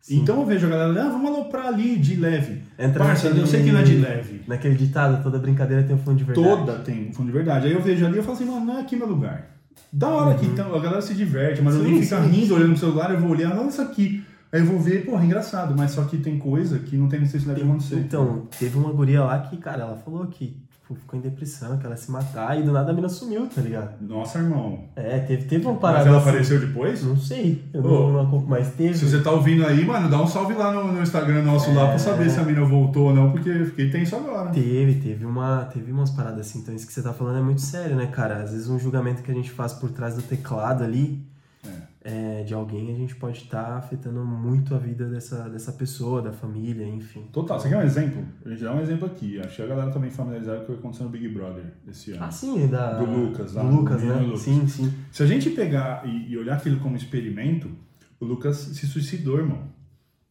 Sim. 0.00 0.20
Então 0.20 0.40
eu 0.40 0.46
vejo 0.46 0.66
a 0.66 0.70
galera, 0.70 1.06
ah, 1.06 1.10
vamos 1.10 1.30
aloprar 1.30 1.66
ali 1.66 1.96
de 1.96 2.16
leve. 2.16 2.62
Entra 2.78 3.04
Parça, 3.04 3.24
naquele- 3.28 3.42
eu 3.42 3.46
sei 3.46 3.62
que 3.62 3.70
não 3.72 3.80
é 3.80 3.82
de 3.84 3.96
leve. 3.96 4.40
Naquele 4.48 4.74
ditado, 4.74 5.22
toda 5.22 5.38
brincadeira 5.38 5.82
tem 5.84 5.94
um 5.94 5.98
fundo 5.98 6.16
de 6.16 6.24
verdade. 6.24 6.48
Toda 6.48 6.78
tem 6.80 7.08
um 7.08 7.12
fundo 7.12 7.26
de 7.26 7.32
verdade. 7.32 7.66
Aí 7.66 7.72
eu 7.72 7.80
vejo 7.82 8.06
ali 8.06 8.18
e 8.18 8.22
falo 8.22 8.32
assim, 8.34 8.44
mano, 8.46 8.64
não 8.66 8.78
é 8.78 8.80
aqui 8.80 8.96
meu 8.96 9.06
lugar. 9.08 9.57
Da 9.92 10.08
hora 10.08 10.36
que 10.36 10.46
então, 10.46 10.74
a 10.74 10.78
galera 10.80 11.00
se 11.00 11.14
diverte, 11.14 11.62
mas 11.62 11.74
Sim, 11.74 11.80
alguém 11.80 12.02
fica 12.02 12.22
sim, 12.22 12.28
rindo, 12.28 12.46
sim. 12.46 12.52
olhando 12.52 12.70
no 12.70 12.76
celular, 12.76 13.10
eu 13.10 13.20
vou 13.20 13.30
olhar, 13.30 13.56
olha 13.56 13.68
isso 13.68 13.80
aqui. 13.80 14.24
Aí 14.52 14.60
eu 14.60 14.66
vou 14.66 14.78
ver, 14.78 15.04
porra, 15.04 15.24
engraçado, 15.24 15.74
mas 15.76 15.90
só 15.90 16.04
que 16.04 16.16
tem 16.16 16.38
coisa 16.38 16.78
que 16.78 16.96
não 16.96 17.08
tem 17.08 17.20
necessidade 17.20 17.60
de 17.60 17.66
acontecer. 17.66 17.96
Então, 17.96 18.48
teve 18.58 18.78
uma 18.78 18.92
guria 18.92 19.22
lá 19.24 19.38
que, 19.40 19.56
cara, 19.58 19.82
ela 19.82 19.96
falou 19.96 20.26
que 20.26 20.56
tipo, 20.88 20.94
ficou 20.94 21.18
em 21.18 21.22
depressão, 21.22 21.76
que 21.76 21.84
ela 21.84 21.94
ia 21.94 22.00
se 22.00 22.10
matar 22.10 22.58
e 22.58 22.62
do 22.62 22.72
nada 22.72 22.90
a 22.90 22.94
mina 22.94 23.08
sumiu, 23.08 23.46
tá 23.46 23.60
ligado? 23.60 24.00
Nossa, 24.00 24.38
irmão. 24.38 24.84
É, 24.96 25.18
teve, 25.18 25.44
teve 25.44 25.66
uma 25.66 25.76
parada. 25.76 26.04
Mas 26.04 26.08
ela 26.08 26.18
assim. 26.18 26.28
apareceu 26.28 26.60
depois? 26.60 27.04
Não 27.04 27.16
sei, 27.16 27.62
eu 27.74 27.84
Ô, 27.84 27.88
não, 27.88 28.12
não 28.12 28.20
acompanho, 28.22 28.48
mas 28.48 28.72
teve. 28.74 28.94
Se 28.94 29.08
você 29.08 29.20
tá 29.20 29.30
ouvindo 29.30 29.66
aí, 29.66 29.84
mano, 29.84 30.08
dá 30.08 30.20
um 30.20 30.26
salve 30.26 30.54
lá 30.54 30.72
no, 30.72 30.92
no 30.92 31.02
Instagram 31.02 31.42
nosso 31.42 31.72
lá 31.74 31.88
pra 31.88 31.98
saber 31.98 32.30
se 32.30 32.40
a 32.40 32.42
mina 32.42 32.64
voltou 32.64 33.08
ou 33.08 33.14
não, 33.14 33.30
porque 33.30 33.50
eu 33.50 33.66
fiquei 33.66 33.90
tenso 33.90 34.16
agora. 34.16 34.50
Teve, 34.50 34.94
teve 34.94 35.24
uma, 35.24 35.64
teve 35.72 35.92
umas 35.92 36.10
paradas 36.10 36.46
assim. 36.46 36.60
Então 36.60 36.74
isso 36.74 36.86
que 36.86 36.92
você 36.92 37.02
tá 37.02 37.12
falando 37.12 37.38
é 37.38 37.42
muito 37.42 37.60
sério, 37.60 37.96
né, 37.96 38.06
cara? 38.06 38.42
Às 38.42 38.52
vezes 38.52 38.68
um 38.68 38.78
julgamento 38.78 39.22
que 39.22 39.30
a 39.30 39.34
gente 39.34 39.50
faz 39.50 39.72
por 39.72 39.90
trás 39.90 40.14
do 40.14 40.22
teclado 40.22 40.82
ali 40.82 41.22
é, 41.66 41.70
de 42.44 42.54
alguém, 42.54 42.92
a 42.94 42.96
gente 42.96 43.14
pode 43.16 43.38
estar 43.38 43.76
afetando 43.76 44.24
muito 44.24 44.74
a 44.74 44.78
vida 44.78 45.06
dessa, 45.08 45.48
dessa 45.48 45.72
pessoa, 45.72 46.22
da 46.22 46.32
família, 46.32 46.86
enfim. 46.86 47.26
Total. 47.32 47.58
Você 47.60 47.68
quer 47.68 47.76
um 47.76 47.82
exemplo? 47.82 48.24
A 48.44 48.48
gente 48.48 48.62
dá 48.62 48.72
um 48.74 48.80
exemplo 48.80 49.06
aqui. 49.06 49.38
Acho 49.40 49.56
que 49.56 49.62
a 49.62 49.66
galera 49.66 49.90
também 49.90 50.10
familiarizada 50.10 50.60
com 50.60 50.72
o 50.72 50.74
que 50.74 50.80
aconteceu 50.80 51.04
no 51.06 51.10
Big 51.12 51.28
Brother 51.28 51.64
esse 51.88 52.12
ano. 52.12 52.24
Ah, 52.24 52.30
sim, 52.30 52.66
da, 52.68 52.98
Do 52.98 53.04
Lucas 53.04 53.52
lá, 53.52 53.62
Do 53.62 53.68
Lucas, 53.76 54.02
né? 54.02 54.14
Lucas. 54.16 54.40
Sim, 54.40 54.66
sim. 54.66 54.92
Se 55.12 55.22
a 55.22 55.26
gente 55.26 55.50
pegar 55.50 56.02
e, 56.06 56.30
e 56.32 56.38
olhar 56.38 56.56
aquilo 56.56 56.78
como 56.80 56.96
experimento, 56.96 57.68
o 58.20 58.24
Lucas 58.24 58.56
se 58.56 58.86
suicidou, 58.86 59.38
irmão. 59.38 59.76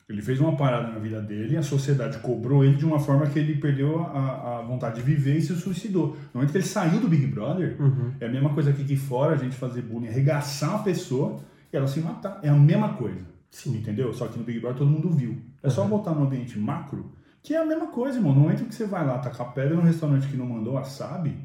Ele 0.09 0.21
fez 0.21 0.39
uma 0.39 0.55
parada 0.55 0.87
na 0.93 0.99
vida 0.99 1.21
dele, 1.21 1.57
a 1.57 1.61
sociedade 1.61 2.19
cobrou 2.19 2.63
ele 2.63 2.77
de 2.77 2.85
uma 2.85 2.97
forma 2.97 3.27
que 3.27 3.37
ele 3.37 3.55
perdeu 3.57 3.99
a, 4.03 4.59
a 4.59 4.61
vontade 4.61 4.95
de 4.95 5.01
viver 5.01 5.35
e 5.37 5.41
se 5.41 5.53
suicidou. 5.53 6.15
No 6.33 6.35
momento 6.35 6.51
que 6.51 6.57
ele 6.59 6.65
saiu 6.65 7.01
do 7.01 7.09
Big 7.09 7.27
Brother, 7.27 7.75
Uhum. 7.77 8.13
é 8.17 8.25
a 8.25 8.29
mesma 8.29 8.49
coisa 8.53 8.71
que 8.71 8.83
aqui 8.83 8.95
fora 8.95 9.33
a 9.33 9.37
gente 9.37 9.55
fazer 9.57 9.81
bullying, 9.81 10.07
arregaçar 10.07 10.69
uma 10.75 10.83
pessoa 10.83 11.41
ela 11.75 11.87
se 11.87 11.99
matar. 11.99 12.39
É 12.41 12.49
a 12.49 12.55
mesma 12.55 12.93
coisa. 12.93 13.25
Sim. 13.49 13.77
Entendeu? 13.77 14.13
Só 14.13 14.27
que 14.27 14.37
no 14.37 14.43
Big 14.45 14.59
Brother 14.59 14.77
todo 14.79 14.89
mundo 14.89 15.09
viu. 15.09 15.37
É 15.61 15.69
só 15.69 15.83
Uhum. 15.83 15.89
botar 15.89 16.11
no 16.13 16.23
ambiente 16.23 16.57
macro, 16.59 17.11
que 17.41 17.53
é 17.53 17.57
a 17.57 17.65
mesma 17.65 17.87
coisa, 17.87 18.17
irmão. 18.17 18.33
No 18.33 18.41
momento 18.41 18.65
que 18.65 18.75
você 18.75 18.85
vai 18.85 19.05
lá 19.05 19.17
tacar 19.19 19.53
pedra 19.53 19.75
no 19.75 19.81
restaurante 19.81 20.27
que 20.27 20.37
não 20.37 20.45
mandou 20.45 20.73
wasabi, 20.73 21.35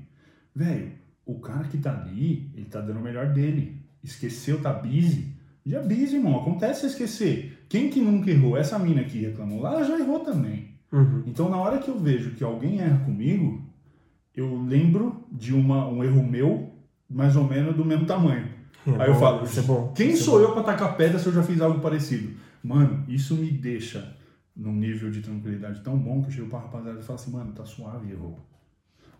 velho, 0.54 0.92
o 1.24 1.38
cara 1.40 1.64
que 1.64 1.78
tá 1.78 1.90
ali, 1.92 2.50
ele 2.54 2.66
tá 2.66 2.80
dando 2.80 2.98
o 2.98 3.02
melhor 3.02 3.32
dele. 3.32 3.80
Esqueceu, 4.02 4.60
tá 4.60 4.72
busy. 4.72 5.34
Já 5.64 5.80
busy, 5.80 6.16
irmão. 6.16 6.40
Acontece 6.40 6.86
esquecer. 6.86 7.64
Quem 7.68 7.88
que 7.88 8.00
nunca 8.00 8.30
errou? 8.30 8.56
Essa 8.56 8.78
mina 8.78 9.04
que 9.04 9.20
reclamou 9.20 9.60
lá, 9.62 9.74
ela 9.74 9.84
já 9.84 9.98
errou 9.98 10.20
também. 10.20 10.72
Uhum. 10.90 11.22
Então, 11.26 11.48
na 11.48 11.56
hora 11.56 11.78
que 11.78 11.88
eu 11.88 11.98
vejo 11.98 12.32
que 12.32 12.42
alguém 12.44 12.80
erra 12.80 12.98
comigo, 13.04 13.62
eu 14.34 14.60
lembro 14.64 15.24
de 15.30 15.54
uma, 15.54 15.86
um 15.88 16.02
erro 16.02 16.22
meu, 16.26 16.74
mais 17.08 17.36
ou 17.36 17.44
menos 17.44 17.76
do 17.76 17.84
mesmo 17.84 18.04
tamanho. 18.06 18.48
É 18.86 19.02
Aí 19.02 19.08
eu 19.08 19.14
bom, 19.14 19.20
falo, 19.20 19.44
isso 19.44 19.60
é 19.60 19.92
quem 19.94 20.10
isso 20.10 20.22
é 20.22 20.24
sou 20.24 20.38
bom. 20.38 20.44
eu 20.44 20.52
pra 20.52 20.62
tacar 20.62 20.96
pedra 20.96 21.18
se 21.18 21.26
eu 21.26 21.32
já 21.32 21.42
fiz 21.42 21.60
algo 21.60 21.80
parecido? 21.80 22.36
Mano, 22.62 23.04
isso 23.08 23.34
me 23.34 23.50
deixa 23.50 24.16
num 24.56 24.72
nível 24.72 25.10
de 25.10 25.20
tranquilidade 25.20 25.80
tão 25.80 25.96
bom 25.96 26.20
que 26.22 26.28
eu 26.28 26.32
chego 26.32 26.48
pra 26.48 26.58
rapaziada 26.60 26.98
e 26.98 27.02
falo 27.02 27.18
assim, 27.18 27.30
mano, 27.30 27.52
tá 27.52 27.64
suave, 27.64 28.10
errou. 28.10 28.38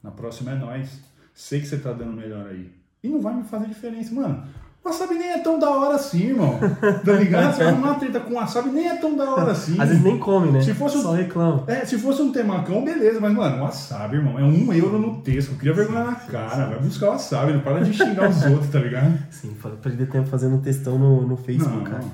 Na 0.03 0.11
próxima 0.11 0.53
é 0.53 0.55
nós. 0.57 1.01
Sei 1.35 1.61
que 1.61 1.67
você 1.67 1.79
tá 1.79 1.93
dando 1.93 2.13
melhor 2.13 2.47
aí. 2.47 2.73
E 3.03 3.09
não 3.09 3.21
vai 3.21 3.35
me 3.35 3.45
fazer 3.45 3.67
diferença, 3.69 4.15
mano. 4.15 4.47
Wasabi 4.85 5.15
nem 5.15 5.31
é 5.31 5.39
tão 5.39 5.61
da 5.61 5.71
hora 5.71 5.95
assim, 5.95 6.31
irmão. 6.31 6.59
Tá 7.05 7.13
ligado? 7.13 7.55
Você 7.55 7.63
arrumar 7.63 7.91
uma 7.91 7.95
treta 8.01 8.19
com 8.19 8.35
wasabi 8.35 8.71
nem 8.71 8.89
é 8.89 8.97
tão 8.97 9.17
da 9.17 9.31
hora 9.31 9.53
assim. 9.53 9.81
Às 9.81 9.89
vezes 9.91 10.03
nem 10.03 10.19
come, 10.19 10.51
né? 10.51 10.61
Se 10.61 10.75
fosse 10.75 10.97
um- 10.99 11.03
Só 11.03 11.13
reclama. 11.13 11.63
É, 11.69 11.85
se 11.85 11.97
fosse 11.99 12.21
um 12.21 12.33
temacão, 12.33 12.85
beleza, 12.85 13.21
mas, 13.21 13.33
mano, 13.33 13.63
wasabi, 13.63 14.17
irmão, 14.17 14.37
é 14.39 14.43
um 14.43 14.73
euro 14.73 14.99
no 14.99 15.21
texto. 15.23 15.55
Cria 15.57 15.73
vergonha 15.73 16.05
na 16.05 16.15
cara, 16.17 16.67
vai 16.67 16.81
buscar 16.81 17.11
wasabi, 17.11 17.53
não 17.53 17.61
para 17.61 17.81
de 17.85 17.93
xingar 17.95 18.29
os 18.29 18.45
outros, 18.45 18.71
tá 18.71 18.81
ligado? 18.81 19.17
Sim, 19.31 19.57
perder 19.81 20.07
tempo 20.09 20.27
fazendo 20.29 20.57
um 20.57 20.61
textão 20.61 20.99
no, 20.99 21.27
no 21.29 21.37
Facebook, 21.37 21.77
Não. 21.79 21.85
cara. 21.85 22.05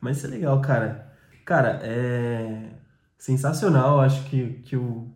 Mas 0.00 0.16
isso 0.16 0.26
é 0.26 0.30
legal, 0.30 0.60
cara. 0.60 1.06
Cara, 1.44 1.78
é 1.84 2.62
sensacional. 3.16 3.94
Eu 3.96 4.00
acho 4.00 4.24
que, 4.24 4.60
que, 4.64 4.76
o, 4.76 5.06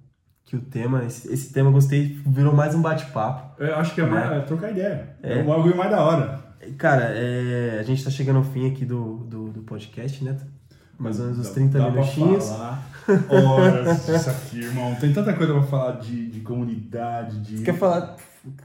que 0.45 0.57
o 0.57 0.61
tema, 0.61 1.05
esse, 1.05 1.33
esse 1.33 1.53
tema 1.53 1.69
eu 1.69 1.73
gostei, 1.73 2.21
virou 2.27 2.55
mais 2.55 2.75
um 2.75 2.83
bate-papo. 2.83 3.61
Eu 3.63 3.75
acho 3.77 3.95
que 3.95 4.01
é, 4.01 4.07
mais, 4.07 4.31
Né? 4.31 4.39
é 4.39 4.41
trocar 4.41 4.71
ideia. 4.71 5.17
É. 5.23 5.39
É. 5.39 5.43
o 5.43 5.47
bagulho 5.47 5.77
mais 5.77 5.91
da 5.91 6.01
hora. 6.01 6.42
Cara, 6.79 7.05
é, 7.15 7.79
a 7.81 7.83
gente 7.83 8.03
tá 8.05 8.11
chegando 8.11 8.37
ao 8.37 8.45
fim 8.45 8.71
aqui 8.71 8.85
do, 8.85 9.19
do, 9.29 9.49
do 9.51 9.61
podcast, 9.63 10.23
né? 10.25 10.37
Mais 10.99 11.19
ou 11.19 11.25
menos 11.27 11.41
uns 11.41 11.49
Dá- 11.49 11.55
30 11.55 11.79
dá 11.79 11.85
pra 11.85 11.93
minutinhos. 12.01 12.49
falar 12.49 12.89
horas 13.31 14.07
disso 14.07 14.31
aqui, 14.31 14.61
irmão. 14.61 14.95
Tem 14.95 15.13
tanta 15.13 15.33
coisa 15.33 15.53
pra 15.53 15.63
falar 15.63 15.93
de, 16.01 16.29
de 16.31 16.41
comunidade, 16.41 17.41
de. 17.41 17.59
Você 17.59 17.65
quer 17.65 17.75
falar? 17.77 18.17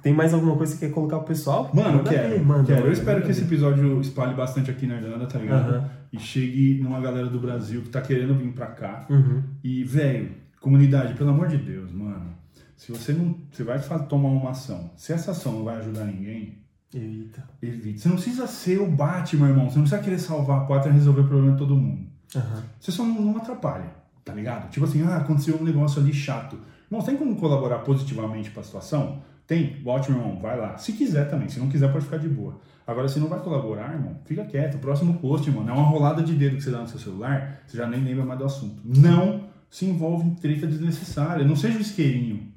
Tem 0.01 0.13
mais 0.13 0.33
alguma 0.33 0.55
coisa 0.55 0.73
que 0.73 0.79
você 0.79 0.87
quer 0.87 0.93
colocar 0.93 1.17
pro 1.17 1.27
pessoal? 1.27 1.69
Mano, 1.73 1.97
Manda 1.97 2.09
quero. 2.09 2.29
ver, 2.29 2.41
manda, 2.43 2.63
quero. 2.73 2.87
Eu 2.87 2.91
espero 2.91 3.21
que 3.23 3.31
esse 3.31 3.41
episódio 3.41 3.99
espalhe 4.01 4.33
bastante 4.33 4.71
aqui 4.71 4.87
na 4.87 4.95
Irlanda, 4.95 5.25
tá 5.27 5.37
ligado? 5.39 5.69
Aham. 5.75 5.89
E 6.11 6.19
chegue 6.19 6.79
numa 6.81 6.99
galera 6.99 7.27
do 7.27 7.39
Brasil 7.39 7.81
que 7.81 7.89
tá 7.89 8.01
querendo 8.01 8.33
vir 8.35 8.51
pra 8.53 8.67
cá. 8.67 9.05
Uhum. 9.09 9.43
E, 9.63 9.83
velho, 9.83 10.31
comunidade, 10.61 11.13
pelo 11.13 11.29
amor 11.29 11.47
de 11.47 11.57
Deus, 11.57 11.91
mano. 11.91 12.35
Se 12.75 12.91
você 12.91 13.13
não. 13.13 13.35
Você 13.51 13.63
vai 13.63 13.79
tomar 14.07 14.29
uma 14.29 14.51
ação. 14.51 14.91
Se 14.95 15.13
essa 15.13 15.31
ação 15.31 15.51
não 15.53 15.63
vai 15.63 15.77
ajudar 15.77 16.05
ninguém, 16.05 16.57
Eita. 16.93 17.47
evite. 17.61 17.99
Você 17.99 18.07
não 18.07 18.15
precisa 18.15 18.47
ser 18.47 18.79
o 18.79 18.89
Batman, 18.89 19.49
irmão. 19.49 19.69
Você 19.69 19.75
não 19.77 19.83
precisa 19.83 20.01
querer 20.01 20.19
salvar 20.19 20.61
a 20.61 20.65
pátria 20.65 20.91
e 20.91 20.93
resolver 20.93 21.21
o 21.21 21.27
problema 21.27 21.51
de 21.51 21.57
todo 21.57 21.75
mundo. 21.75 22.07
Aham. 22.35 22.63
Você 22.79 22.91
só 22.91 23.03
não, 23.03 23.21
não 23.21 23.37
atrapalha, 23.37 23.91
tá 24.23 24.33
ligado? 24.33 24.69
Tipo 24.69 24.85
assim, 24.85 25.03
ah, 25.03 25.17
aconteceu 25.17 25.57
um 25.59 25.63
negócio 25.63 26.01
ali 26.01 26.13
chato. 26.13 26.57
Irmão, 26.89 27.01
você 27.01 27.11
tem 27.11 27.17
como 27.17 27.35
colaborar 27.35 27.79
positivamente 27.79 28.49
pra 28.51 28.63
situação? 28.63 29.21
Tem? 29.45 29.81
Ótimo, 29.85 30.17
irmão, 30.17 30.39
vai 30.39 30.57
lá. 30.59 30.77
Se 30.77 30.93
quiser 30.93 31.29
também, 31.29 31.49
se 31.49 31.59
não 31.59 31.69
quiser 31.69 31.91
pode 31.91 32.05
ficar 32.05 32.17
de 32.17 32.27
boa. 32.27 32.59
Agora, 32.85 33.07
se 33.09 33.19
não 33.19 33.27
vai 33.27 33.39
colaborar, 33.39 33.93
irmão, 33.93 34.17
fica 34.25 34.45
quieto. 34.45 34.77
Próximo 34.77 35.15
post, 35.15 35.49
irmão, 35.49 35.67
é 35.67 35.71
uma 35.73 35.89
rolada 35.89 36.23
de 36.23 36.33
dedo 36.33 36.55
que 36.55 36.63
você 36.63 36.71
dá 36.71 36.79
no 36.79 36.87
seu 36.87 36.99
celular, 36.99 37.61
você 37.65 37.77
já 37.77 37.87
nem 37.87 38.01
lembra 38.01 38.25
mais 38.25 38.39
do 38.39 38.45
assunto. 38.45 38.81
Não 38.83 39.47
se 39.69 39.85
envolve 39.85 40.25
em 40.25 40.35
treta 40.35 40.65
desnecessária. 40.65 41.45
Não 41.45 41.55
seja 41.55 41.77
o 41.77 41.81
isqueirinho, 41.81 42.51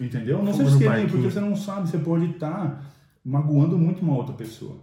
entendeu? 0.00 0.38
Não 0.42 0.52
Fogo 0.52 0.64
seja 0.64 0.76
isqueirinho, 0.76 1.10
porque 1.10 1.30
você 1.30 1.40
não 1.40 1.54
sabe, 1.54 1.88
você 1.88 1.98
pode 1.98 2.26
estar 2.26 2.93
magoando 3.24 3.78
muito 3.78 4.02
uma 4.02 4.16
outra 4.16 4.34
pessoa. 4.34 4.82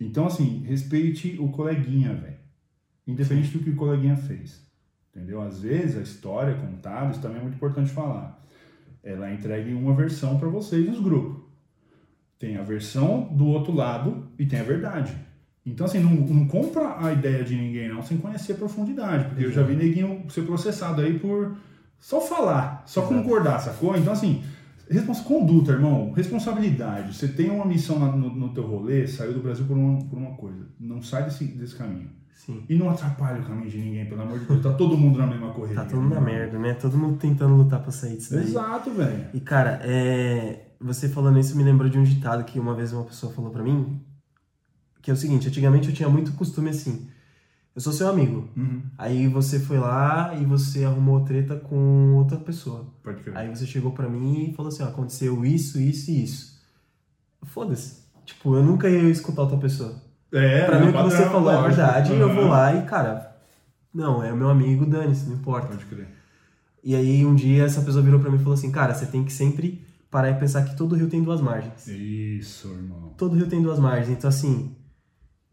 Então, 0.00 0.26
assim, 0.26 0.62
respeite 0.64 1.36
o 1.38 1.48
coleguinha, 1.48 2.14
velho. 2.14 2.36
Independente 3.06 3.56
do 3.56 3.62
que 3.62 3.70
o 3.70 3.76
coleguinha 3.76 4.16
fez. 4.16 4.64
Entendeu? 5.14 5.40
Às 5.40 5.60
vezes 5.60 5.96
a 5.96 6.02
história 6.02 6.54
contada, 6.54 7.10
isso 7.10 7.20
também 7.20 7.38
é 7.38 7.42
muito 7.42 7.54
importante 7.54 7.90
falar. 7.90 8.44
Ela 9.02 9.32
entrega 9.32 9.70
uma 9.74 9.94
versão 9.94 10.38
para 10.38 10.48
vocês 10.48 10.86
nos 10.86 11.00
grupos. 11.00 11.44
Tem 12.38 12.56
a 12.56 12.62
versão 12.62 13.28
do 13.32 13.46
outro 13.46 13.72
lado 13.72 14.28
e 14.38 14.44
tem 14.44 14.60
a 14.60 14.64
verdade. 14.64 15.16
Então, 15.64 15.86
assim, 15.86 15.98
não, 15.98 16.10
não 16.10 16.46
compra 16.46 17.04
a 17.04 17.12
ideia 17.12 17.42
de 17.42 17.56
ninguém, 17.56 17.88
não, 17.88 18.02
sem 18.02 18.18
conhecer 18.18 18.52
a 18.52 18.56
profundidade. 18.56 19.28
Porque 19.28 19.44
eu 19.44 19.50
já 19.50 19.62
vi 19.62 19.74
neguinho 19.74 20.24
ser 20.28 20.42
processado 20.42 21.00
aí 21.00 21.18
por 21.18 21.56
só 21.98 22.20
falar, 22.20 22.82
só 22.86 23.00
Exato. 23.00 23.14
concordar, 23.14 23.58
sacou? 23.58 23.96
Então, 23.96 24.12
assim, 24.12 24.44
respons 24.90 25.20
conduta, 25.20 25.72
irmão, 25.72 26.12
responsabilidade. 26.12 27.16
Você 27.16 27.28
tem 27.28 27.50
uma 27.50 27.64
missão 27.64 27.98
no, 27.98 28.34
no 28.34 28.48
teu 28.54 28.66
rolê, 28.66 29.06
saiu 29.06 29.34
do 29.34 29.40
Brasil 29.40 29.64
por 29.66 29.76
uma, 29.76 30.04
por 30.04 30.18
uma 30.18 30.36
coisa. 30.36 30.66
Não 30.78 31.02
sai 31.02 31.24
desse, 31.24 31.44
desse 31.44 31.74
caminho. 31.74 32.10
Sim. 32.34 32.62
E 32.68 32.76
não 32.76 32.90
atrapalha 32.90 33.40
o 33.40 33.44
caminho 33.44 33.68
de 33.68 33.78
ninguém, 33.78 34.06
pelo 34.06 34.22
amor 34.22 34.38
de 34.38 34.44
Deus. 34.44 34.62
Tá 34.62 34.72
todo 34.74 34.96
mundo 34.96 35.18
na 35.18 35.26
mesma 35.26 35.52
correria. 35.52 35.82
Tá 35.82 35.84
todo 35.88 36.00
mundo 36.00 36.14
na 36.14 36.20
merda, 36.20 36.58
né? 36.58 36.74
Todo 36.74 36.96
mundo 36.96 37.18
tentando 37.18 37.56
lutar 37.56 37.82
pra 37.82 37.90
sair 37.90 38.16
disso 38.16 38.34
daí. 38.34 38.44
Exato, 38.44 38.90
velho. 38.90 39.26
E 39.34 39.40
cara, 39.40 39.80
é... 39.82 40.68
você 40.80 41.08
falando 41.08 41.38
isso 41.40 41.56
me 41.56 41.64
lembrou 41.64 41.90
de 41.90 41.98
um 41.98 42.04
ditado 42.04 42.44
que 42.44 42.60
uma 42.60 42.74
vez 42.74 42.92
uma 42.92 43.04
pessoa 43.04 43.32
falou 43.32 43.50
pra 43.50 43.64
mim, 43.64 44.00
que 45.02 45.10
é 45.10 45.14
o 45.14 45.16
seguinte, 45.16 45.48
antigamente 45.48 45.88
eu 45.88 45.94
tinha 45.94 46.08
muito 46.08 46.32
costume 46.32 46.70
assim, 46.70 47.08
eu 47.76 47.80
sou 47.80 47.92
seu 47.92 48.08
amigo, 48.08 48.48
Uhum. 48.56 48.82
aí 48.98 49.28
você 49.28 49.60
foi 49.60 49.78
lá 49.78 50.34
e 50.34 50.44
você 50.44 50.84
arrumou 50.84 51.20
treta 51.20 51.54
com 51.56 52.14
outra 52.14 52.38
pessoa, 52.38 52.86
Pode 53.04 53.22
crer. 53.22 53.36
aí 53.36 53.48
você 53.54 53.66
chegou 53.66 53.92
pra 53.92 54.08
mim 54.08 54.48
e 54.50 54.54
falou 54.54 54.68
assim, 54.72 54.82
ó, 54.82 54.86
aconteceu 54.88 55.44
isso, 55.44 55.78
isso 55.78 56.10
e 56.10 56.24
isso. 56.24 56.56
Foda-se, 57.44 58.02
tipo, 58.24 58.56
eu 58.56 58.64
nunca 58.64 58.88
ia 58.88 59.08
escutar 59.10 59.42
outra 59.42 59.58
pessoa. 59.58 59.94
É, 60.32 60.64
pra 60.64 60.80
mim 60.80 60.88
o 60.88 60.92
que 60.92 61.02
você 61.02 61.24
falou 61.26 61.50
é 61.50 61.56
lógico. 61.56 61.76
verdade, 61.76 62.12
eu 62.14 62.34
vou 62.34 62.48
lá 62.48 62.74
e, 62.74 62.82
cara, 62.86 63.36
não, 63.94 64.22
é 64.22 64.32
meu 64.32 64.48
amigo, 64.50 64.84
dane-se, 64.84 65.26
não 65.28 65.36
importa. 65.36 65.68
Pode 65.68 65.84
crer. 65.86 66.08
E 66.82 66.94
aí 66.94 67.24
um 67.24 67.34
dia 67.34 67.64
essa 67.64 67.80
pessoa 67.82 68.02
virou 68.02 68.18
pra 68.20 68.30
mim 68.30 68.36
e 68.36 68.40
falou 68.40 68.54
assim, 68.54 68.70
cara, 68.72 68.94
você 68.94 69.06
tem 69.06 69.24
que 69.24 69.32
sempre 69.32 69.84
parar 70.10 70.30
e 70.30 70.34
pensar 70.34 70.62
que 70.64 70.76
todo 70.76 70.94
rio 70.94 71.08
tem 71.08 71.22
duas 71.22 71.40
margens. 71.40 71.86
Isso, 71.88 72.68
irmão. 72.68 73.12
Todo 73.16 73.34
rio 73.36 73.46
tem 73.48 73.60
duas 73.62 73.78
margens. 73.78 74.08
Então, 74.08 74.28
assim, 74.28 74.74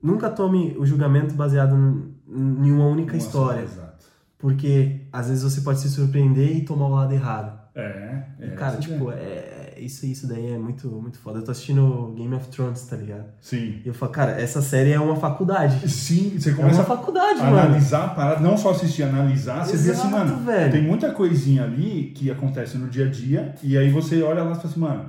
nunca 0.02 0.30
tome 0.30 0.76
o 0.78 0.86
julgamento 0.86 1.34
baseado 1.34 2.13
em 2.28 2.72
uma 2.72 2.86
única 2.88 3.14
Uma 3.14 3.18
história. 3.18 3.68
só, 3.68 3.74
Exato. 3.76 3.94
Porque 4.38 5.02
às 5.12 5.30
vezes 5.30 5.42
você 5.44 5.62
pode 5.62 5.80
se 5.80 5.90
surpreender 5.90 6.58
e 6.58 6.62
tomar 6.66 6.88
o 6.88 6.96
lado 6.96 7.14
errado. 7.14 7.58
É, 7.76 8.24
E, 8.40 8.44
é. 8.46 8.48
cara, 8.50 8.74
essa 8.74 8.82
tipo, 8.82 9.06
ideia. 9.12 9.16
é, 9.16 9.76
isso, 9.80 10.06
isso 10.06 10.28
daí 10.28 10.52
é 10.54 10.58
muito, 10.58 10.88
muito 10.90 11.18
foda. 11.18 11.40
Eu 11.40 11.44
tô 11.46 11.52
assistindo 11.52 12.14
Game 12.16 12.34
of 12.36 12.48
Thrones, 12.50 12.84
tá 12.86 12.96
ligado? 12.98 13.24
Sim. 13.40 13.80
E 13.84 13.88
eu 13.88 13.94
falo, 13.94 14.12
cara, 14.12 14.32
essa 14.40 14.62
série 14.62 14.92
é 14.92 15.00
uma 15.00 15.16
faculdade. 15.16 15.90
Sim, 15.90 16.38
você 16.38 16.50
É 16.50 16.54
começa 16.54 16.80
uma 16.80 16.86
faculdade, 16.86 17.40
a 17.40 17.44
mano. 17.46 17.58
analisar 17.58 18.04
a 18.06 18.10
parada, 18.10 18.42
não 18.42 18.58
só 18.58 18.72
assistir, 18.72 19.04
analisar, 19.04 19.66
você 19.66 19.78
vê 19.78 19.92
assim, 19.92 20.08
Exato, 20.08 20.12
mano, 20.12 20.46
velho. 20.46 20.72
tem 20.72 20.84
muita 20.84 21.12
coisinha 21.12 21.64
ali 21.64 22.12
que 22.14 22.30
acontece 22.30 22.78
no 22.78 22.88
dia 22.90 23.06
a 23.08 23.10
dia, 23.10 23.56
e 23.64 23.78
aí 23.78 23.90
você 23.90 24.22
olha 24.22 24.44
lá 24.44 24.52
e 24.52 24.56
fala 24.56 24.68
assim, 24.68 24.80
mano, 24.80 25.06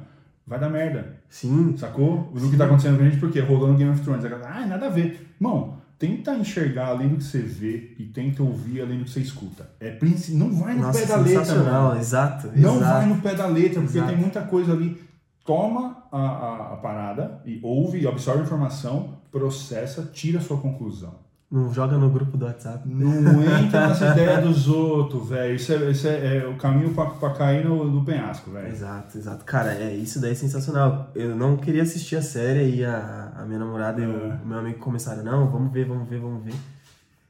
vai 0.46 0.58
dar 0.60 0.70
merda. 0.70 1.16
Sim, 1.28 1.74
Sacou? 1.76 2.30
O 2.32 2.50
que 2.50 2.56
tá 2.56 2.66
acontecendo 2.66 2.96
com 2.96 3.02
a 3.02 3.06
gente, 3.08 3.18
porque 3.18 3.40
rolou 3.40 3.68
no 3.68 3.74
Game 3.76 3.90
of 3.90 4.00
Thrones. 4.02 4.24
Aí, 4.24 4.32
Ah, 4.44 4.64
nada 4.66 4.86
a 4.86 4.90
ver. 4.90 5.28
Irmão, 5.40 5.82
tenta 5.98 6.34
enxergar 6.34 6.88
além 6.88 7.08
do 7.08 7.16
que 7.16 7.24
você 7.24 7.38
vê 7.38 7.94
e 7.98 8.04
tenta 8.06 8.42
ouvir 8.42 8.80
além 8.80 8.98
do 8.98 9.04
que 9.04 9.10
você 9.10 9.20
escuta. 9.20 9.70
É 9.80 9.98
Não 10.30 10.52
vai 10.52 10.74
no 10.74 10.82
nossa, 10.82 11.00
pé 11.00 11.06
da 11.06 11.16
letra, 11.16 11.54
mano. 11.62 12.00
exato. 12.00 12.46
Não 12.56 12.76
exato. 12.76 12.92
vai 12.92 13.06
no 13.06 13.20
pé 13.20 13.34
da 13.34 13.46
letra, 13.46 13.80
porque 13.80 13.98
Exato. 13.98 14.12
tem 14.12 14.20
muita 14.20 14.42
coisa 14.42 14.72
ali. 14.72 15.02
Toma 15.44 16.04
a, 16.10 16.18
a, 16.18 16.72
a 16.74 16.76
parada 16.76 17.42
e 17.44 17.60
ouve 17.62 18.00
e 18.00 18.06
absorve 18.06 18.40
a 18.40 18.44
informação, 18.44 19.18
processa, 19.30 20.10
tira 20.12 20.38
a 20.38 20.42
sua 20.42 20.56
conclusão. 20.58 21.23
Não 21.54 21.72
joga 21.72 21.96
no 21.96 22.10
grupo 22.10 22.36
do 22.36 22.46
WhatsApp. 22.46 22.82
Não 22.84 23.40
entra 23.44 23.86
nas 23.86 24.00
ideias 24.02 24.42
dos 24.42 24.66
outros, 24.66 25.28
velho. 25.28 25.54
Isso, 25.54 25.72
é, 25.72 25.76
isso 25.88 26.08
é, 26.08 26.38
é 26.38 26.46
o 26.48 26.56
caminho 26.56 26.92
pra, 26.92 27.06
pra 27.06 27.30
cair 27.30 27.64
no, 27.64 27.84
no 27.84 28.04
penhasco, 28.04 28.50
velho. 28.50 28.66
Exato, 28.66 29.16
exato. 29.16 29.44
Cara, 29.44 29.72
é, 29.72 29.94
isso 29.94 30.20
daí 30.20 30.32
é 30.32 30.34
sensacional. 30.34 31.12
Eu 31.14 31.36
não 31.36 31.56
queria 31.56 31.84
assistir 31.84 32.16
a 32.16 32.22
série 32.22 32.74
e 32.78 32.84
a, 32.84 33.32
a 33.38 33.44
minha 33.44 33.60
namorada 33.60 34.00
e 34.02 34.04
o, 34.04 34.10
É. 34.10 34.38
o 34.42 34.46
meu 34.48 34.58
amigo 34.58 34.80
começaram, 34.80 35.22
não, 35.22 35.46
vamos 35.48 35.72
ver, 35.72 35.86
vamos 35.86 36.08
ver, 36.08 36.18
vamos 36.18 36.42
ver. 36.44 36.54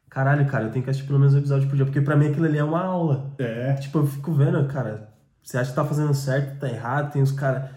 Caralho, 0.08 0.46
cara, 0.46 0.64
eu 0.64 0.70
tenho 0.70 0.82
que 0.82 0.90
assistir 0.90 1.06
pelo 1.06 1.18
menos 1.18 1.34
um 1.34 1.38
episódio 1.38 1.68
por 1.68 1.76
dia, 1.76 1.84
porque 1.84 2.00
pra 2.00 2.16
mim 2.16 2.28
aquilo 2.28 2.46
ali 2.46 2.56
é 2.56 2.64
uma 2.64 2.80
aula. 2.82 3.30
É. 3.38 3.74
Tipo, 3.74 3.98
eu 3.98 4.06
fico 4.06 4.32
vendo, 4.32 4.64
cara, 4.68 5.10
você 5.42 5.58
acha 5.58 5.68
que 5.68 5.76
tá 5.76 5.84
fazendo 5.84 6.14
certo, 6.14 6.60
tá 6.60 6.68
errado, 6.68 7.12
tem 7.12 7.20
os 7.20 7.32
caras. 7.32 7.68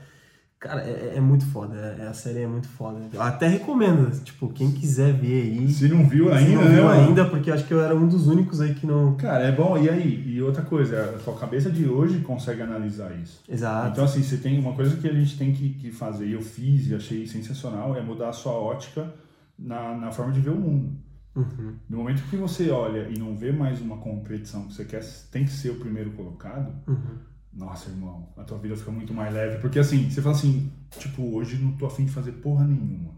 Cara, 0.60 0.82
é, 0.82 1.14
é 1.18 1.22
muito 1.22 1.46
foda, 1.46 1.76
é- 1.76 2.08
a 2.08 2.14
série 2.14 2.40
é 2.40 2.48
muito 2.48 2.68
foda. 2.68 3.00
Eu 3.14 3.22
até 3.22 3.48
recomendo, 3.48 4.10
tipo, 4.24 4.50
quem 4.50 4.72
quiser 4.72 5.14
ver 5.14 5.44
aí. 5.44 5.70
Se 5.72 5.88
não 5.88 6.08
viu 6.10 6.26
se 6.30 6.32
ainda, 6.34 6.56
não 6.56 6.64
né, 6.70 6.76
viu 6.76 6.84
mano? 6.86 7.02
ainda, 7.02 7.26
porque 7.26 7.52
eu 7.52 7.54
acho 7.54 7.66
que 7.68 7.74
eu 7.74 7.80
era 7.82 7.96
um 7.96 8.08
dos 8.08 8.28
únicos 8.28 8.60
aí 8.60 8.74
que 8.74 8.88
não. 8.88 9.16
Cara, 9.18 9.44
é 9.44 9.52
bom. 9.52 9.78
E 9.78 9.88
aí? 9.88 10.24
E 10.36 10.42
outra 10.42 10.64
coisa, 10.64 11.14
a 11.16 11.20
sua 11.20 11.36
cabeça 11.38 11.70
de 11.70 11.88
hoje 11.88 12.22
consegue 12.22 12.64
analisar 12.64 13.12
isso. 13.22 13.40
Exato. 13.48 13.92
Então, 13.92 14.04
assim, 14.06 14.24
você 14.24 14.38
tem 14.38 14.60
uma 14.60 14.74
coisa 14.74 14.98
que 14.98 15.08
a 15.08 15.14
gente 15.14 15.38
tem 15.38 15.54
que, 15.54 15.70
que 15.76 15.92
fazer, 15.92 16.26
e 16.26 16.34
eu 16.34 16.42
fiz 16.42 16.88
e 16.88 16.96
achei 16.96 17.28
sensacional, 17.28 17.96
é 17.96 18.02
mudar 18.02 18.30
a 18.30 18.34
sua 18.34 18.54
ótica 18.54 19.14
na, 19.60 19.96
na 19.96 20.12
forma 20.12 20.32
de 20.34 20.40
ver 20.40 20.50
o 20.50 20.56
mundo. 20.56 20.92
Uhum. 21.36 21.76
No 21.88 21.98
momento 22.00 22.24
que 22.32 22.36
você 22.36 22.72
olha 22.72 23.08
e 23.16 23.20
não 23.20 23.36
vê 23.38 23.52
mais 23.52 23.80
uma 23.80 23.98
competição 23.98 24.64
que 24.64 24.74
você 24.74 24.86
quer, 24.86 25.04
tem 25.32 25.46
que 25.46 25.52
ser 25.52 25.70
o 25.70 25.76
primeiro 25.76 26.10
colocado, 26.14 26.74
Uhum. 26.88 27.18
Nossa, 27.58 27.90
irmão, 27.90 28.30
a 28.38 28.44
tua 28.44 28.58
vida 28.60 28.76
fica 28.78 28.92
muito 28.92 29.14
mais 29.14 29.34
leve. 29.34 29.58
Porque 29.60 29.80
assim, 29.80 30.10
você 30.10 30.22
fala 30.22 30.36
assim, 30.36 30.72
tipo, 31.00 31.24
hoje 31.36 31.58
não 31.58 31.72
tô 31.74 31.86
afim 31.88 32.06
de 32.06 32.12
fazer 32.12 32.34
porra 32.34 32.66
nenhuma. 32.66 33.12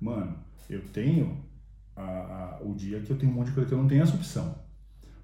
Mano, 0.00 0.34
eu 0.68 0.80
tenho 0.92 1.38
a- 1.94 2.02
a- 2.02 2.58
o 2.64 2.74
dia 2.74 3.00
que 3.00 3.10
eu 3.10 3.16
tenho 3.18 3.30
um 3.32 3.34
monte 3.34 3.48
de 3.48 3.52
coisa 3.52 3.68
que 3.68 3.74
eu 3.74 3.78
não 3.78 3.86
tenho 3.88 4.02
essa 4.02 4.14
opção. 4.14 4.54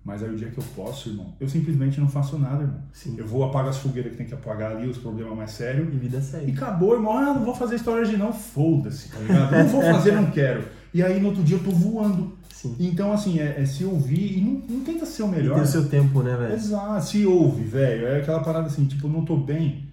Mas 0.05 0.21
aí 0.23 0.31
o 0.31 0.37
dia 0.37 0.51
que 0.51 0.59
eu 0.59 0.65
posso, 0.75 1.11
irmão, 1.11 1.33
eu 1.38 1.49
simplesmente 1.49 2.01
não 2.01 2.09
faço 2.09 2.37
nada, 2.37 2.62
irmão. 2.65 2.83
Sim. 2.93 3.15
Eu 3.17 3.27
vou 3.27 3.45
apagar 3.45 3.71
as 3.71 3.77
fogueiras 3.79 4.11
que 4.12 4.19
tem 4.19 4.27
que 4.27 4.35
apagar 4.35 4.73
ali, 4.73 4.88
os 4.88 4.99
problemas 4.99 5.37
mais 5.37 5.53
sérios. 5.53 5.88
E 5.95 5.97
vida 5.97 6.19
E 6.19 6.23
segue. 6.23 6.53
acabou, 6.53 6.95
irmão. 6.95 7.17
Ah, 7.17 7.33
não 7.35 7.45
vou 7.45 7.55
fazer 7.55 7.77
história 7.77 8.05
de 8.05 8.17
não, 8.17 8.33
foda-se, 8.33 9.11
tá 9.11 9.19
ligado? 9.21 9.53
Não 9.53 9.69
vou 9.69 9.81
fazer, 9.83 10.12
não 10.12 10.31
quero. 10.31 10.67
E 10.95 11.03
aí 11.03 11.21
no 11.21 11.29
outro 11.29 11.43
dia 11.43 11.57
eu 11.57 11.63
tô 11.65 11.71
voando. 11.71 12.37
Sim. 12.53 12.77
Então, 12.79 13.13
assim, 13.13 13.41
é, 13.41 13.61
é 13.61 13.65
se 13.67 13.85
ouvir 13.85 14.39
e 14.39 14.41
não, 14.41 14.53
não 14.77 14.85
tenta 14.85 15.05
ser 15.05 15.23
o 15.25 15.29
E 15.29 15.31
melhor. 15.31 15.55
tem 15.55 15.63
o 15.65 15.67
seu 15.67 15.89
tempo, 15.89 16.23
né, 16.23 16.37
velho? 16.37 16.55
Exato, 16.55 17.05
se 17.07 17.27
ouve, 17.27 17.65
velho. 17.65 18.07
É 18.07 18.19
aquela 18.21 18.41
parada 18.43 18.67
assim, 18.67 18.85
tipo, 18.85 19.09
não 19.09 19.25
tô 19.25 19.37
bem. 19.37 19.89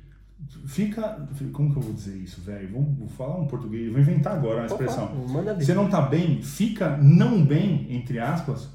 fica. 0.68 1.28
Como 1.52 1.72
que 1.72 1.78
eu 1.78 1.82
vou 1.82 1.94
dizer 1.94 2.16
isso, 2.18 2.42
velho? 2.42 2.70
Vamos 2.72 3.12
falar 3.14 3.38
um 3.40 3.48
português, 3.48 3.92
vou 3.92 4.00
inventar 4.00 4.34
agora 4.36 4.58
uma 4.60 4.66
expressão. 4.68 5.10
Você 5.58 5.74
não 5.74 5.90
tá 5.90 6.02
bem, 6.02 6.42
fica 6.42 6.96
não 6.98 7.44
bem, 7.44 7.88
entre 7.90 8.20
aspas, 8.20 8.68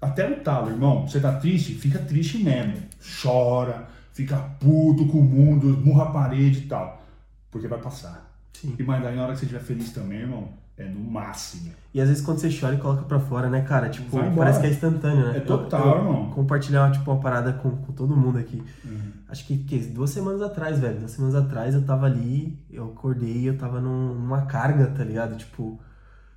até 0.00 0.30
o 0.30 0.36
talo, 0.40 0.70
irmão. 0.70 1.08
Você 1.08 1.18
tá 1.18 1.32
triste, 1.32 1.74
fica 1.74 1.98
triste 1.98 2.38
mesmo. 2.38 2.74
Chora, 3.22 3.88
fica 4.12 4.36
puto 4.60 5.06
com 5.06 5.18
o 5.18 5.24
mundo, 5.24 5.66
murra 5.84 6.04
a 6.04 6.10
parede 6.10 6.58
e 6.60 6.66
tal. 6.66 7.02
Porque 7.50 7.66
vai 7.66 7.80
passar. 7.80 8.30
Sim. 8.52 8.74
E 8.78 8.82
mas 8.82 9.02
daí 9.02 9.16
na 9.16 9.24
hora 9.24 9.32
que 9.32 9.40
você 9.40 9.46
estiver 9.46 9.62
feliz 9.64 9.90
também, 9.90 10.20
irmão, 10.20 10.48
é 10.78 10.84
no 10.88 11.00
máximo. 11.10 11.72
E 11.94 12.00
às 12.00 12.08
vezes 12.08 12.22
quando 12.22 12.38
você 12.38 12.50
chora 12.50 12.74
e 12.74 12.78
coloca 12.78 13.02
pra 13.04 13.18
fora, 13.18 13.48
né, 13.48 13.62
cara? 13.62 13.88
Tipo, 13.88 14.10
parece 14.36 14.60
que 14.60 14.66
é 14.66 14.70
instantâneo, 14.70 15.26
né? 15.28 15.38
É 15.38 15.40
total, 15.40 15.80
eu, 15.86 15.92
eu 15.92 15.98
irmão. 15.98 16.30
Compartilhar, 16.30 16.90
tipo, 16.92 17.10
uma 17.10 17.20
parada 17.20 17.52
com, 17.54 17.70
com 17.70 17.92
todo 17.92 18.14
mundo 18.16 18.38
aqui. 18.38 18.62
Uhum. 18.84 19.12
Acho 19.28 19.46
que, 19.46 19.56
que 19.58 19.78
duas 19.78 20.10
semanas 20.10 20.42
atrás, 20.42 20.78
velho. 20.78 20.98
Duas 20.98 21.10
semanas 21.12 21.34
atrás 21.34 21.74
eu 21.74 21.82
tava 21.84 22.06
ali, 22.06 22.58
eu 22.70 22.86
acordei 22.86 23.38
e 23.38 23.46
eu 23.46 23.56
tava 23.56 23.80
num- 23.80 24.14
numa 24.14 24.42
carga, 24.42 24.86
tá 24.88 25.02
ligado? 25.02 25.36
Tipo, 25.36 25.80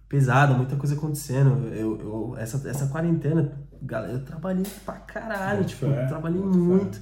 pesada, 0.07 0.53
muita 0.53 0.75
coisa 0.77 0.95
acontecendo. 0.95 1.67
Eu, 1.73 1.99
eu- 1.99 2.35
essa, 2.37 2.67
essa 2.69 2.87
quarentena, 2.87 3.51
galera, 3.81 4.13
eu 4.13 4.23
trabalhei 4.25 4.65
pra 4.85 4.93
caralho, 4.95 5.65
tipo, 5.65 5.85
eu 5.85 6.07
trabalhei 6.07 6.39
boto 6.41 6.53
fé. 6.53 6.57
muito. 6.59 7.01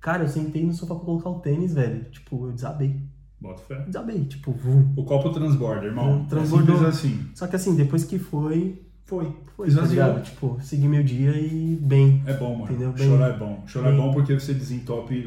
Cara, 0.00 0.24
eu 0.24 0.28
sentei 0.28 0.64
no 0.66 0.72
sofá 0.72 0.94
pra 0.94 1.04
colocar 1.04 1.28
o 1.30 1.40
tênis, 1.40 1.74
velho. 1.74 2.04
Tipo, 2.10 2.46
eu 2.46 2.52
desabei. 2.52 3.00
Bota 3.40 3.62
fé. 3.62 3.84
Desabei, 3.86 4.24
tipo, 4.24 4.52
vum. 4.52 4.92
O 4.96 5.04
copo 5.04 5.30
transborda, 5.30 5.86
irmão. 5.86 6.26
Transbordou. 6.28 6.84
É 6.84 6.88
assim. 6.88 7.20
Só 7.34 7.46
que 7.46 7.56
assim, 7.56 7.74
depois 7.74 8.04
que 8.04 8.18
foi, 8.18 8.82
Foi. 9.06 9.24
foi, 9.56 9.66
tá 9.66 9.72
Esvaziou. 9.72 10.06
ligado? 10.06 10.22
Tipo, 10.24 10.58
segui 10.60 10.86
meu 10.86 11.02
dia 11.02 11.30
e 11.32 11.78
bem. 11.80 12.22
É 12.26 12.34
bom, 12.34 12.52
mano. 12.54 12.64
Entendeu? 12.70 12.92
Bem- 12.92 13.08
Chorar 13.08 13.34
é 13.34 13.38
bom. 13.38 13.62
Chorar 13.66 13.90
bem- 13.90 13.98
é 13.98 14.02
bom 14.02 14.12
porque 14.12 14.34
você 14.38 14.52
desentope 14.52 15.20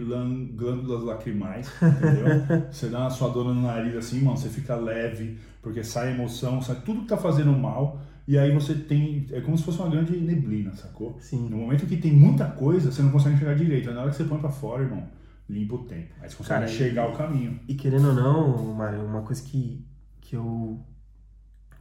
glândulas 0.55 1.03
lacrimais, 1.03 1.69
entendeu? 1.81 2.63
você 2.71 2.87
dá 2.87 2.99
uma 3.01 3.09
suadora 3.09 3.49
no 3.53 3.61
nariz 3.61 3.95
assim, 3.95 4.21
mano, 4.21 4.37
você 4.37 4.49
fica 4.49 4.75
leve, 4.75 5.37
porque 5.61 5.83
sai 5.83 6.13
emoção, 6.13 6.61
sai 6.61 6.77
tudo 6.85 7.01
que 7.01 7.07
tá 7.07 7.17
fazendo 7.17 7.51
mal, 7.51 7.99
e 8.27 8.37
aí 8.37 8.53
você 8.53 8.73
tem. 8.75 9.25
É 9.31 9.41
como 9.41 9.57
se 9.57 9.63
fosse 9.63 9.79
uma 9.79 9.89
grande 9.89 10.15
neblina, 10.17 10.73
sacou? 10.75 11.17
Sim. 11.19 11.49
No 11.49 11.57
momento 11.57 11.85
que 11.85 11.97
tem 11.97 12.13
muita 12.13 12.45
coisa, 12.45 12.91
você 12.91 13.01
não 13.01 13.09
consegue 13.11 13.35
enxergar 13.35 13.55
direito. 13.55 13.89
Aí 13.89 13.95
na 13.95 14.01
hora 14.01 14.11
que 14.11 14.17
você 14.17 14.23
põe 14.23 14.37
pra 14.39 14.49
fora, 14.49 14.83
irmão, 14.83 15.03
limpa 15.49 15.75
o 15.75 15.83
tempo. 15.85 16.13
Aí 16.21 16.29
você 16.29 16.35
consegue 16.35 16.59
Cara, 16.61 16.65
enxergar 16.71 17.07
o 17.09 17.13
caminho. 17.17 17.59
E 17.67 17.73
querendo 17.75 18.07
ou 18.09 18.13
não, 18.13 18.73
Mário, 18.73 19.03
uma 19.05 19.21
coisa 19.21 19.41
que, 19.43 19.85
que 20.21 20.35
eu 20.35 20.79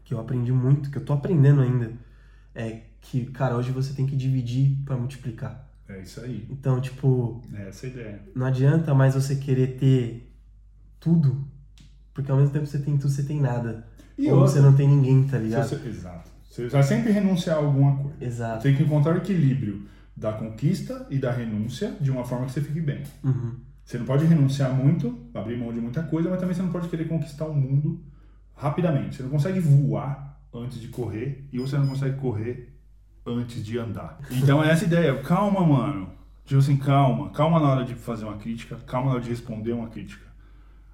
que 0.05 0.12
eu 0.14 0.20
aprendi 0.20 0.53
muito, 0.53 0.90
que 0.90 0.98
eu 0.98 1.05
tô 1.05 1.12
aprendendo 1.12 1.62
ainda, 1.62 1.92
é 2.55 2.81
que, 3.01 3.27
cara, 3.27 3.57
hoje 3.57 3.70
você 3.70 3.94
tem 3.94 4.05
que 4.07 4.16
dividir 4.16 4.77
pra 4.85 4.96
multiplicar. 4.96 5.68
É 5.88 6.01
isso 6.01 6.20
aí. 6.20 6.46
Então, 6.51 6.81
tipo, 6.81 7.40
É 7.55 7.68
essa 7.68 7.87
a 7.87 7.88
ideia. 7.88 8.22
não 8.35 8.44
adianta 8.46 8.94
mais 8.94 9.14
você 9.14 9.37
querer 9.37 9.77
ter 9.79 10.33
tudo, 10.98 11.46
porque 12.12 12.31
ao 12.31 12.37
mesmo 12.37 12.53
tempo 12.53 12.66
você 12.66 12.79
tem 12.79 12.96
tudo, 12.96 13.11
você 13.11 13.22
tem 13.22 13.40
nada. 13.40 13.87
E 14.18 14.27
Ou 14.31 14.38
outra, 14.40 14.53
você 14.55 14.61
não 14.61 14.75
tem 14.75 14.88
ninguém, 14.88 15.25
tá 15.27 15.38
ligado? 15.38 15.68
você- 15.68 15.88
exato. 15.88 16.31
Você 16.51 16.68
vai 16.68 16.83
sempre 16.83 17.12
renunciar 17.12 17.57
a 17.57 17.61
alguma 17.61 17.96
coisa. 17.96 18.16
Exato. 18.25 18.62
Tem 18.64 18.77
que 18.77 18.83
encontrar 18.83 19.14
o 19.14 19.18
equilíbrio 19.18 19.87
da 20.16 20.33
conquista 20.33 21.07
e 21.11 21.18
da 21.18 21.31
renúncia 21.31 21.96
de 22.01 22.11
uma 22.11 22.25
forma 22.25 22.46
que 22.46 22.53
você 22.53 22.61
fique 22.61 22.81
bem. 22.81 23.03
Uhum. 23.25 23.57
Você 23.85 23.98
não 23.98 24.07
pode 24.07 24.25
renunciar 24.25 24.72
muito, 24.72 25.18
abrir 25.35 25.57
mão 25.57 25.72
de 25.72 25.81
muita 25.81 26.03
coisa, 26.03 26.31
mas 26.31 26.38
também 26.38 26.55
você 26.55 26.62
não 26.62 26.70
pode 26.70 26.88
querer 26.88 27.09
conquistar 27.09 27.46
o 27.46 27.55
mundo 27.55 28.01
rapidamente. 28.55 29.16
Você 29.16 29.22
não 29.22 29.31
consegue 29.31 29.61
voar 29.61 30.40
antes 30.55 30.81
de 30.81 30.88
correr 30.88 31.48
e 31.53 31.59
você 31.59 31.77
não 31.77 31.87
consegue 31.87 32.16
correr 32.16 32.79
antes 33.27 33.64
de 33.64 33.79
andar. 33.79 34.18
Então 34.31 34.62
é 34.62 34.70
essa 34.70 34.85
ideia. 34.85 35.20
Calma, 35.22 35.64
mano. 35.66 36.11
Tipo 36.44 36.61
assim, 36.61 36.77
calma. 36.77 37.31
Calma 37.31 37.59
na 37.59 37.68
hora 37.68 37.85
de 37.85 37.94
fazer 37.94 38.25
uma 38.25 38.37
crítica, 38.37 38.77
calma 38.87 39.09
na 39.09 39.14
hora 39.14 39.22
de 39.22 39.31
responder 39.31 39.72
uma 39.72 39.88
crítica. 39.88 40.27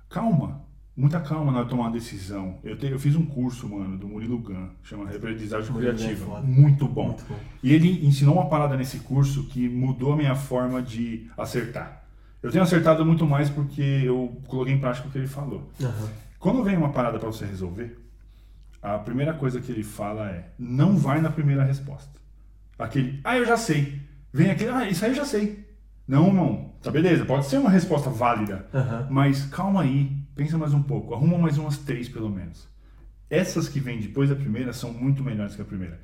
Calma. 0.08 0.62
Muita 0.98 1.20
calma 1.20 1.52
na 1.52 1.58
hora 1.58 1.64
de 1.66 1.70
tomar 1.70 1.84
uma 1.84 1.92
decisão. 1.92 2.58
Eu, 2.64 2.76
te- 2.76 2.86
eu 2.90 2.98
fiz 2.98 3.14
um 3.14 3.24
curso, 3.24 3.68
mano, 3.68 3.96
do 3.96 4.08
Murilo 4.08 4.36
Gun, 4.38 4.70
chama 4.82 5.04
Aprendizagem 5.08 5.70
é 5.70 5.78
Criativa. 5.78 6.40
Muito 6.40 6.88
bom. 6.88 7.06
Muito 7.06 7.24
bom. 7.28 7.38
E 7.62 7.72
ele 7.72 8.04
ensinou 8.04 8.34
uma 8.34 8.48
parada 8.48 8.76
nesse 8.76 8.98
curso 8.98 9.44
que 9.44 9.68
mudou 9.68 10.12
a 10.12 10.16
minha 10.16 10.34
forma 10.34 10.82
de 10.82 11.30
acertar. 11.38 12.02
Eu 12.42 12.50
tenho 12.50 12.64
acertado 12.64 13.04
muito 13.06 13.24
mais 13.24 13.48
porque 13.48 13.80
eu 13.80 14.40
coloquei 14.48 14.74
em 14.74 14.80
prática 14.80 15.06
o 15.06 15.10
que 15.12 15.18
ele 15.18 15.28
falou. 15.28 15.70
Aham. 15.80 16.08
Quando 16.40 16.64
vem 16.64 16.76
uma 16.76 16.88
parada 16.90 17.16
para 17.16 17.28
você 17.28 17.44
resolver, 17.46 17.96
a 18.82 18.98
primeira 18.98 19.32
coisa 19.34 19.60
que 19.60 19.70
ele 19.70 19.84
fala 19.84 20.28
é: 20.28 20.48
não 20.58 20.96
vai 20.96 21.20
na 21.20 21.30
primeira 21.30 21.62
resposta. 21.62 22.10
Aquele, 22.76 23.20
ah, 23.22 23.38
eu 23.38 23.46
já 23.46 23.56
sei. 23.56 24.00
Vem 24.32 24.50
aquele, 24.50 24.70
ah, 24.70 24.88
isso 24.88 25.04
aí 25.04 25.12
eu 25.12 25.16
já 25.16 25.24
sei. 25.24 25.64
Não, 26.08 26.26
irmão, 26.26 26.72
tá 26.82 26.90
beleza, 26.90 27.24
pode 27.24 27.46
ser 27.46 27.58
uma 27.58 27.70
resposta 27.70 28.08
válida, 28.10 28.66
Aham. 28.74 29.06
mas 29.10 29.44
calma 29.46 29.82
aí, 29.82 30.10
pensa 30.38 30.56
mais 30.56 30.72
um 30.72 30.80
pouco, 30.80 31.12
arruma 31.14 31.36
mais 31.36 31.58
umas 31.58 31.78
três 31.78 32.08
pelo 32.08 32.30
menos. 32.30 32.68
Essas 33.28 33.68
que 33.68 33.80
vêm 33.80 33.98
depois 33.98 34.30
da 34.30 34.36
primeira 34.36 34.72
são 34.72 34.92
muito 34.92 35.22
melhores 35.24 35.56
que 35.56 35.60
a 35.60 35.64
primeira. 35.64 36.00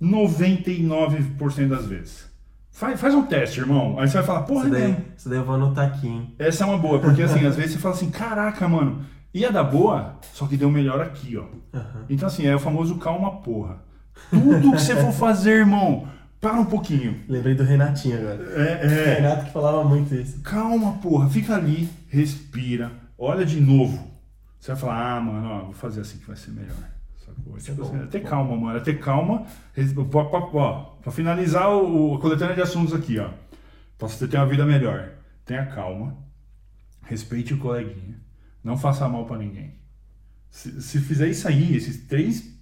99% 0.00 1.68
das 1.68 1.84
vezes. 1.84 2.24
Faz, 2.72 2.98
faz 2.98 3.14
um 3.14 3.24
teste, 3.26 3.60
irmão. 3.60 4.00
Aí 4.00 4.08
você 4.08 4.14
vai 4.14 4.26
falar, 4.26 4.42
porra, 4.42 4.64
Isso 4.64 4.70
daí, 4.72 4.96
isso 5.16 5.28
daí 5.28 5.38
eu 5.38 5.44
vou 5.44 5.54
anotar 5.54 5.86
aqui, 5.86 6.08
hein? 6.08 6.34
Essa 6.38 6.64
é 6.64 6.66
uma 6.66 6.78
boa, 6.78 6.98
porque 6.98 7.22
assim, 7.22 7.44
às 7.46 7.56
vezes 7.56 7.72
você 7.72 7.78
fala 7.78 7.94
assim, 7.94 8.10
caraca, 8.10 8.66
mano, 8.66 9.04
ia 9.34 9.52
dar 9.52 9.64
boa, 9.64 10.18
só 10.32 10.46
que 10.46 10.56
deu 10.56 10.70
melhor 10.70 11.00
aqui, 11.02 11.36
ó. 11.36 11.44
Aham. 11.76 12.06
Então 12.08 12.26
assim, 12.26 12.46
é 12.46 12.56
o 12.56 12.58
famoso 12.58 12.96
calma 12.96 13.42
porra. 13.42 13.82
Tudo 14.30 14.72
que 14.72 14.80
você 14.80 14.96
for 14.96 15.12
fazer, 15.12 15.58
irmão, 15.58 16.08
para 16.40 16.54
um 16.54 16.64
pouquinho. 16.64 17.20
Lembrei 17.28 17.54
do 17.54 17.64
Renatinho 17.64 18.18
agora. 18.18 18.42
É, 18.42 18.86
O 18.86 18.90
é. 18.90 19.14
Renato 19.16 19.44
que 19.44 19.52
falava 19.52 19.84
muito 19.84 20.14
isso. 20.14 20.40
Calma, 20.40 20.94
porra, 20.94 21.28
fica 21.28 21.54
ali, 21.54 21.88
respira, 22.08 23.03
olha 23.18 23.44
de 23.44 23.60
novo. 23.60 24.10
Você 24.58 24.72
vai 24.72 24.80
falar, 24.80 25.16
ah, 25.16 25.20
mano, 25.20 25.48
ó, 25.48 25.58
vou 25.64 25.72
fazer 25.74 26.00
assim 26.00 26.18
que 26.18 26.26
vai 26.26 26.36
ser 26.36 26.50
melhor. 26.52 26.74
Sacou? 27.18 27.56
Isso 27.56 27.70
é 27.70 27.74
Tipo 27.74 27.86
bom, 27.86 27.94
assim, 27.94 28.04
é 28.04 28.06
ter 28.06 28.20
bom. 28.22 28.28
calma, 28.28 28.56
mano, 28.56 28.78
é 28.78 28.80
ter 28.80 28.98
calma. 28.98 29.46
pra 31.02 31.12
finalizar 31.12 31.68
o, 31.70 32.14
a 32.14 32.20
coletânea 32.20 32.54
de 32.54 32.62
assuntos 32.62 32.94
aqui, 32.94 33.18
ó. 33.18 33.28
Pra 33.98 34.08
você 34.08 34.26
ter 34.26 34.36
uma 34.36 34.46
vida 34.46 34.64
melhor, 34.64 35.10
tenha 35.44 35.66
calma, 35.66 36.16
respeite 37.02 37.54
o 37.54 37.58
coleguinha, 37.58 38.18
não 38.62 38.76
faça 38.76 39.08
mal 39.08 39.24
pra 39.26 39.38
ninguém. 39.38 39.74
Se, 40.50 40.80
se 40.82 40.98
fizer 41.00 41.28
isso 41.28 41.46
aí, 41.46 41.76
esses 41.76 42.06
três 42.06 42.52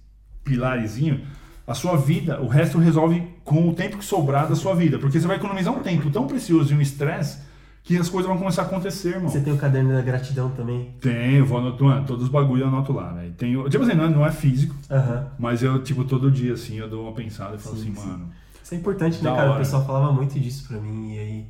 pilarezinhos, 0.43 1.21
a 1.65 1.73
sua 1.73 1.95
vida, 1.95 2.41
o 2.41 2.47
resto 2.47 2.77
resolve 2.77 3.25
com 3.43 3.69
o 3.69 3.73
tempo 3.73 3.97
que 3.97 4.05
sobrar 4.05 4.47
da 4.47 4.55
sua 4.55 4.75
vida. 4.75 4.99
Porque 4.99 5.19
você 5.19 5.25
vai 5.27 5.37
economizar 5.37 5.73
um 5.73 5.81
tempo 5.81 6.09
tão 6.11 6.27
precioso 6.27 6.73
e 6.73 6.77
um 6.77 6.81
estresse 6.81 7.39
que 7.83 7.97
as 7.97 8.07
coisas 8.09 8.29
vão 8.29 8.37
começar 8.37 8.61
a 8.61 8.65
acontecer, 8.65 9.09
irmão. 9.15 9.29
Você 9.29 9.41
tem 9.41 9.51
o 9.53 9.57
caderno 9.57 9.91
da 9.91 10.01
gratidão 10.01 10.49
também. 10.51 10.91
Tem, 11.01 11.33
eu 11.35 11.45
vou 11.45 11.57
anotar, 11.57 11.81
mano, 11.87 12.05
todos 12.07 12.23
os 12.23 12.29
bagulhos 12.29 12.61
eu 12.61 12.67
anoto 12.69 12.93
lá, 12.93 13.11
velho. 13.11 13.33
Tem, 13.33 13.51
tipo 13.69 13.83
assim, 13.83 13.93
não 13.93 14.05
é, 14.05 14.09
não 14.09 14.25
é 14.25 14.31
físico, 14.31 14.73
Aham. 14.89 15.27
mas 15.37 15.61
eu, 15.61 15.83
tipo, 15.83 16.03
todo 16.05 16.31
dia, 16.31 16.53
assim, 16.53 16.77
eu 16.79 16.89
dou 16.89 17.03
uma 17.03 17.11
pensada 17.13 17.55
e 17.55 17.59
falo 17.59 17.75
Sim, 17.75 17.91
assim, 17.91 17.95
sim. 17.95 18.07
mano, 18.07 18.29
Isso 18.63 18.73
é 18.73 18.77
importante, 18.77 19.21
né, 19.23 19.29
cara? 19.29 19.43
hora. 19.43 19.53
O 19.55 19.57
pessoal 19.57 19.85
falava 19.85 20.13
muito 20.13 20.39
disso 20.39 20.65
pra 20.67 20.79
mim. 20.79 21.13
E 21.13 21.19
aí. 21.19 21.45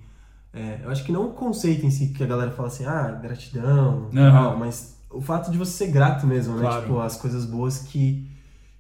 é, 0.53 0.79
eu 0.83 0.89
acho 0.89 1.03
que 1.03 1.11
não 1.11 1.27
o 1.27 1.33
conceito 1.33 1.85
em 1.85 1.91
si, 1.91 2.07
que 2.07 2.23
a 2.23 2.27
galera 2.27 2.49
fala 2.51 2.67
assim, 2.67 2.85
ah, 2.85 3.11
gratidão, 3.21 4.09
Aham. 4.15 4.31
tal, 4.31 4.57
mas 4.57 4.97
o 5.11 5.21
fato 5.21 5.51
de 5.51 5.57
você 5.59 5.85
ser 5.85 5.91
grato 5.91 6.25
mesmo, 6.25 6.55
né? 6.55 6.61
Claro. 6.61 6.81
Tipo, 6.81 6.99
as 6.99 7.15
coisas 7.15 7.45
boas 7.45 7.77
que, 7.79 8.27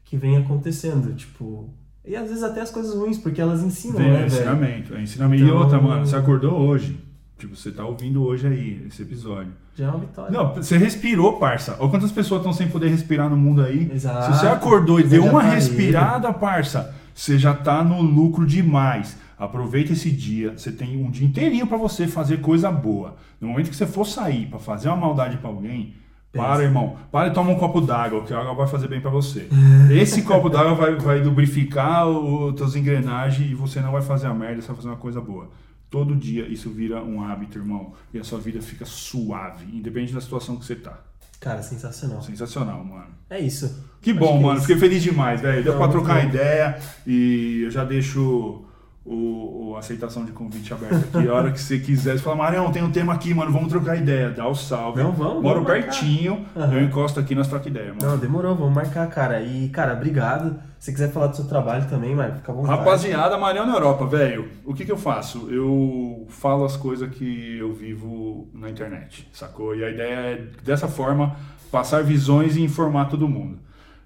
que 0.05 0.17
vêm 0.17 0.37
acontecendo. 0.37 1.13
Tipo. 1.13 1.69
E 2.03 2.15
às 2.15 2.27
vezes 2.27 2.43
até 2.43 2.61
as 2.61 2.71
coisas 2.71 2.95
ruins, 2.95 3.17
porque 3.19 3.39
elas 3.39 3.61
ensinam, 3.63 3.97
vem 3.99 4.11
né, 4.11 4.23
é 4.23 4.25
ensinamento, 4.25 4.93
é 4.95 5.01
ensinamento. 5.03 5.43
Então- 5.43 5.55
E 5.55 5.57
outra, 5.59 5.79
mano, 5.79 6.05
você 6.05 6.15
acordou 6.15 6.59
hoje, 6.59 6.99
tipo, 7.43 7.55
você 7.55 7.71
tá 7.71 7.85
ouvindo 7.85 8.23
hoje 8.23 8.47
aí, 8.47 8.85
esse 8.87 9.01
episódio. 9.01 9.51
Já 9.75 9.85
é 9.85 9.89
uma 9.89 9.99
vitória. 9.99 10.31
Não, 10.31 10.53
você 10.55 10.77
respirou, 10.77 11.33
parça. 11.37 11.75
Olha 11.79 11.89
quantas 11.89 12.11
pessoas 12.11 12.39
estão 12.39 12.53
sem 12.53 12.67
poder 12.67 12.89
respirar 12.89 13.29
no 13.29 13.35
mundo 13.37 13.61
aí. 13.61 13.89
Exato. 13.93 14.33
Se 14.33 14.39
você 14.39 14.47
acordou 14.47 14.99
e 14.99 15.03
Você 15.03 15.09
deu 15.09 15.25
uma 15.25 15.41
tá 15.41 15.49
respirada, 15.49 16.31
parça, 16.33 16.93
você 17.13 17.37
já 17.37 17.53
tá 17.53 17.83
no 17.83 18.01
lucro 18.01 18.45
demais. 18.45 19.17
Aproveita 19.37 19.93
esse 19.93 20.09
dia. 20.09 20.53
Você 20.55 20.71
tem 20.71 21.03
um 21.03 21.09
dia 21.09 21.27
inteirinho 21.27 21.67
pra 21.67 21.77
você 21.77 22.07
fazer 22.07 22.37
coisa 22.39 22.71
boa. 22.71 23.15
No 23.41 23.47
momento 23.47 23.69
que 23.69 23.75
você 23.75 23.85
for 23.87 24.05
sair 24.05 24.45
pra 24.45 24.59
fazer 24.59 24.87
uma 24.87 24.97
maldade 24.97 25.37
pra 25.37 25.49
alguém, 25.49 25.95
para, 26.31 26.53
Pensa. 26.53 26.63
irmão. 26.63 26.95
Para 27.11 27.27
e 27.27 27.31
toma 27.31 27.51
um 27.51 27.55
copo 27.55 27.81
d'água, 27.81 28.23
que 28.23 28.33
a 28.33 28.39
água 28.39 28.53
vai 28.53 28.67
fazer 28.67 28.87
bem 28.87 29.01
pra 29.01 29.11
você. 29.11 29.47
Esse 29.91 30.21
copo 30.21 30.49
d'água 30.49 30.75
vai, 30.75 30.95
vai 30.95 31.19
lubrificar 31.21 32.07
os 32.07 32.55
teus 32.55 32.75
engrenagens 32.75 33.51
e 33.51 33.53
você 33.53 33.81
não 33.81 33.91
vai 33.91 34.01
fazer 34.01 34.27
a 34.27 34.33
merda, 34.33 34.61
você 34.61 34.67
vai 34.67 34.75
fazer 34.75 34.87
uma 34.87 34.97
coisa 34.97 35.19
boa. 35.19 35.49
Todo 35.93 36.15
dia 36.15 36.47
isso 36.47 36.71
vira 36.71 37.03
um 37.03 37.21
hábito, 37.21 37.59
irmão. 37.59 37.93
E 38.11 38.17
a 38.17 38.23
sua 38.23 38.39
vida 38.39 38.59
fica 38.63 38.83
suave, 38.83 39.63
independente 39.77 40.11
da 40.11 40.19
situação 40.19 40.55
que 40.55 40.65
você 40.65 40.75
tá. 40.75 40.99
Cara, 41.39 41.61
sensacional. 41.61 42.19
Sensacional, 42.19 42.83
mano. 42.83 43.11
É 43.29 43.39
isso. 43.39 43.79
Que 44.01 44.11
bom, 44.11 44.31
que 44.31 44.39
é 44.39 44.41
mano. 44.41 44.57
isso. 44.57 44.65
Fiquei 44.65 44.79
feliz 44.79 45.03
demais, 45.03 45.39
velho. 45.39 45.63
Deu 45.63 45.77
pra 45.77 45.87
trocar 45.89 46.25
ideia 46.25 46.79
e 47.05 47.61
eu 47.65 47.69
já 47.69 47.85
deixo 47.85 48.65
o, 49.05 49.71
o 49.71 49.77
aceitação 49.77 50.23
de 50.23 50.31
convite 50.31 50.73
aberto 50.73 51.17
aqui. 51.17 51.27
A 51.27 51.33
hora 51.33 51.51
que 51.51 51.59
você 51.59 51.77
quiser, 51.77 52.17
você 52.17 52.23
fala, 52.23 52.37
Marião, 52.37 52.71
tem 52.71 52.81
um 52.81 52.91
tema 52.91 53.13
aqui, 53.13 53.33
mano, 53.33 53.51
vamos 53.51 53.67
trocar 53.67 53.97
ideia. 53.97 54.29
Dá 54.29 54.47
o 54.47 54.55
salve. 54.55 55.03
Não, 55.03 55.11
vamos, 55.11 55.43
Moro 55.43 55.63
vamos 55.63 55.67
pertinho, 55.67 56.45
Aham. 56.55 56.73
eu 56.73 56.83
encosto 56.83 57.19
aqui, 57.19 57.35
nós 57.35 57.47
troca 57.47 57.67
ideia, 57.67 57.93
mano. 57.93 57.99
Não, 58.01 58.17
demorou, 58.17 58.55
vamos 58.55 58.73
marcar, 58.73 59.07
cara. 59.09 59.41
E, 59.41 59.67
cara, 59.69 59.93
obrigado. 59.93 60.57
Se 60.79 60.85
você 60.85 60.91
quiser 60.93 61.11
falar 61.11 61.27
do 61.27 61.35
seu 61.35 61.45
trabalho 61.45 61.87
também, 61.89 62.15
mano, 62.15 62.35
fica 62.35 62.51
à 62.51 62.55
vontade. 62.55 62.77
Rapaziada, 62.77 63.37
Marião 63.37 63.65
na 63.65 63.73
Europa, 63.73 64.05
velho. 64.05 64.49
O 64.65 64.73
que 64.73 64.85
que 64.85 64.91
eu 64.91 64.97
faço? 64.97 65.49
Eu 65.49 66.25
falo 66.29 66.63
as 66.63 66.77
coisas 66.77 67.09
que 67.09 67.57
eu 67.57 67.73
vivo 67.73 68.47
na 68.53 68.69
internet, 68.69 69.27
sacou? 69.33 69.75
E 69.75 69.83
a 69.83 69.89
ideia 69.89 70.13
é, 70.13 70.47
dessa 70.63 70.87
forma, 70.87 71.35
passar 71.69 72.03
visões 72.03 72.55
e 72.55 72.61
informar 72.61 73.05
todo 73.05 73.27
mundo. 73.27 73.59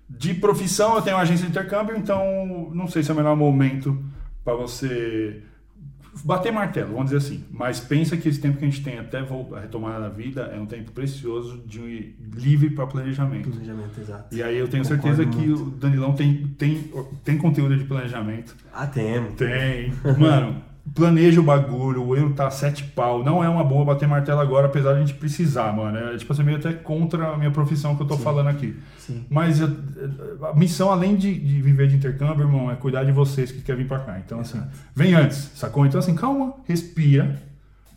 De 0.09 0.33
profissão, 0.33 0.95
eu 0.95 1.01
tenho 1.01 1.17
uma 1.17 1.23
agência 1.23 1.45
de 1.45 1.51
intercâmbio, 1.51 1.97
então 1.97 2.71
não 2.73 2.87
sei 2.87 3.03
se 3.03 3.11
é 3.11 3.13
o 3.13 3.17
melhor 3.17 3.35
momento 3.35 4.01
para 4.47 4.55
você 4.55 5.43
bater 6.23 6.53
martelo, 6.53 6.93
vamos 6.93 7.11
dizer 7.11 7.17
assim. 7.17 7.43
Mas 7.51 7.81
pensa 7.81 8.15
que 8.15 8.29
esse 8.29 8.39
tempo 8.39 8.57
que 8.57 8.63
a 8.63 8.69
gente 8.69 8.81
tem 8.81 8.97
até 8.97 9.21
voltar, 9.21 9.59
retomar 9.59 9.99
na 9.99 10.07
vida 10.07 10.43
é 10.43 10.57
um 10.57 10.65
tempo 10.65 10.89
precioso 10.93 11.61
de 11.65 12.15
livre 12.33 12.69
para 12.69 12.87
planejamento. 12.87 13.49
Planejamento, 13.49 13.99
exato. 13.99 14.33
E 14.33 14.41
aí 14.41 14.57
eu 14.57 14.69
tenho 14.69 14.83
Concordo 14.83 15.03
certeza 15.03 15.29
que 15.29 15.47
muito. 15.47 15.63
o 15.63 15.71
Danilão 15.71 16.13
tem, 16.13 16.47
tem, 16.57 16.89
tem 17.25 17.37
conteúdo 17.37 17.75
de 17.75 17.83
planejamento. 17.83 18.55
Ah, 18.73 18.87
temos. 18.87 19.33
Tem. 19.33 19.91
Mano, 20.17 20.63
planeja 20.93 21.39
o 21.39 21.43
bagulho, 21.43 22.03
o 22.03 22.15
euro 22.15 22.33
tá 22.33 22.49
sete 22.49 22.83
pau. 22.83 23.23
Não 23.23 23.43
é 23.43 23.49
uma 23.49 23.63
boa 23.63 23.83
bater 23.85 24.07
martelo 24.07 24.39
agora, 24.39 24.67
apesar 24.67 24.93
de 24.93 24.97
a 24.97 24.99
gente 25.01 25.13
precisar, 25.13 25.71
mano. 25.75 25.97
É 25.97 26.17
tipo 26.17 26.31
assim, 26.33 26.43
meio 26.43 26.57
até 26.57 26.73
contra 26.73 27.33
a 27.33 27.37
minha 27.37 27.51
profissão 27.51 27.95
que 27.95 28.01
eu 28.03 28.07
tô 28.07 28.17
falando 28.17 28.47
aqui. 28.47 28.75
Sim. 28.97 29.25
Mas 29.29 29.59
eu- 29.59 29.69
a 30.49 30.53
missão, 30.53 30.89
além 30.91 31.15
de, 31.15 31.33
de 31.37 31.61
viver 31.61 31.87
de 31.87 31.95
intercâmbio, 31.95 32.45
irmão, 32.45 32.71
é 32.71 32.75
cuidar 32.75 33.03
de 33.03 33.11
vocês 33.11 33.51
que 33.51 33.61
querem 33.61 33.83
vir 33.83 33.87
pra 33.87 33.99
cá. 33.99 34.19
Então, 34.19 34.39
assim, 34.39 34.61
vem 34.95 35.13
antes, 35.13 35.37
sacou? 35.55 35.85
Então, 35.85 35.99
assim, 35.99 36.15
calma, 36.15 36.53
respira, 36.65 37.41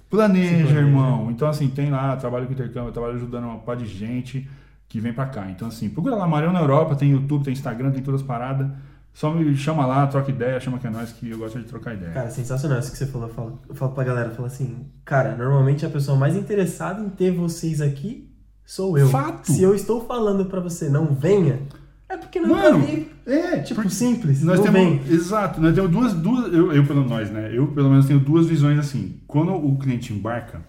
planeja, 0.08 0.50
planeja. 0.64 0.78
irmão. 0.80 1.30
Então, 1.30 1.48
assim, 1.48 1.68
tem 1.68 1.90
lá, 1.90 2.16
trabalho 2.16 2.46
com 2.46 2.52
intercâmbio, 2.52 2.92
trabalho 2.92 3.14
ajudando 3.16 3.44
uma 3.44 3.58
par 3.58 3.76
de 3.76 3.86
gente 3.86 4.48
que 4.88 5.00
vem 5.00 5.12
pra 5.12 5.26
cá. 5.26 5.48
Então, 5.50 5.68
assim, 5.68 5.88
procura 5.88 6.16
lá, 6.16 6.26
Marião 6.26 6.52
na 6.52 6.60
Europa, 6.60 6.96
tem 6.96 7.10
YouTube, 7.12 7.44
tem 7.44 7.52
Instagram, 7.52 7.92
tem 7.92 8.02
todas 8.02 8.20
as 8.20 8.26
paradas. 8.26 8.68
Só 9.12 9.32
me 9.34 9.54
chama 9.56 9.84
lá, 9.86 10.06
troca 10.06 10.30
ideia, 10.30 10.58
chama 10.60 10.78
que 10.78 10.86
é 10.86 10.90
nós, 10.90 11.12
que 11.12 11.28
eu 11.28 11.36
gosto 11.38 11.58
de 11.58 11.64
trocar 11.64 11.94
ideia. 11.94 12.12
Cara, 12.12 12.30
sensacional 12.30 12.78
isso 12.78 12.92
que 12.92 12.98
você 12.98 13.06
falou. 13.06 13.28
Eu 13.28 13.34
falo, 13.34 13.60
eu 13.68 13.74
falo 13.74 13.92
pra 13.92 14.04
galera, 14.04 14.28
eu 14.30 14.34
falo 14.34 14.46
assim, 14.46 14.86
cara, 15.04 15.36
normalmente 15.36 15.84
a 15.84 15.90
pessoa 15.90 16.16
mais 16.16 16.36
interessada 16.36 17.02
em 17.02 17.08
ter 17.10 17.30
vocês 17.32 17.80
aqui 17.80 18.30
sou 18.64 18.96
eu. 18.96 19.08
Fato. 19.08 19.50
Se 19.52 19.60
eu 19.62 19.74
estou 19.74 20.06
falando 20.06 20.46
pra 20.46 20.60
você 20.60 20.88
não 20.88 21.06
venha, 21.14 21.60
é 22.08 22.16
porque 22.16 22.40
não 22.40 22.50
Mano, 22.50 22.78
tá 22.80 22.86
vir. 22.86 23.12
é, 23.26 23.58
Tipo, 23.58 23.88
simples, 23.90 24.42
Nós 24.42 24.60
temos, 24.60 25.10
exato, 25.10 25.60
nós 25.60 25.74
temos 25.74 25.90
duas, 25.90 26.12
duas 26.14 26.52
eu, 26.54 26.72
eu 26.72 26.86
pelo 26.86 27.04
nós, 27.04 27.30
né? 27.30 27.50
Eu 27.52 27.66
pelo 27.68 27.90
menos 27.90 28.06
tenho 28.06 28.20
duas 28.20 28.46
visões 28.46 28.78
assim. 28.78 29.20
Quando 29.26 29.52
o 29.52 29.76
cliente 29.78 30.12
embarca, 30.12 30.62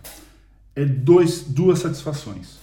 é 0.75 0.83
dois, 0.83 1.43
duas 1.43 1.79
satisfações. 1.79 2.57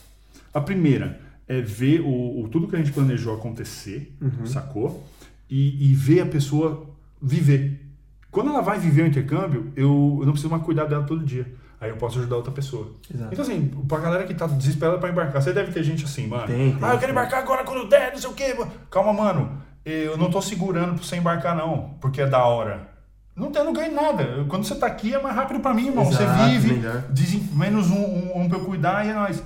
A 0.52 0.60
primeira 0.60 1.20
é 1.46 1.60
ver 1.60 2.00
o, 2.00 2.42
o- 2.42 2.48
tudo 2.48 2.66
que 2.68 2.74
a 2.76 2.78
gente 2.78 2.92
planejou 2.92 3.32
acontecer, 3.34 4.14
Uhum. 4.20 4.44
sacou? 4.44 5.06
E, 5.50 5.90
e 5.90 5.94
ver 5.94 6.20
a 6.20 6.26
pessoa 6.26 6.86
viver. 7.20 7.84
Quando 8.30 8.50
ela 8.50 8.60
vai 8.60 8.78
viver 8.78 9.02
o 9.02 9.06
intercâmbio, 9.06 9.72
eu, 9.74 10.16
eu 10.20 10.26
não 10.26 10.32
preciso 10.32 10.50
mais 10.50 10.62
cuidar 10.62 10.84
dela 10.84 11.04
todo 11.04 11.24
dia. 11.24 11.46
Aí 11.80 11.90
eu 11.90 11.96
posso 11.96 12.18
ajudar 12.18 12.36
outra 12.36 12.52
pessoa. 12.52 12.92
Exato. 13.12 13.32
Então, 13.32 13.44
assim, 13.44 13.66
pra 13.88 13.98
galera 13.98 14.24
que 14.24 14.34
tá 14.34 14.46
desesperada 14.46 14.98
pra 14.98 15.08
embarcar, 15.10 15.40
você 15.40 15.52
deve 15.52 15.72
ter 15.72 15.82
gente 15.84 16.04
assim, 16.04 16.26
mano. 16.26 16.46
Tem, 16.46 16.72
tem, 16.72 16.78
ah, 16.82 16.92
eu 16.94 16.98
quero 16.98 17.12
embarcar 17.12 17.40
agora 17.40 17.62
quando 17.64 17.88
der, 17.88 18.10
não 18.12 18.18
sei 18.18 18.30
o 18.30 18.34
quê. 18.34 18.52
mano." 18.54 18.70
Calma, 18.90 19.12
mano. 19.12 19.62
Eu 19.84 20.18
não 20.18 20.28
tô 20.30 20.42
segurando 20.42 20.94
pra 20.96 21.02
você 21.04 21.16
embarcar, 21.16 21.56
não, 21.56 21.94
porque 22.00 22.20
é 22.20 22.26
da 22.26 22.44
hora. 22.44 22.88
Não, 23.34 23.50
tem, 23.52 23.60
eu 23.60 23.64
não 23.66 23.72
ganho 23.72 23.94
nada. 23.94 24.44
Quando 24.48 24.64
você 24.64 24.74
tá 24.74 24.86
aqui 24.88 25.14
é 25.14 25.22
mais 25.22 25.34
rápido 25.34 25.60
pra 25.60 25.72
mim, 25.72 25.86
irmão. 25.86 26.04
Exato, 26.04 26.24
você 26.24 26.48
vive, 26.50 26.74
melhor. 26.74 27.02
desen- 27.10 27.48
menos 27.54 27.88
um, 27.90 27.96
um, 28.04 28.42
um 28.42 28.48
pra 28.48 28.58
eu 28.58 28.64
cuidar 28.64 29.06
e 29.06 29.10
é 29.10 29.14
nóis. 29.14 29.42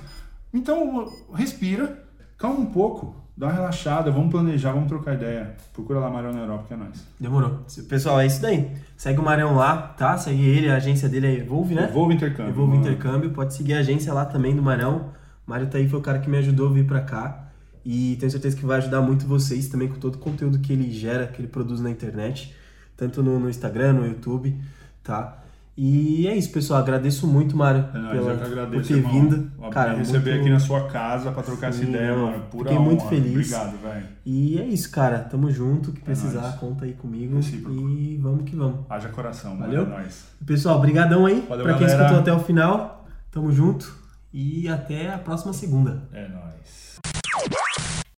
Então, 0.53 1.07
respira, 1.33 2.03
calma 2.37 2.59
um 2.59 2.65
pouco, 2.65 3.15
dá 3.35 3.47
uma 3.47 3.53
relaxada, 3.53 4.11
vamos 4.11 4.31
planejar, 4.31 4.71
vamos 4.71 4.87
trocar 4.87 5.15
ideia. 5.15 5.55
Procura 5.73 5.99
lá 5.99 6.09
Marião 6.09 6.31
na 6.31 6.41
Europa, 6.41 6.65
que 6.67 6.73
é 6.73 6.77
nóis. 6.77 7.07
Demorou. 7.19 7.65
Pessoal, 7.89 8.19
é 8.19 8.27
isso 8.27 8.41
daí. 8.41 8.71
Segue 8.95 9.19
o 9.19 9.23
Marião 9.23 9.55
lá, 9.55 9.77
tá? 9.77 10.17
Segue 10.17 10.43
ele, 10.43 10.69
a 10.69 10.75
agência 10.75 11.09
dele 11.09 11.27
é 11.27 11.39
Evolve, 11.39 11.75
né? 11.75 11.85
Evolve 11.89 12.13
Intercâmbio. 12.13 12.51
Evolve. 12.51 12.77
Intercâmbio. 12.77 13.29
Pode 13.31 13.53
seguir 13.53 13.73
a 13.73 13.79
agência 13.79 14.13
lá 14.13 14.25
também 14.25 14.55
do 14.55 14.61
Marião. 14.61 15.11
O 15.45 15.49
Mário 15.49 15.67
tá 15.67 15.77
aí, 15.77 15.89
foi 15.89 15.99
o 15.99 16.01
cara 16.01 16.19
que 16.19 16.29
me 16.29 16.37
ajudou 16.37 16.69
a 16.69 16.73
vir 16.73 16.85
pra 16.85 17.01
cá. 17.01 17.49
E 17.85 18.15
tenho 18.19 18.31
certeza 18.31 18.55
que 18.55 18.65
vai 18.65 18.77
ajudar 18.77 19.01
muito 19.01 19.25
vocês 19.27 19.67
também 19.67 19.89
com 19.89 19.95
todo 19.95 20.15
o 20.15 20.19
conteúdo 20.19 20.59
que 20.59 20.71
ele 20.71 20.89
gera, 20.89 21.27
que 21.27 21.41
ele 21.41 21.49
produz 21.49 21.81
na 21.81 21.89
internet. 21.89 22.55
Tanto 22.95 23.21
no, 23.21 23.39
no 23.39 23.49
Instagram, 23.49 23.93
no 23.93 24.05
YouTube, 24.05 24.55
tá? 25.03 25.42
E 25.75 26.27
é 26.27 26.35
isso, 26.35 26.51
pessoal. 26.51 26.79
Agradeço 26.81 27.25
muito, 27.25 27.57
Mário, 27.57 27.81
É 27.81 28.11
pela, 28.11 28.33
agradeço, 28.33 28.69
por 28.71 28.87
ter 28.87 28.93
irmão. 28.97 29.11
vindo. 29.11 29.51
Cara, 29.71 29.93
receber 29.95 30.29
muito- 30.31 30.41
aqui 30.41 30.49
na 30.51 30.59
sua 30.59 30.87
casa 30.87 31.31
pra 31.31 31.41
trocar 31.41 31.69
essa 31.69 31.79
Sim, 31.79 31.89
ideia, 31.89 32.15
não, 32.15 32.25
mano. 32.27 32.43
Pura 32.51 32.69
fiquei 32.69 32.83
muito 32.85 33.01
honra. 33.01 33.09
feliz. 33.09 33.51
Obrigado, 33.53 33.81
velho. 33.81 34.05
E 34.23 34.59
é 34.59 34.65
isso, 34.65 34.91
cara. 34.91 35.19
Tamo 35.19 35.49
junto. 35.49 35.91
Que 35.91 35.99
precisar, 36.01 36.41
nóis. 36.41 36.55
conta 36.55 36.85
aí 36.85 36.93
comigo. 36.93 37.35
Recíproco. 37.37 37.89
E 37.89 38.17
vamos 38.17 38.43
que 38.47 38.55
vamos. 38.55 38.81
Haja 38.87 39.09
coração, 39.09 39.55
mano. 39.55 39.65
Valeu? 39.65 39.83
É 39.83 39.89
nóis. 39.99 40.25
Pessoal, 40.45 40.79
brigadão 40.79 41.25
aí 41.25 41.43
Valeu, 41.49 41.63
pra 41.65 41.73
quem 41.73 41.87
galera. 41.87 42.03
escutou 42.03 42.19
até 42.21 42.33
o 42.33 42.39
final. 42.45 43.07
Tamo 43.31 43.51
junto 43.51 43.95
e 44.31 44.67
até 44.69 45.11
a 45.11 45.17
próxima 45.17 45.53
segunda. 45.53 46.03
É 46.13 46.27
nóis. 46.27 46.99